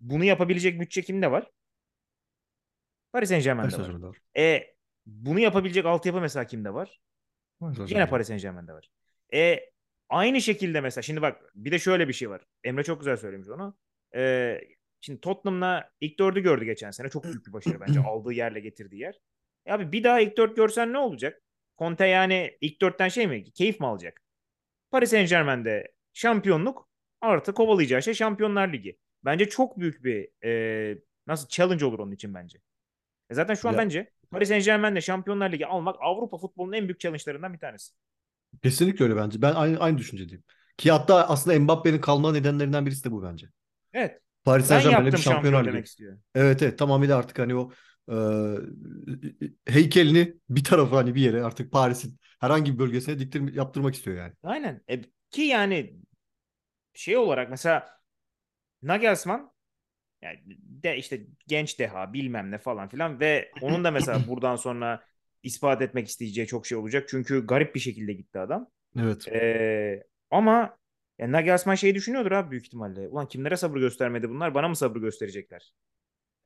bunu 0.00 0.24
yapabilecek 0.24 0.80
bütçe 0.80 1.02
kimde 1.02 1.30
var? 1.30 1.50
Paris 3.12 3.28
Saint-Germain'de 3.28 3.76
Paris 3.76 3.88
var. 3.88 4.02
Var. 4.02 4.16
E 4.36 4.74
bunu 5.06 5.40
yapabilecek 5.40 5.86
altyapı 5.86 6.20
mesela 6.20 6.46
kimde 6.46 6.74
var? 6.74 7.00
Yine. 7.94 8.08
Paris 8.08 8.26
Saint-Germain'de 8.26 8.72
var. 8.72 8.90
E 9.34 9.60
aynı 10.08 10.40
şekilde 10.40 10.80
mesela 10.80 11.02
şimdi 11.02 11.22
bak 11.22 11.42
bir 11.54 11.72
de 11.72 11.78
şöyle 11.78 12.08
bir 12.08 12.12
şey 12.12 12.30
var. 12.30 12.44
Emre 12.64 12.82
çok 12.82 13.00
güzel 13.00 13.16
söylemiş 13.16 13.48
onu. 13.48 13.76
E, 14.14 14.60
şimdi 15.00 15.20
Tottenham'la 15.20 15.90
ilk 16.00 16.18
dördü 16.18 16.40
gördü 16.40 16.64
geçen 16.64 16.90
sene. 16.90 17.08
Çok 17.08 17.24
büyük 17.24 17.46
bir 17.46 17.52
başarı 17.52 17.80
bence 17.80 18.00
aldığı 18.06 18.32
yerle 18.32 18.60
getirdiği 18.60 19.00
yer. 19.00 19.14
E 19.66 19.72
abi 19.72 19.92
bir 19.92 20.04
daha 20.04 20.20
ilk 20.20 20.36
dört 20.36 20.56
görsen 20.56 20.92
ne 20.92 20.98
olacak? 20.98 21.42
Conte 21.80 22.06
yani 22.06 22.58
ilk 22.62 22.82
dörtten 22.82 23.08
şey 23.08 23.28
mi? 23.28 23.52
Keyif 23.52 23.80
mi 23.80 23.86
alacak? 23.86 24.22
Paris 24.92 25.10
Saint-Germain'de 25.10 25.92
şampiyonluk 26.14 26.88
artı 27.22 27.54
kovalayacağı 27.54 28.02
şey 28.02 28.14
Şampiyonlar 28.14 28.72
Ligi. 28.74 28.98
Bence 29.24 29.50
çok 29.50 29.80
büyük 29.80 30.04
bir 30.04 30.28
e, 30.44 30.98
nasıl 31.28 31.48
challenge 31.48 31.86
olur 31.86 32.00
onun 32.00 32.12
için 32.12 32.34
bence. 32.34 32.58
E 33.30 33.34
zaten 33.34 33.54
şu 33.54 33.68
an 33.68 33.72
Ya- 33.72 33.78
bence 33.78 34.10
Paris 34.30 34.48
Saint-Germain'de 34.48 35.00
Şampiyonlar 35.00 35.52
Ligi 35.52 35.66
almak 35.66 35.96
Avrupa 36.00 36.38
futbolunun 36.38 36.72
en 36.72 36.88
büyük 36.88 37.00
challenge'larından 37.00 37.52
bir 37.54 37.58
tanesi. 37.58 37.92
Kesinlikle 38.62 39.04
öyle 39.04 39.16
bence. 39.16 39.42
Ben 39.42 39.54
aynı, 39.54 39.78
aynı 39.78 39.98
düşüncedeyim. 39.98 40.44
Ki 40.76 40.90
hatta 40.92 41.28
aslında 41.28 41.60
Mbappe'nin 41.60 42.00
kalma 42.00 42.32
nedenlerinden 42.32 42.86
birisi 42.86 43.04
de 43.04 43.12
bu 43.12 43.22
bence. 43.22 43.46
Evet. 43.92 44.20
Paris 44.44 44.70
Ben 44.70 44.80
Saint-Germain'de 44.80 45.12
bir 45.12 45.16
Şampiyonlar 45.22 45.58
şampiyon 45.58 45.76
Ligi. 45.76 45.84
istiyor. 45.84 46.18
Evet 46.34 46.62
evet 46.62 46.78
tamamıyla 46.78 47.18
artık 47.18 47.38
hani 47.38 47.54
o 47.56 47.70
e, 48.10 48.16
heykelini 49.66 50.34
bir 50.48 50.64
tarafa 50.64 50.96
hani 50.96 51.14
bir 51.14 51.20
yere 51.20 51.42
artık 51.44 51.72
Paris'in 51.72 52.18
herhangi 52.40 52.74
bir 52.74 52.78
bölgesine 52.78 53.18
diktir 53.18 53.54
yaptırmak 53.54 53.94
istiyor 53.94 54.16
yani. 54.16 54.32
Aynen. 54.42 54.80
E, 54.90 55.02
ki 55.30 55.42
yani 55.42 55.96
şey 56.94 57.16
olarak 57.16 57.50
mesela 57.50 58.00
Nagelsmann 58.82 59.52
yani 60.22 60.38
de 60.82 60.96
işte 60.96 61.26
genç 61.46 61.78
deha 61.78 62.12
bilmem 62.12 62.50
ne 62.50 62.58
falan 62.58 62.88
filan 62.88 63.20
ve 63.20 63.50
onun 63.62 63.84
da 63.84 63.90
mesela 63.90 64.18
buradan 64.28 64.56
sonra 64.56 65.04
ispat 65.42 65.82
etmek 65.82 66.08
isteyeceği 66.08 66.46
çok 66.46 66.66
şey 66.66 66.78
olacak. 66.78 67.08
Çünkü 67.08 67.46
garip 67.46 67.74
bir 67.74 67.80
şekilde 67.80 68.12
gitti 68.12 68.38
adam. 68.38 68.70
Evet. 68.98 69.28
Ee, 69.28 70.04
ama 70.30 70.78
yani 71.18 71.32
Nagelsmann 71.32 71.74
şeyi 71.74 71.94
düşünüyordur 71.94 72.32
abi 72.32 72.50
büyük 72.50 72.66
ihtimalle. 72.66 73.08
Ulan 73.08 73.28
kimlere 73.28 73.56
sabır 73.56 73.80
göstermedi 73.80 74.30
bunlar? 74.30 74.54
Bana 74.54 74.68
mı 74.68 74.76
sabır 74.76 75.00
gösterecekler? 75.00 75.72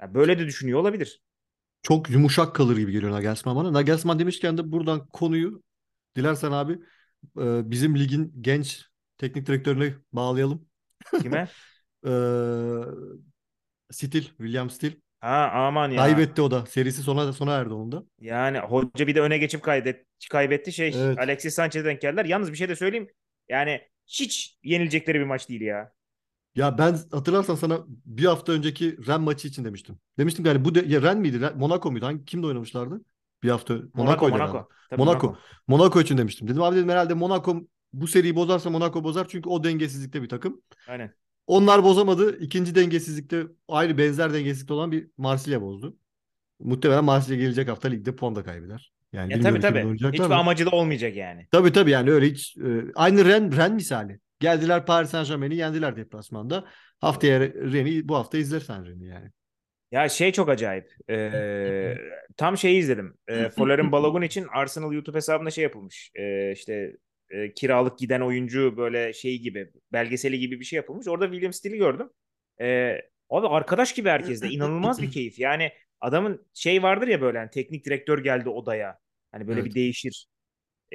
Ya 0.01 0.15
böyle 0.15 0.39
de 0.39 0.47
düşünüyor 0.47 0.81
olabilir. 0.81 1.23
Çok 1.85 2.11
yumuşak 2.11 2.55
kalır 2.55 2.77
gibi 2.77 2.93
geliyor 2.93 3.13
Nagelsmann 3.13 3.57
bana. 3.57 3.73
Nagelsmann 3.73 4.19
demişken 4.19 4.59
de 4.59 4.73
buradan 4.73 5.07
konuyu 5.07 5.63
Dilersen 6.17 6.53
abi 6.53 6.73
e, 7.39 7.71
bizim 7.71 7.99
ligin 7.99 8.33
genç 8.41 8.87
teknik 9.19 9.47
direktörünü 9.47 9.95
bağlayalım. 10.13 10.67
Kime? 11.23 11.49
E, 12.07 12.11
Stil, 13.91 14.23
William 14.23 14.71
Stil. 14.71 14.93
Ha 15.21 15.51
aman 15.55 15.91
ya. 15.91 15.97
Kaybetti 15.97 16.43
o 16.43 16.51
da. 16.51 16.67
Serisi 16.67 17.03
sona 17.03 17.33
sona 17.33 17.55
erdi 17.55 17.75
onun 17.75 17.93
da. 17.93 18.05
Yani 18.21 18.59
hoca 18.59 19.07
bir 19.07 19.15
de 19.15 19.21
öne 19.21 19.39
geçip 19.39 19.63
kaydet, 19.63 20.07
kaybetti 20.31 20.73
şey. 20.73 20.93
Evet. 20.97 21.19
Alexis 21.19 21.55
Sanchez'e 21.55 21.85
denk 21.85 22.01
geldiler. 22.01 22.25
Yalnız 22.25 22.53
bir 22.53 22.57
şey 22.57 22.69
de 22.69 22.77
söyleyeyim. 22.77 23.09
Yani 23.49 23.81
hiç 24.07 24.59
yenilecekleri 24.63 25.19
bir 25.21 25.25
maç 25.25 25.49
değil 25.49 25.61
ya. 25.61 25.93
Ya 26.57 26.79
ben 26.79 26.97
hatırlarsan 27.11 27.55
sana 27.55 27.79
bir 27.89 28.25
hafta 28.25 28.53
önceki 28.53 29.07
Ren 29.07 29.21
maçı 29.21 29.49
için 29.49 29.65
demiştim. 29.65 29.99
Demiştim 30.19 30.47
yani 30.47 30.65
bu 30.65 30.75
de, 30.75 30.85
ya 30.87 31.03
Ren 31.03 31.19
miydi? 31.19 31.51
Monaco 31.57 31.91
muydu? 31.91 32.07
Hangi 32.07 32.25
kimle 32.25 32.47
oynamışlardı? 32.47 33.01
Bir 33.43 33.49
hafta 33.49 33.75
Monaco, 33.75 34.29
Monaco. 34.29 34.33
herhalde. 34.33 34.65
Tabii 34.91 35.03
Monaco. 35.03 35.37
Monaco 35.69 36.01
için 36.01 36.19
demiştim. 36.19 36.49
Dedim 36.49 36.63
abi 36.63 36.77
dedim 36.77 36.89
herhalde 36.89 37.15
Monaco 37.15 37.63
bu 37.93 38.07
seriyi 38.07 38.37
bozarsa 38.37 38.71
Monaco 38.71 39.05
bozar 39.05 39.29
çünkü 39.29 39.49
o 39.49 39.65
dengesizlikte 39.65 40.23
bir 40.23 40.29
takım. 40.29 40.61
Aynen. 40.89 41.15
Onlar 41.47 41.85
bozamadı. 41.85 42.39
İkinci 42.39 42.75
dengesizlikte 42.75 43.47
ayrı 43.69 43.99
benzer 43.99 44.33
dengesizlikte 44.35 44.75
olan 44.75 44.93
bir 44.93 45.09
Marsilya 45.19 45.63
bozdu. 45.63 45.97
Muhtemelen 46.61 47.05
Marsilya 47.05 47.39
gelecek 47.39 47.69
hafta 47.69 47.89
ligde 47.89 48.17
puan 48.17 48.35
da 48.35 48.45
kaybeder. 48.45 48.93
Yani 49.13 49.33
Ya 49.33 49.41
tabii 49.41 49.61
tabii. 49.61 49.95
Hiçbir 49.95 50.19
da. 50.19 50.37
amacı 50.37 50.67
da 50.67 50.71
olmayacak 50.71 51.17
yani. 51.17 51.47
Tabii 51.51 51.73
tabii 51.73 51.91
yani 51.91 52.11
öyle 52.11 52.27
hiç 52.27 52.57
e, 52.57 52.85
aynı 52.95 53.25
Ren 53.25 53.57
Ren 53.57 53.75
misali. 53.75 54.21
Geldiler 54.41 54.87
Paris 54.87 55.11
Saint-Germain'i 55.11 55.57
yendiler 55.57 55.97
deplasmanda. 55.97 56.65
Haftaya 57.01 57.41
Ren'i 57.41 58.09
bu 58.09 58.17
hafta 58.17 58.39
izlersen 58.39 58.87
Ren'i 58.87 59.07
yani. 59.07 59.31
Ya 59.93 60.09
şey 60.09 60.33
çok 60.33 60.49
acayip. 60.49 60.93
Ee, 61.11 61.95
tam 62.37 62.59
şeyi 62.59 62.79
izledim. 62.79 63.17
Ee, 63.29 63.49
Folarin 63.49 63.93
Balogun 63.93 64.23
için 64.23 64.47
Arsenal 64.53 64.93
YouTube 64.93 65.17
hesabında 65.17 65.51
şey 65.51 65.63
yapılmış. 65.65 66.11
Ee, 66.15 66.53
işte 66.53 66.97
e, 67.31 67.55
kiralık 67.55 67.99
giden 67.99 68.21
oyuncu 68.21 68.77
böyle 68.77 69.13
şey 69.13 69.39
gibi 69.39 69.71
belgeseli 69.93 70.39
gibi 70.39 70.61
bir 70.61 70.65
şey 70.65 70.77
yapılmış. 70.77 71.09
Orada 71.09 71.25
William 71.27 71.53
Steele'i 71.53 71.79
gördüm. 71.79 72.11
Ee, 72.61 73.01
abi 73.31 73.47
arkadaş 73.47 73.95
gibi 73.95 74.09
herkeste 74.09 74.49
inanılmaz 74.49 75.03
bir 75.03 75.11
keyif. 75.11 75.39
Yani 75.39 75.73
adamın 76.01 76.47
şey 76.55 76.83
vardır 76.83 77.09
ya 77.09 77.21
böyle 77.21 77.39
hani 77.39 77.51
teknik 77.51 77.87
direktör 77.87 78.19
geldi 78.25 78.49
odaya. 78.49 78.99
Hani 79.33 79.49
böyle 79.49 79.61
Evet. 79.61 79.71
bir 79.71 79.75
değişir. 79.75 80.27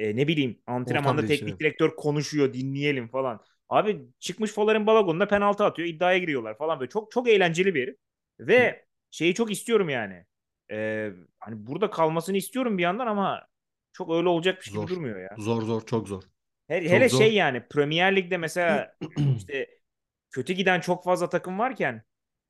Ee, 0.00 0.16
ne 0.16 0.28
bileyim 0.28 0.58
antrenmanda 0.66 1.26
teknik 1.26 1.60
direktör 1.60 1.96
konuşuyor 1.96 2.52
dinleyelim 2.52 3.08
falan. 3.08 3.40
Abi 3.68 4.02
çıkmış 4.18 4.52
Folarin 4.52 4.86
Balogun'da 4.86 5.28
penaltı 5.28 5.64
atıyor 5.64 5.88
iddiaya 5.88 6.18
giriyorlar 6.18 6.58
falan 6.58 6.80
böyle 6.80 6.90
çok 6.90 7.12
çok 7.12 7.28
eğlenceli 7.28 7.74
bir 7.74 7.82
herif. 7.82 7.96
Ve 8.40 8.84
şeyi 9.10 9.34
çok 9.34 9.52
istiyorum 9.52 9.88
yani. 9.88 10.24
Ee, 10.70 11.10
hani 11.40 11.66
burada 11.66 11.90
kalmasını 11.90 12.36
istiyorum 12.36 12.78
bir 12.78 12.82
yandan 12.82 13.06
ama 13.06 13.46
çok 13.92 14.10
öyle 14.14 14.28
olacakmış 14.28 14.66
gibi 14.66 14.74
Zor. 14.76 14.88
durmuyor 14.88 15.20
ya. 15.20 15.28
Zor 15.38 15.62
zor 15.62 15.86
çok 15.86 16.08
zor. 16.08 16.22
He- 16.68 16.82
Çok 16.82 16.90
hele 16.90 17.08
zor. 17.08 17.18
şey 17.18 17.34
yani 17.34 17.62
Premier 17.70 18.16
Lig'de 18.16 18.36
mesela 18.36 18.94
işte 19.38 19.66
kötü 20.30 20.52
giden 20.52 20.80
çok 20.80 21.04
fazla 21.04 21.28
takım 21.28 21.58
varken 21.58 22.02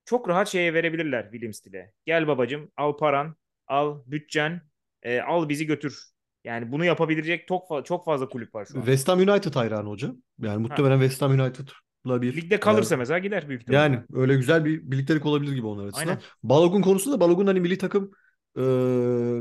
çok 0.04 0.28
rahat 0.28 0.48
şeye 0.48 0.74
verebilirler 0.74 1.22
William 1.22 1.52
Steele'e. 1.52 1.92
Gel 2.06 2.26
babacım 2.28 2.72
al 2.76 2.96
paran, 2.96 3.36
al 3.66 4.02
bütçen, 4.06 4.62
e, 5.02 5.20
al 5.20 5.48
bizi 5.48 5.66
götür. 5.66 6.10
Yani 6.44 6.72
bunu 6.72 6.84
yapabilecek 6.84 7.48
çok, 7.48 7.86
çok 7.86 8.04
fazla 8.04 8.28
kulüp 8.28 8.54
var 8.54 8.66
şu 8.72 8.78
an. 8.78 8.82
West 8.82 9.08
Ham 9.08 9.18
United 9.18 9.54
hayranı 9.54 9.88
hoca. 9.88 10.12
Yani 10.38 10.62
muhtemelen 10.62 11.00
West 11.00 11.22
Ham 11.22 11.30
United'la 11.40 12.22
bir 12.22 12.36
Ligde 12.36 12.60
kalırsa 12.60 12.94
eğer- 12.94 12.98
mesela 12.98 13.18
gider 13.18 13.48
büyük 13.48 13.62
ihtimalle. 13.62 13.82
yani 13.82 14.02
öyle 14.12 14.36
güzel 14.36 14.64
bir 14.64 14.90
birliktelik 14.90 15.26
olabilir 15.26 15.52
gibi 15.52 15.66
onlar 15.66 15.86
açısından. 15.86 16.08
Aynen. 16.08 16.22
Balogun 16.42 16.82
konusu 16.82 17.12
da 17.12 17.20
Balogun 17.20 17.46
hani 17.46 17.60
milli 17.60 17.78
takım 17.78 18.10
e, 18.56 18.62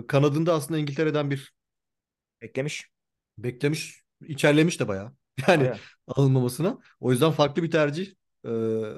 kanadında 0.08 0.54
aslında 0.54 0.80
İngiltere'den 0.80 1.32
bir 1.32 1.54
Beklemiş. 2.42 2.90
beklemiş, 3.38 4.02
içerlemiş 4.28 4.80
de 4.80 4.88
bayağı. 4.88 5.14
Yani 5.48 5.62
Bayağı. 5.62 5.78
alınmamasına. 6.08 6.78
O 7.00 7.12
yüzden 7.12 7.32
farklı 7.32 7.64
bir 7.64 7.72
tercih. 7.72 8.08
E, 8.46 8.50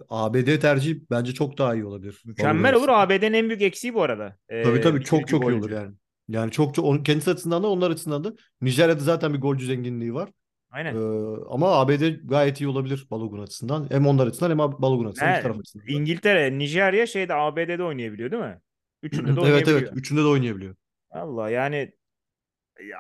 ABD 0.10 0.60
tercihi 0.60 1.04
bence 1.12 1.34
çok 1.34 1.58
daha 1.58 1.76
iyi 1.76 1.86
olabilir. 1.86 2.22
Mükemmel 2.26 2.76
olur. 2.76 2.90
ABD'nin 2.90 3.34
en 3.34 3.50
büyük 3.50 3.62
eksiği 3.62 3.94
bu 3.94 4.04
arada. 4.04 4.38
Ee, 4.50 4.64
Tabii 4.64 4.82
tabii 4.82 5.04
çok 5.04 5.28
çok 5.28 5.44
iyi 5.44 5.54
olur 5.54 5.72
yani. 5.72 5.96
Yani 6.32 6.52
çok 6.52 6.76
çok 6.76 7.06
kendisi 7.06 7.32
açısından 7.32 7.64
da 7.64 7.68
onlar 7.68 7.92
açısından 7.92 8.24
da 8.24 8.34
Nijerya'da 8.62 9.00
zaten 9.00 9.34
bir 9.34 9.42
golcü 9.42 9.66
zenginliği 9.66 10.14
var. 10.14 10.30
Aynen. 10.72 10.96
Ee, 10.96 11.36
ama 11.50 11.80
ABD 11.80 12.04
gayet 12.24 12.62
iyi 12.62 12.68
olabilir 12.68 13.08
Balogun 13.12 13.44
açısından. 13.44 13.88
Hem 13.92 14.08
onlar 14.08 14.28
açısından 14.28 14.50
hem 14.50 14.58
Balogun 14.58 15.06
açısından. 15.06 15.42
taraf 15.42 15.60
açısından. 15.60 15.88
da. 15.88 15.92
İngiltere, 15.92 16.58
Nijerya 16.58 17.08
şeyde 17.08 17.34
ABD'de 17.34 17.84
oynayabiliyor 17.84 18.32
değil 18.32 18.44
mi? 18.44 18.60
Üçünde 19.04 19.28
de 19.28 19.32
Evet 19.40 19.44
oynayabiliyor. 19.44 19.82
evet. 19.82 19.92
Üçünde 19.96 20.22
de 20.22 20.26
oynayabiliyor. 20.26 20.76
Allah 21.12 21.50
yani 21.50 21.94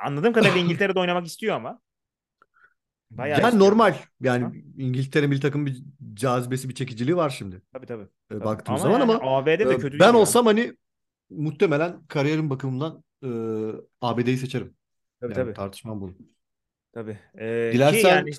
anladığım 0.05 0.33
kadarıyla 0.33 0.57
İngiltere'de 0.65 0.99
oynamak 0.99 1.27
istiyor 1.27 1.55
ama. 1.55 1.79
Bayağı 3.11 3.39
yani 3.39 3.47
istiyor. 3.53 3.71
normal. 3.71 3.91
Ha? 3.91 3.99
Yani 4.21 4.63
İngiltere 4.77 5.27
milli 5.27 5.39
takım 5.39 5.65
bir 5.65 5.83
cazibesi 6.13 6.69
bir 6.69 6.75
çekiciliği 6.75 7.17
var 7.17 7.29
şimdi. 7.29 7.61
Tabii 7.73 7.85
tabii. 7.85 8.03
e, 8.03 8.07
tabii. 8.29 8.43
baktığım 8.43 8.75
ama 8.75 8.83
zaman 8.83 8.99
yani 8.99 9.13
ama 9.13 9.37
ABD'de 9.37 9.69
de 9.69 9.73
e, 9.73 9.77
kötü 9.77 9.99
ben 9.99 10.13
olsam 10.13 10.45
hani 10.45 10.73
muhtemelen 11.31 12.05
kariyerim 12.07 12.49
bakımından 12.49 13.03
e, 13.23 13.27
ABD'yi 14.01 14.37
seçerim. 14.37 14.73
Tabii 15.21 15.33
Yani 15.33 15.43
tabii. 15.43 15.53
tartışmam 15.53 16.01
bu. 16.01 16.13
tabii. 16.93 17.17
Ee, 17.39 17.69
ki 17.71 17.77
Dilersen- 17.77 18.09
yani 18.09 18.31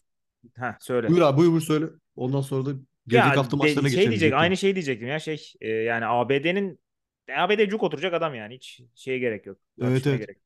ha 0.59 0.76
söyle. 0.80 1.09
Buyur 1.09 1.20
abi 1.22 1.38
buyur 1.38 1.51
buyur 1.51 1.62
söyle. 1.62 1.86
Ondan 2.16 2.40
sonra 2.40 2.66
da 2.66 2.70
gelecek 3.07 3.32
ya 3.32 3.36
hafta 3.36 3.57
maçlarına 3.57 3.88
şey 3.88 4.09
diyecek, 4.09 4.32
aynı 4.32 4.57
şey 4.57 4.74
diyecektim 4.74 5.09
ya 5.09 5.18
şey 5.18 5.53
e, 5.61 5.68
yani 5.68 6.07
ABD'nin 6.07 6.80
ABD 7.36 7.68
cuk 7.68 7.82
oturacak 7.82 8.14
adam 8.14 8.34
yani 8.34 8.55
hiç 8.55 8.80
şeye 8.95 9.18
gerek 9.18 9.47
yok. 9.47 9.59
Evet, 9.82 10.07
evet. 10.07 10.20
gerek. 10.20 10.41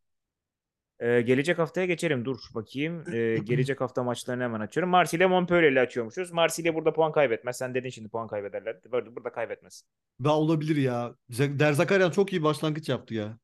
Ee, 1.01 1.20
gelecek 1.20 1.59
haftaya 1.59 1.86
geçelim. 1.86 2.24
Dur 2.24 2.38
bakayım. 2.55 3.05
Ee, 3.12 3.38
gelecek 3.44 3.80
hafta 3.80 4.03
maçlarını 4.03 4.42
hemen 4.42 4.61
açıyorum. 4.61 4.90
Marsilya 4.90 5.28
Montpellier 5.28 5.72
ile 5.72 5.80
açıyormuşuz. 5.80 6.32
Marsilya 6.32 6.74
burada 6.74 6.92
puan 6.92 7.12
kaybetmez. 7.12 7.57
Sen 7.57 7.74
dedin 7.74 7.90
şimdi 7.90 8.09
puan 8.09 8.28
kaybederler. 8.28 8.76
Burada, 8.92 9.16
burada 9.16 9.32
kaybetmez. 9.32 9.82
Daha 10.24 10.38
olabilir 10.38 10.76
ya. 10.76 11.14
Derzakarian 11.38 12.11
çok 12.11 12.32
iyi 12.32 12.42
başlangıç 12.42 12.88
yaptı 12.88 13.14
ya. 13.14 13.38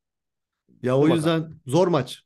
Ya 0.83 0.97
o 0.97 1.01
bakalım. 1.01 1.17
yüzden 1.17 1.51
zor 1.67 1.89
maç. 1.89 2.23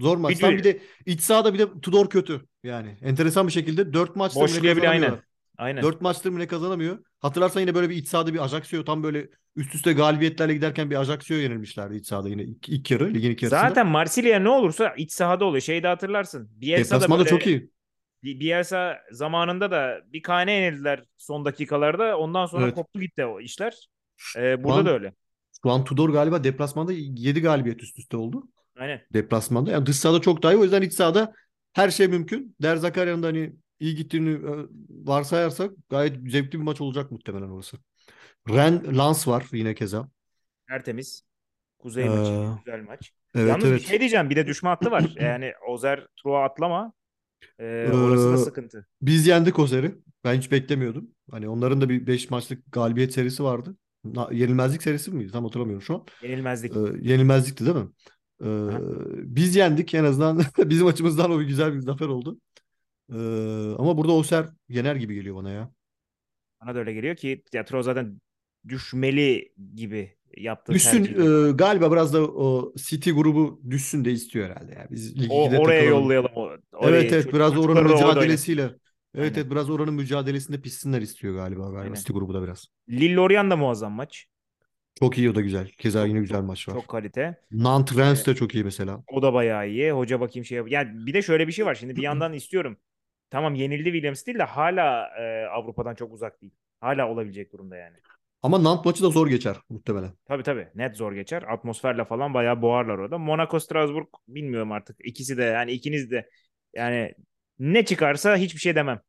Zor 0.00 0.16
maç. 0.16 0.38
Tam 0.38 0.52
bir 0.52 0.64
de 0.64 0.80
iç 1.06 1.20
sahada 1.20 1.54
bir 1.54 1.58
de 1.58 1.80
Tudor 1.80 2.10
kötü. 2.10 2.40
Yani 2.62 2.98
enteresan 3.02 3.46
bir 3.46 3.52
şekilde 3.52 3.92
4 3.92 4.16
maçtır 4.16 4.40
mı 4.40 4.46
ne 4.46 4.50
Boşluyor 4.50 4.76
bile 4.76 4.88
aynen. 4.88 5.22
Aynen. 5.58 5.82
4 5.82 6.00
maçtır 6.00 6.30
mı 6.30 6.38
ne 6.38 6.46
kazanamıyor. 6.46 6.98
Hatırlarsan 7.20 7.60
yine 7.60 7.74
böyle 7.74 7.90
bir 7.90 7.96
iç 7.96 8.08
sahada 8.08 8.34
bir 8.34 8.44
Ajaccio 8.44 8.84
tam 8.84 9.02
böyle 9.02 9.28
üst 9.56 9.74
üste 9.74 9.92
galibiyetlerle 9.92 10.54
giderken 10.54 10.90
bir 10.90 10.96
Ajaccio'ya 10.96 11.42
yenilmişlerdi 11.42 11.96
iç 11.96 12.06
sahada 12.06 12.28
yine 12.28 12.42
ilk, 12.42 12.68
ilk 12.68 12.90
yarı 12.90 13.14
ligin 13.14 13.30
ilk 13.30 13.42
yarısında. 13.42 13.68
Zaten 13.68 13.86
Marsilya 13.86 14.38
ne 14.38 14.48
olursa 14.48 14.94
iç 14.96 15.12
sahada 15.12 15.44
oluyor. 15.44 15.62
Şeyi 15.62 15.82
de 15.82 15.86
hatırlarsın. 15.88 16.48
Bielsa 16.60 16.90
da 16.96 17.00
Deplasmanda 17.00 17.24
böyle 17.24 17.30
çok 17.30 17.46
iyi. 17.46 17.70
Bi- 18.24 18.40
Bielsa 18.40 18.98
zamanında 19.12 19.70
da 19.70 20.00
bir 20.12 20.22
kane 20.22 20.52
yenildiler 20.52 21.04
son 21.18 21.44
dakikalarda. 21.44 22.18
Ondan 22.18 22.46
sonra 22.46 22.64
Evet. 22.64 22.74
koptu 22.74 23.00
gitti 23.00 23.24
o 23.24 23.40
işler. 23.40 23.88
Ee, 24.36 24.64
burada 24.64 24.78
an- 24.78 24.86
da 24.86 24.92
öyle. 24.92 25.12
Şu 25.64 25.70
an 25.70 25.84
Tudor 25.84 26.10
galiba 26.10 26.44
deplasmanda 26.44 26.92
7 26.92 27.42
galibiyet 27.42 27.82
üst 27.82 27.98
üste 27.98 28.16
oldu. 28.16 28.48
Aynen. 28.78 29.00
deplasmanda. 29.14 29.70
Yani 29.70 29.86
dış 29.86 29.96
sahada 29.96 30.20
çok 30.20 30.42
daha 30.42 30.52
iyi. 30.52 30.56
O 30.56 30.62
yüzden 30.62 30.82
iç 30.82 30.92
sahada 30.92 31.32
her 31.72 31.90
şey 31.90 32.08
mümkün. 32.08 32.56
Derzakarian'ın 32.62 33.22
da 33.22 33.26
hani 33.26 33.52
iyi 33.80 33.94
gittiğini 33.94 34.30
e, 34.30 34.52
varsayarsak 35.06 35.70
gayet 35.90 36.16
zevkli 36.30 36.58
bir 36.58 36.64
maç 36.64 36.80
olacak 36.80 37.10
muhtemelen 37.10 37.48
orası. 37.50 37.76
Ren 38.48 38.98
Lans 38.98 39.28
var 39.28 39.46
yine 39.52 39.74
keza. 39.74 40.08
Tertemiz. 40.68 41.22
Kuzey 41.78 42.04
Ee, 42.04 42.08
maçı. 42.08 42.58
Güzel 42.64 42.82
maç. 42.82 43.12
Evet 43.34 43.48
Yalnız 43.48 43.64
evet. 43.64 43.80
bir 43.80 43.86
şey 43.86 44.00
diyeceğim. 44.00 44.30
Bir 44.30 44.36
de 44.36 44.46
düşme 44.46 44.68
hattı 44.68 44.90
var. 44.90 45.14
Yani 45.20 45.52
Ozer 45.68 46.06
Truva 46.22 46.44
atlama. 46.44 46.92
Ee, 47.58 47.88
orası 47.92 48.28
da 48.30 48.34
Ee, 48.34 48.36
sıkıntı. 48.44 48.86
Biz 49.02 49.26
yendik 49.26 49.58
o 49.58 49.66
seri. 49.66 49.94
Ben 50.24 50.34
hiç 50.34 50.50
beklemiyordum. 50.52 51.10
Hani 51.30 51.48
onların 51.48 51.80
da 51.80 51.88
bir 51.88 52.06
5 52.06 52.30
maçlık 52.30 52.72
galibiyet 52.72 53.12
serisi 53.12 53.44
vardı. 53.44 53.76
Na- 54.04 54.28
Yenilmezlik 54.32 54.82
serisi 54.82 55.10
miydi? 55.10 55.32
Tam 55.32 55.44
hatırlamıyorum 55.44 55.82
şu 55.82 55.94
an. 55.94 56.04
Yenilmezlik. 56.22 56.76
Ee, 56.76 56.80
yenilmezlikti 57.00 57.64
değil 57.66 57.76
mi? 57.76 57.88
Ee, 58.44 58.46
biz 59.36 59.56
yendik 59.56 59.94
en 59.94 60.04
azından. 60.04 60.42
Bizim 60.58 60.86
açımızdan 60.86 61.30
o 61.30 61.40
bir 61.40 61.44
güzel 61.44 61.74
bir 61.74 61.80
zafer 61.80 62.06
oldu. 62.06 62.38
Ee, 63.12 63.16
ama 63.78 63.96
burada 63.96 64.12
Oser 64.12 64.46
yener 64.68 64.96
gibi 64.96 65.14
geliyor 65.14 65.36
bana 65.36 65.50
ya. 65.50 65.70
Bana 66.60 66.74
da 66.74 66.78
öyle 66.78 66.92
geliyor 66.92 67.16
ki 67.16 67.42
ya 67.52 67.64
Truva 67.64 67.82
zaten 67.82 68.20
düşmeli 68.68 69.52
gibi 69.74 70.16
yaptığı 70.36 70.72
Düşsün 70.72 71.04
tercih. 71.04 71.48
e, 71.48 71.52
galiba 71.52 71.92
biraz 71.92 72.14
da 72.14 72.22
o 72.24 72.72
City 72.76 73.10
grubu 73.10 73.60
düşsün 73.70 74.04
de 74.04 74.12
istiyor 74.12 74.50
herhalde. 74.50 74.72
Yani 74.78 74.86
biz 74.90 75.14
O, 75.28 75.48
2'de 75.48 75.58
oraya 75.58 75.82
takılalım. 75.82 75.88
yollayalım. 75.88 76.30
O, 76.34 76.50
orayı. 76.72 77.02
Evet 77.02 77.12
evet 77.12 77.32
biraz 77.32 77.58
oranın 77.58 77.88
orada 77.88 77.94
mücadelesiyle. 77.94 78.62
Evet 79.14 79.36
Aynen. 79.36 79.40
evet 79.40 79.50
biraz 79.50 79.70
oranın 79.70 79.94
mücadelesinde 79.94 80.60
pişsinler 80.60 81.00
istiyor 81.02 81.34
galiba 81.34 81.70
galiba 81.70 81.80
Aynen. 81.80 81.94
City 81.94 82.12
grubu 82.12 82.34
da 82.34 82.42
biraz. 82.42 82.66
Lille-Lorient 82.88 83.50
da 83.50 83.56
muazzam 83.56 83.92
maç. 83.92 84.26
Çok 84.98 85.18
iyi 85.18 85.30
o 85.30 85.34
da 85.34 85.40
güzel. 85.40 85.68
Keza 85.68 86.06
yine 86.06 86.20
güzel 86.20 86.40
maç 86.42 86.68
var. 86.68 86.74
Çok 86.74 86.88
kalite. 86.88 87.40
Nantes 87.50 87.98
Reims 87.98 88.26
de 88.26 88.34
çok 88.34 88.54
iyi 88.54 88.64
mesela. 88.64 89.02
O 89.12 89.22
da 89.22 89.32
bayağı 89.34 89.68
iyi. 89.68 89.90
Hoca 89.92 90.20
bakayım 90.20 90.44
şey 90.44 90.56
yap. 90.58 90.70
Yani 90.70 91.06
bir 91.06 91.14
de 91.14 91.22
şöyle 91.22 91.46
bir 91.48 91.52
şey 91.52 91.66
var. 91.66 91.74
Şimdi 91.74 91.96
bir 91.96 92.02
yandan 92.02 92.32
istiyorum. 92.32 92.76
Tamam 93.30 93.54
yenildi 93.54 93.84
Williams 93.92 94.26
değil 94.26 94.38
de 94.38 94.42
hala 94.42 95.08
e, 95.20 95.46
Avrupa'dan 95.46 95.94
çok 95.94 96.12
uzak 96.12 96.42
değil. 96.42 96.52
Hala 96.80 97.08
olabilecek 97.08 97.52
durumda 97.52 97.76
yani. 97.76 97.96
Ama 98.42 98.64
Nantes 98.64 98.84
maçı 98.84 99.02
da 99.02 99.10
zor 99.10 99.26
geçer 99.26 99.56
muhtemelen. 99.68 100.10
Tabii 100.24 100.42
tabii 100.42 100.68
net 100.74 100.96
zor 100.96 101.12
geçer. 101.12 101.42
Atmosferle 101.42 102.04
falan 102.04 102.34
bayağı 102.34 102.62
boğarlar 102.62 102.98
orada. 102.98 103.18
Monaco 103.18 103.60
Strasbourg 103.60 104.08
bilmiyorum 104.28 104.72
artık. 104.72 104.96
İkisi 105.04 105.36
de 105.36 105.42
yani 105.44 105.72
ikiniz 105.72 106.10
de 106.10 106.30
yani 106.74 107.14
ne 107.58 107.84
çıkarsa 107.84 108.36
hiçbir 108.36 108.60
şey 108.60 108.74
demem. 108.74 109.00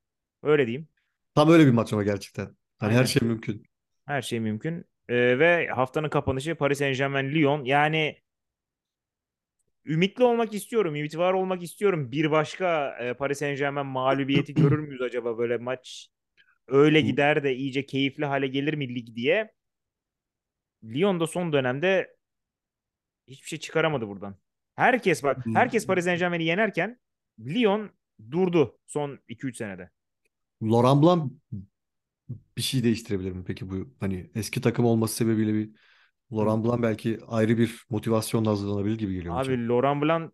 Öyle 0.44 0.68
diyeyim. 0.68 0.88
Tam 1.36 1.50
öyle 1.50 1.66
bir 1.66 1.72
maç 1.72 1.94
ama 1.94 2.04
gerçekten. 2.04 2.56
Hani 2.78 2.92
her 2.92 2.98
Aynen. 2.98 3.06
şey 3.06 3.28
mümkün. 3.28 3.64
Her 4.06 4.22
şey 4.22 4.40
mümkün. 4.40 4.86
Ee, 5.10 5.40
ve 5.40 5.68
haftanın 5.68 6.10
kapanışı 6.10 6.56
Paris 6.56 6.78
Saint-Germain 6.80 7.32
Lyon. 7.32 7.66
Yani 7.66 8.18
ümitli 9.86 10.24
olmak 10.24 10.54
istiyorum. 10.54 10.96
Ümit 10.96 11.18
var 11.18 11.34
olmak 11.34 11.64
istiyorum. 11.64 12.12
Bir 12.12 12.32
başka 12.32 12.98
e, 13.00 13.14
Paris 13.14 13.40
Saint-Germain 13.40 13.88
mağlubiyeti 13.88 14.54
görür 14.54 14.80
müyüz 14.80 15.02
acaba 15.02 15.38
böyle 15.38 15.58
maç 15.58 16.10
öyle 16.72 17.02
gider 17.02 17.44
de 17.44 17.56
iyice 17.56 17.86
keyifli 17.86 18.26
hale 18.26 18.48
gelir 18.48 18.74
mi 18.74 18.96
lig 18.96 19.16
diye. 19.16 19.52
Lyon 20.84 21.20
da 21.20 21.28
son 21.28 21.54
dönemde 21.54 22.16
hiçbir 23.28 23.48
şey 23.48 23.60
çıkaramadı 23.60 24.08
buradan. 24.08 24.36
Herkes 24.76 25.24
bak 25.24 25.46
herkes 25.54 25.88
Paris 25.88 26.06
Saint-Germain'i 26.06 26.44
yenerken 26.44 27.00
Lyon 27.40 27.90
durdu 28.32 28.80
son 28.88 29.20
2-3 29.28 29.58
senede. 29.58 29.90
Laurent 30.64 31.04
Blanc 31.04 31.32
bir 32.58 32.62
şey 32.62 32.84
değiştirebilir 32.84 33.32
mi 33.32 33.44
peki 33.48 33.70
bu 33.70 33.94
hani 34.00 34.32
eski 34.36 34.62
takım 34.62 34.86
olması 34.86 35.16
sebebiyle 35.16 35.54
bir 35.54 35.70
Laurent 36.34 36.66
Blanc 36.66 36.82
belki 36.84 37.20
ayrı 37.28 37.58
bir 37.58 37.86
motivasyonla 37.90 38.50
hazırlanabilir 38.50 38.98
gibi 38.98 39.14
geliyor. 39.14 39.42
Abi 39.42 39.68
Laurent 39.68 40.04
Blanc 40.04 40.32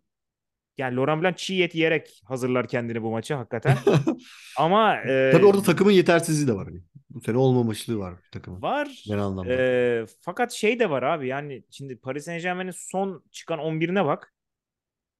yani 0.78 0.96
Laurent 0.96 1.22
Blanc 1.22 1.36
çiğ 1.36 1.62
et 1.62 1.74
yiyerek 1.74 2.22
hazırlar 2.24 2.68
kendini 2.68 3.02
bu 3.02 3.10
maça 3.10 3.38
hakikaten. 3.38 3.78
Ama 4.56 4.96
e, 4.96 5.30
Tabii 5.32 5.46
orada 5.46 5.62
takımın 5.62 5.92
yetersizliği 5.92 6.48
de 6.48 6.52
var 6.52 6.66
hani. 6.66 6.82
Bu 7.10 7.20
sene 7.20 7.36
olmamışlığı 7.36 7.98
var 7.98 8.14
takımın. 8.32 8.62
var. 8.62 9.02
Genel 9.06 9.22
anlamda. 9.22 9.52
E, 9.52 10.06
fakat 10.20 10.52
şey 10.52 10.80
de 10.80 10.90
var 10.90 11.02
abi 11.02 11.26
yani 11.28 11.64
şimdi 11.70 11.96
Paris 11.96 12.24
Saint-Germain'in 12.24 12.70
son 12.70 13.24
çıkan 13.30 13.58
11'ine 13.58 14.04
bak. 14.04 14.34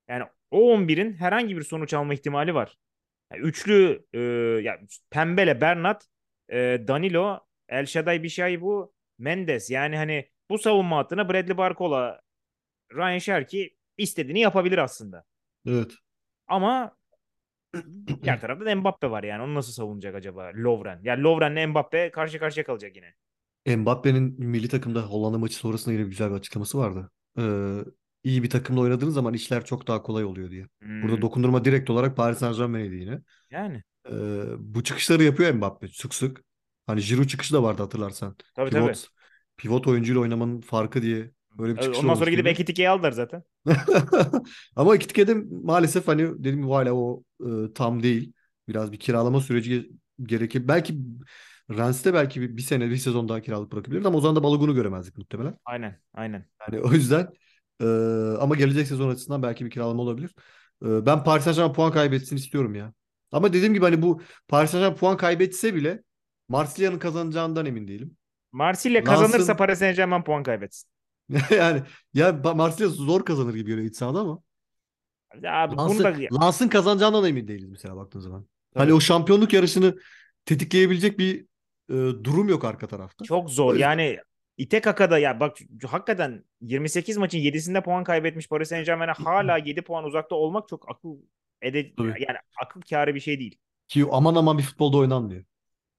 Yani 0.08 0.24
o 0.50 0.58
11'in 0.58 1.12
herhangi 1.12 1.56
bir 1.56 1.62
sonuç 1.62 1.94
alma 1.94 2.14
ihtimali 2.14 2.54
var. 2.54 2.78
Yani 3.32 3.42
üçlü 3.42 4.06
e, 4.12 4.18
ya 4.62 4.80
Pembele, 5.10 5.60
Bernat, 5.60 6.06
e, 6.48 6.56
Danilo, 6.88 7.40
El 7.68 7.86
Shaddai 7.86 8.22
Bishai 8.22 8.60
bu 8.60 8.94
Mendes. 9.18 9.70
Yani 9.70 9.96
hani 9.96 10.28
bu 10.50 10.58
savunma 10.58 10.96
hattına 10.96 11.28
Bradley 11.28 11.56
Barcola, 11.56 12.20
Ryan 12.94 13.18
Cherki 13.18 13.76
istediğini 13.98 14.40
yapabilir 14.40 14.78
aslında. 14.78 15.24
Evet. 15.68 15.92
Ama 16.48 16.96
diğer 18.22 18.40
tarafta 18.40 18.66
da 18.66 18.76
Mbappe 18.76 19.10
var 19.10 19.22
yani. 19.24 19.42
Onu 19.42 19.54
nasıl 19.54 19.72
savunacak 19.72 20.14
acaba 20.14 20.52
Lovren? 20.54 21.00
Yani 21.04 21.22
Lovren'le 21.22 21.68
Mbappe 21.68 22.10
karşı 22.10 22.38
karşıya 22.38 22.64
kalacak 22.66 22.96
yine. 22.96 23.14
Mbappe'nin 23.66 24.34
milli 24.46 24.68
takımda 24.68 25.02
Hollanda 25.02 25.38
maçı 25.38 25.56
sonrasında 25.56 25.94
yine 25.94 26.04
güzel 26.04 26.30
bir 26.30 26.34
açıklaması 26.34 26.78
vardı. 26.78 27.10
Ee, 27.38 27.78
iyi 28.24 28.42
bir 28.42 28.50
takımla 28.50 28.80
oynadığınız 28.80 29.14
zaman 29.14 29.34
işler 29.34 29.64
çok 29.64 29.86
daha 29.88 30.02
kolay 30.02 30.24
oluyor 30.24 30.50
diye. 30.50 30.66
Hmm, 30.82 31.02
Burada 31.02 31.22
dokundurma 31.22 31.64
direkt 31.64 31.90
olarak 31.90 32.16
Paris 32.16 32.38
Saint-Germain'e 32.38 32.94
yine. 32.96 33.20
yani 33.50 33.82
Ee, 34.10 34.12
bu 34.58 34.84
çıkışları 34.84 35.22
yapıyor 35.24 35.54
Mbappe 35.54 35.88
sık 35.88 36.14
sık. 36.14 36.44
Hani 36.86 37.00
Giroud 37.02 37.26
çıkışı 37.26 37.54
da 37.54 37.62
vardı 37.62 37.82
hatırlarsan. 37.82 38.36
tabii 38.54 38.70
tabii. 38.70 38.82
Pivot, 38.82 39.08
pivot 39.56 39.86
oyuncuyla 39.86 40.20
oynamanın 40.20 40.60
farkı 40.60 41.02
diye 41.02 41.30
böyle 41.58 41.76
bir 41.76 41.80
çıkış 41.80 41.98
Ondan 41.98 42.14
sonra 42.14 42.30
gidip. 42.30 42.46
Ekitike'yi 42.46 42.88
aldılar 42.88 43.12
zaten. 43.12 43.42
Ama 44.76 44.94
Ekitike'de 44.94 45.34
maalesef 45.62 46.08
hani 46.08 46.38
dediğim 46.38 46.62
gibi 46.62 46.72
hala 46.72 46.92
o 46.94 47.22
e, 47.40 47.72
tam 47.74 48.02
değil. 48.02 48.32
Biraz 48.68 48.92
bir 48.92 48.98
kiralama 48.98 49.40
süreci 49.40 49.72
ge- 49.72 49.90
gerekir. 50.22 50.68
Belki 50.68 50.94
Rennes'te 51.70 52.14
belki 52.14 52.40
bir, 52.40 52.56
bir 52.56 52.62
sene 52.62 52.90
bir 52.90 52.96
sezon 52.96 53.28
daha 53.28 53.40
kiralık 53.40 53.72
bırakabilir 53.72 54.04
ama 54.04 54.18
o 54.18 54.20
zaman 54.20 54.36
da 54.36 54.42
Balogun'u 54.42 54.74
göremezdik 54.74 55.18
muhtemelen. 55.18 55.54
Aynen 55.64 56.00
aynen. 56.14 56.44
Yani 56.60 56.82
o 56.82 56.92
yüzden 56.92 57.28
e, 57.82 57.84
ama 58.40 58.54
gelecek 58.54 58.86
sezon 58.86 59.10
açısından 59.10 59.42
belki 59.42 59.64
bir 59.64 59.70
kiralama 59.70 60.02
olabilir. 60.02 60.34
E, 60.84 61.06
ben 61.06 61.24
Paris 61.24 61.44
Saint-Germain 61.44 61.72
puan 61.72 61.92
kaybetsin 61.92 62.36
istiyorum 62.36 62.74
ya. 62.74 62.92
Ama 63.32 63.52
dediğim 63.52 63.74
gibi 63.74 63.84
hani 63.84 64.02
bu 64.02 64.22
Paris 64.48 64.70
Saint-Germain 64.70 64.98
puan 64.98 65.16
kaybetse 65.16 65.74
bile 65.74 66.02
Marsilya'nın 66.48 66.98
kazanacağından 66.98 67.66
emin 67.66 67.88
değilim. 67.88 68.16
Marsilya 68.52 69.04
kazanırsa 69.04 69.56
Paris 69.56 69.78
Saint-Germain 69.78 70.22
puan 70.22 70.42
kaybetsin. 70.42 70.88
yani 71.50 71.82
ya 72.14 72.32
Marsilya 72.32 72.88
zor 72.88 73.24
kazanır 73.24 73.54
gibi 73.54 73.70
geliyor 73.70 73.86
iç 73.86 73.96
sahada 73.96 74.20
ama. 74.20 74.42
Ya 75.42 75.68
bunu 75.70 75.78
da 75.78 75.82
Lans'ın, 75.82 76.28
Lans'ın 76.32 76.68
kazanacağından 76.68 77.22
da 77.22 77.28
emin 77.28 77.48
değiliz 77.48 77.70
mesela 77.70 77.96
baktığın 77.96 78.20
zaman. 78.20 78.46
Tabii. 78.74 78.82
Hani 78.84 78.92
o 78.92 79.00
şampiyonluk 79.00 79.52
yarışını 79.52 79.98
tetikleyebilecek 80.44 81.18
bir 81.18 81.40
e, 81.88 81.94
durum 82.24 82.48
yok 82.48 82.64
arka 82.64 82.86
tarafta. 82.86 83.24
çok 83.24 83.50
zor. 83.50 83.72
yüzden- 83.72 83.88
Yani 83.88 84.18
İtekaka'da 84.56 85.18
ya 85.18 85.40
bak 85.40 85.56
hakikaten 85.86 86.44
28 86.60 87.16
maçın 87.16 87.38
7'sinde 87.38 87.82
puan 87.82 88.04
kaybetmiş 88.04 88.48
Paris 88.48 88.68
Saint-Germain'e 88.68 89.12
hala 89.12 89.58
7 89.58 89.82
puan 89.82 90.04
uzakta 90.04 90.34
olmak 90.34 90.68
çok 90.68 90.90
akıl 90.90 91.16
ede 91.62 91.94
Tabii. 91.94 92.08
yani 92.08 92.38
akıl 92.62 92.80
kârı 92.80 93.14
bir 93.14 93.20
şey 93.20 93.38
değil. 93.38 93.58
Ki 93.88 94.04
aman 94.10 94.34
aman 94.34 94.58
bir 94.58 94.62
futbolda 94.62 94.96
oynanmıyor. 94.96 95.44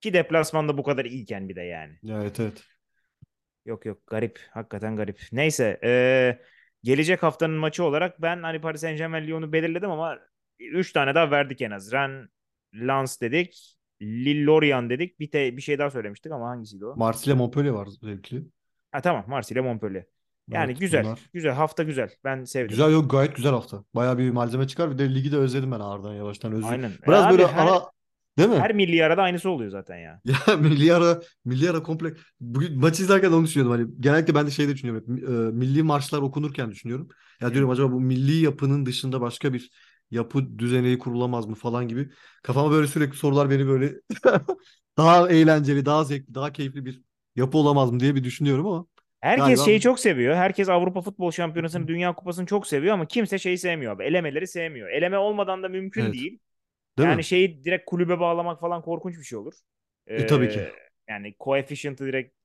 Ki 0.02 0.14
deplasmanda 0.14 0.78
bu 0.78 0.84
kadar 0.84 1.06
iyiken 1.06 1.50
bir 1.50 1.56
de 1.56 1.62
yani. 1.62 2.00
Evet 2.10 2.40
evet. 2.40 2.64
Yok 3.70 3.86
yok 3.86 4.08
garip. 4.08 4.40
Hakikaten 4.52 4.96
garip. 4.96 5.20
Neyse. 5.32 5.80
eee, 5.84 6.42
gelecek 6.84 7.24
haftanın 7.24 7.56
maçı 7.56 7.84
olarak 7.84 8.22
ben 8.22 8.44
hani 8.44 8.62
Paris 8.62 8.82
Saint-Germain 8.82 9.28
Lyon'u 9.28 9.54
belirledim 9.54 9.92
ama 9.92 10.20
3 10.60 10.94
tane 10.94 11.16
daha 11.16 11.32
verdik 11.32 11.62
en 11.62 11.72
az. 11.72 11.92
Rennes, 11.92 12.28
Lens 12.76 13.22
dedik. 13.22 13.76
Lille 14.02 14.46
Lorient 14.46 14.90
dedik. 14.90 15.20
Bir, 15.20 15.32
te, 15.32 15.58
bir 15.58 15.62
şey 15.62 15.80
daha 15.80 15.90
söylemiştik 15.90 16.32
ama 16.32 16.48
hangisiydi 16.50 16.86
o? 16.86 16.96
Marsilya 16.96 17.36
Montpellier 17.36 17.72
var 17.72 17.88
zevkli. 18.02 18.44
Ha 18.92 19.02
tamam 19.02 19.24
Marsilya 19.28 19.64
Montpellier. 19.64 20.06
Yani 20.50 20.72
Evet, 20.72 20.80
güzel. 20.80 21.04
bunlar. 21.06 21.20
Güzel. 21.34 21.54
Hafta 21.54 21.84
güzel. 21.84 22.10
Ben 22.24 22.44
sevdim. 22.44 22.68
Güzel 22.70 22.92
yok 22.92 23.12
gayet 23.12 23.36
güzel 23.36 23.52
hafta. 23.52 23.84
Bayağı 23.96 24.18
bir 24.18 24.30
malzeme 24.30 24.68
çıkar. 24.68 24.92
Bir 24.92 24.98
de 24.98 25.16
ligi 25.16 25.32
de 25.32 25.38
özledim 25.38 25.72
ben 25.72 25.80
ağırdan 25.80 26.14
yavaştan 26.14 26.52
özledim. 26.52 26.72
Aynen. 26.72 26.92
Biraz 27.08 27.28
E 27.28 27.30
böyle 27.30 27.46
abi 27.46 27.54
her, 27.54 27.68
değil 28.40 28.50
mi? 28.50 28.66
her 28.66 28.74
milli 28.74 29.06
arada 29.06 29.22
aynısı 29.24 29.50
oluyor 29.50 29.72
zaten 29.72 29.98
ya. 29.98 30.22
Ya 30.50 30.58
milli 30.58 30.94
ara, 30.94 31.22
milli 31.46 31.70
ara 31.70 31.84
komple. 31.84 32.14
Bugün 32.40 32.80
maçı 32.80 33.04
izlerken 33.04 33.32
onu 33.32 33.46
düşünüyordum. 33.46 33.72
Hani 33.82 34.02
genellikle 34.02 34.36
ben 34.36 34.48
de 34.48 34.52
şey 34.52 34.68
de 34.68 34.74
düşünüyorum. 34.74 35.18
hep, 35.18 35.24
e, 35.30 35.32
milli 35.32 35.84
marşlar 35.84 36.20
okunurken 36.22 36.72
düşünüyorum. 36.72 37.08
Ya 37.42 37.54
diyorum 37.54 37.70
acaba 37.70 37.92
bu 37.92 38.00
milli 38.02 38.32
yapının 38.44 38.86
dışında 38.86 39.22
başka 39.22 39.54
bir 39.54 39.72
yapı 40.12 40.60
düzeni 40.60 40.98
kurulamaz 41.00 41.46
mı 41.46 41.56
falan 41.56 41.88
gibi. 41.88 42.10
Kafama 42.44 42.72
böyle 42.72 42.88
sürekli 42.88 43.18
sorular 43.18 43.50
beni 43.50 43.68
böyle 43.68 43.94
daha 44.98 45.30
eğlenceli, 45.30 45.86
daha 45.86 46.04
zevkli, 46.04 46.34
daha 46.34 46.54
keyifli 46.54 46.86
bir 46.86 47.02
yapı 47.36 47.58
olamaz 47.58 47.92
mı 47.92 48.00
diye 48.00 48.16
bir 48.16 48.24
düşünüyorum 48.24 48.68
ama 48.68 48.86
Herkes 49.22 49.60
Galiba- 49.60 49.66
şeyi 49.66 49.82
çok 49.82 50.00
seviyor. 50.00 50.36
Herkes 50.36 50.70
Avrupa 50.70 51.02
Futbol 51.02 51.32
Şampiyonası'nı, 51.32 51.88
Dünya 51.88 52.16
Kupası'nı 52.16 52.46
çok 52.46 52.68
seviyor 52.68 52.94
ama 52.94 53.06
kimse 53.08 53.40
şeyi 53.40 53.58
sevmiyor 53.58 53.94
abi. 53.96 54.04
Elemeleri 54.04 54.48
sevmiyor. 54.48 54.90
Eleme 54.90 55.18
olmadan 55.18 55.64
da 55.64 55.70
mümkün 55.70 56.02
Evet. 56.06 56.14
değil. 56.14 56.40
Değil 57.00 57.10
yani 57.10 57.18
mi? 57.18 57.24
şeyi 57.24 57.64
direkt 57.66 57.86
kulübe 57.86 58.20
bağlamak 58.20 58.60
falan 58.62 58.82
korkunç 58.82 59.18
bir 59.18 59.24
şey 59.24 59.38
olur. 59.38 59.54
E, 60.08 60.26
tabii 60.28 60.50
ki. 60.50 60.60
Ee, 60.60 60.74
Yani 61.10 61.36
coefficient'ı 61.40 62.06
direkt 62.06 62.36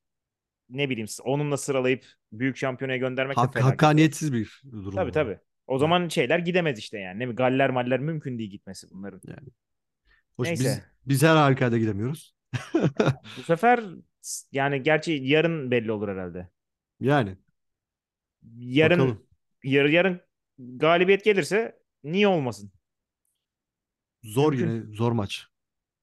ne 0.70 0.90
bileyim 0.90 1.08
onunla 1.24 1.56
sıralayıp 1.56 2.06
büyük 2.32 2.56
şampiyonaya 2.56 2.98
göndermek 2.98 3.36
de 3.36 3.40
Hak, 3.40 3.52
felaket. 3.52 3.72
hakkaniyetsiz 3.72 4.32
bir 4.32 4.62
durum. 4.72 4.94
Tabii 4.94 5.12
tabii. 5.12 5.38
O 5.66 5.78
zaman 5.78 6.08
şeyler 6.08 6.38
gidemez 6.38 6.78
işte 6.78 6.98
yani. 6.98 7.18
Ne 7.18 7.24
Galler 7.32 7.70
maller 7.70 8.00
mümkün 8.00 8.38
değil 8.38 8.50
gitmesi 8.50 8.86
bunların. 8.90 9.20
Hoş, 10.36 10.48
biz, 10.50 10.60
Neyse. 10.60 10.84
biz 11.06 11.22
her 11.22 11.36
halükarda 11.36 11.78
gidemiyoruz. 11.78 12.34
Bu 13.36 13.42
sefer 13.42 13.80
yani 14.52 14.82
gerçi 14.82 15.12
yarın 15.12 15.70
belli 15.70 15.92
olur 15.92 16.08
herhalde. 16.08 16.48
Yani 17.00 17.36
Yarın 18.58 18.98
bakalım. 19.00 19.26
yar, 19.64 19.84
yarın 19.84 20.20
galibiyet 20.58 21.24
gelirse 21.24 21.80
niye 22.04 22.28
olmasın? 22.28 22.72
Zor 24.24 24.52
Mümkün. 24.52 24.68
yine 24.70 24.96
zor 24.96 25.12
maç. 25.12 25.46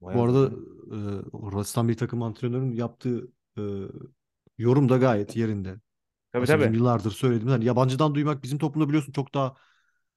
Bayağı 0.01 0.17
Bu 0.19 0.23
arada 0.23 0.51
e, 0.91 0.97
Hırvatistan 1.47 1.89
bir 1.89 1.97
takım 1.97 2.23
antrenörünün 2.23 2.71
yaptığı 2.73 3.27
e, 3.57 3.61
yorum 4.57 4.89
da 4.89 4.97
gayet 4.97 5.35
yerinde. 5.35 5.75
Tabii 6.31 6.43
Aslında 6.43 6.47
tabii. 6.47 6.75
yıllardır 6.75 7.11
söylediğim 7.11 7.49
hani 7.49 7.65
yabancıdan 7.65 8.15
duymak 8.15 8.43
bizim 8.43 8.57
toplumda 8.57 8.87
biliyorsun 8.89 9.11
çok 9.13 9.33
daha 9.33 9.55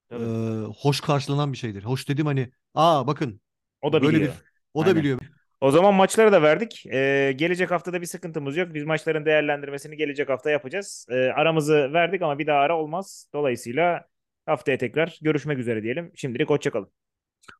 Tabii. 0.09 0.23
e, 0.23 0.65
hoş 0.77 1.01
karşılanan 1.01 1.53
bir 1.53 1.57
şeydir. 1.57 1.83
Hoş 1.83 2.09
dediğim 2.09 2.27
hani 2.27 2.51
aa 2.75 3.07
bakın 3.07 3.41
O 3.81 3.93
da 3.93 4.01
böyle 4.01 4.17
biliyor. 4.17 4.33
bir 4.33 4.43
o 4.73 4.87
da 4.87 4.89
Aynen. 4.89 4.95
biliyor. 4.95 5.19
O 5.61 5.71
zaman 5.71 5.93
maçları 5.93 6.31
da 6.31 6.41
verdik. 6.41 6.85
Ee, 6.85 7.33
gelecek 7.37 7.71
haftada 7.71 8.01
bir 8.01 8.05
sıkıntımız 8.05 8.57
yok. 8.57 8.73
Biz 8.73 8.83
maçların 8.83 9.25
değerlendirmesini 9.25 9.97
gelecek 9.97 10.29
hafta 10.29 10.49
yapacağız. 10.51 11.05
Ee, 11.09 11.15
aramızı 11.15 11.93
verdik 11.93 12.21
ama 12.21 12.39
bir 12.39 12.47
daha 12.47 12.59
ara 12.59 12.77
olmaz. 12.77 13.29
Dolayısıyla 13.33 14.05
haftaya 14.45 14.77
tekrar 14.77 15.17
görüşmek 15.21 15.59
üzere 15.59 15.83
diyelim. 15.83 16.11
Şimdilik 16.15 16.49
hoşçakalın. 16.49 16.91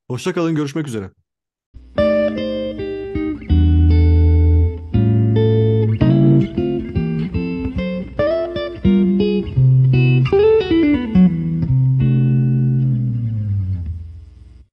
Hoşça 0.07 0.33
kalın 0.33 0.55
görüşmek 0.55 0.88
üzere. 0.88 1.11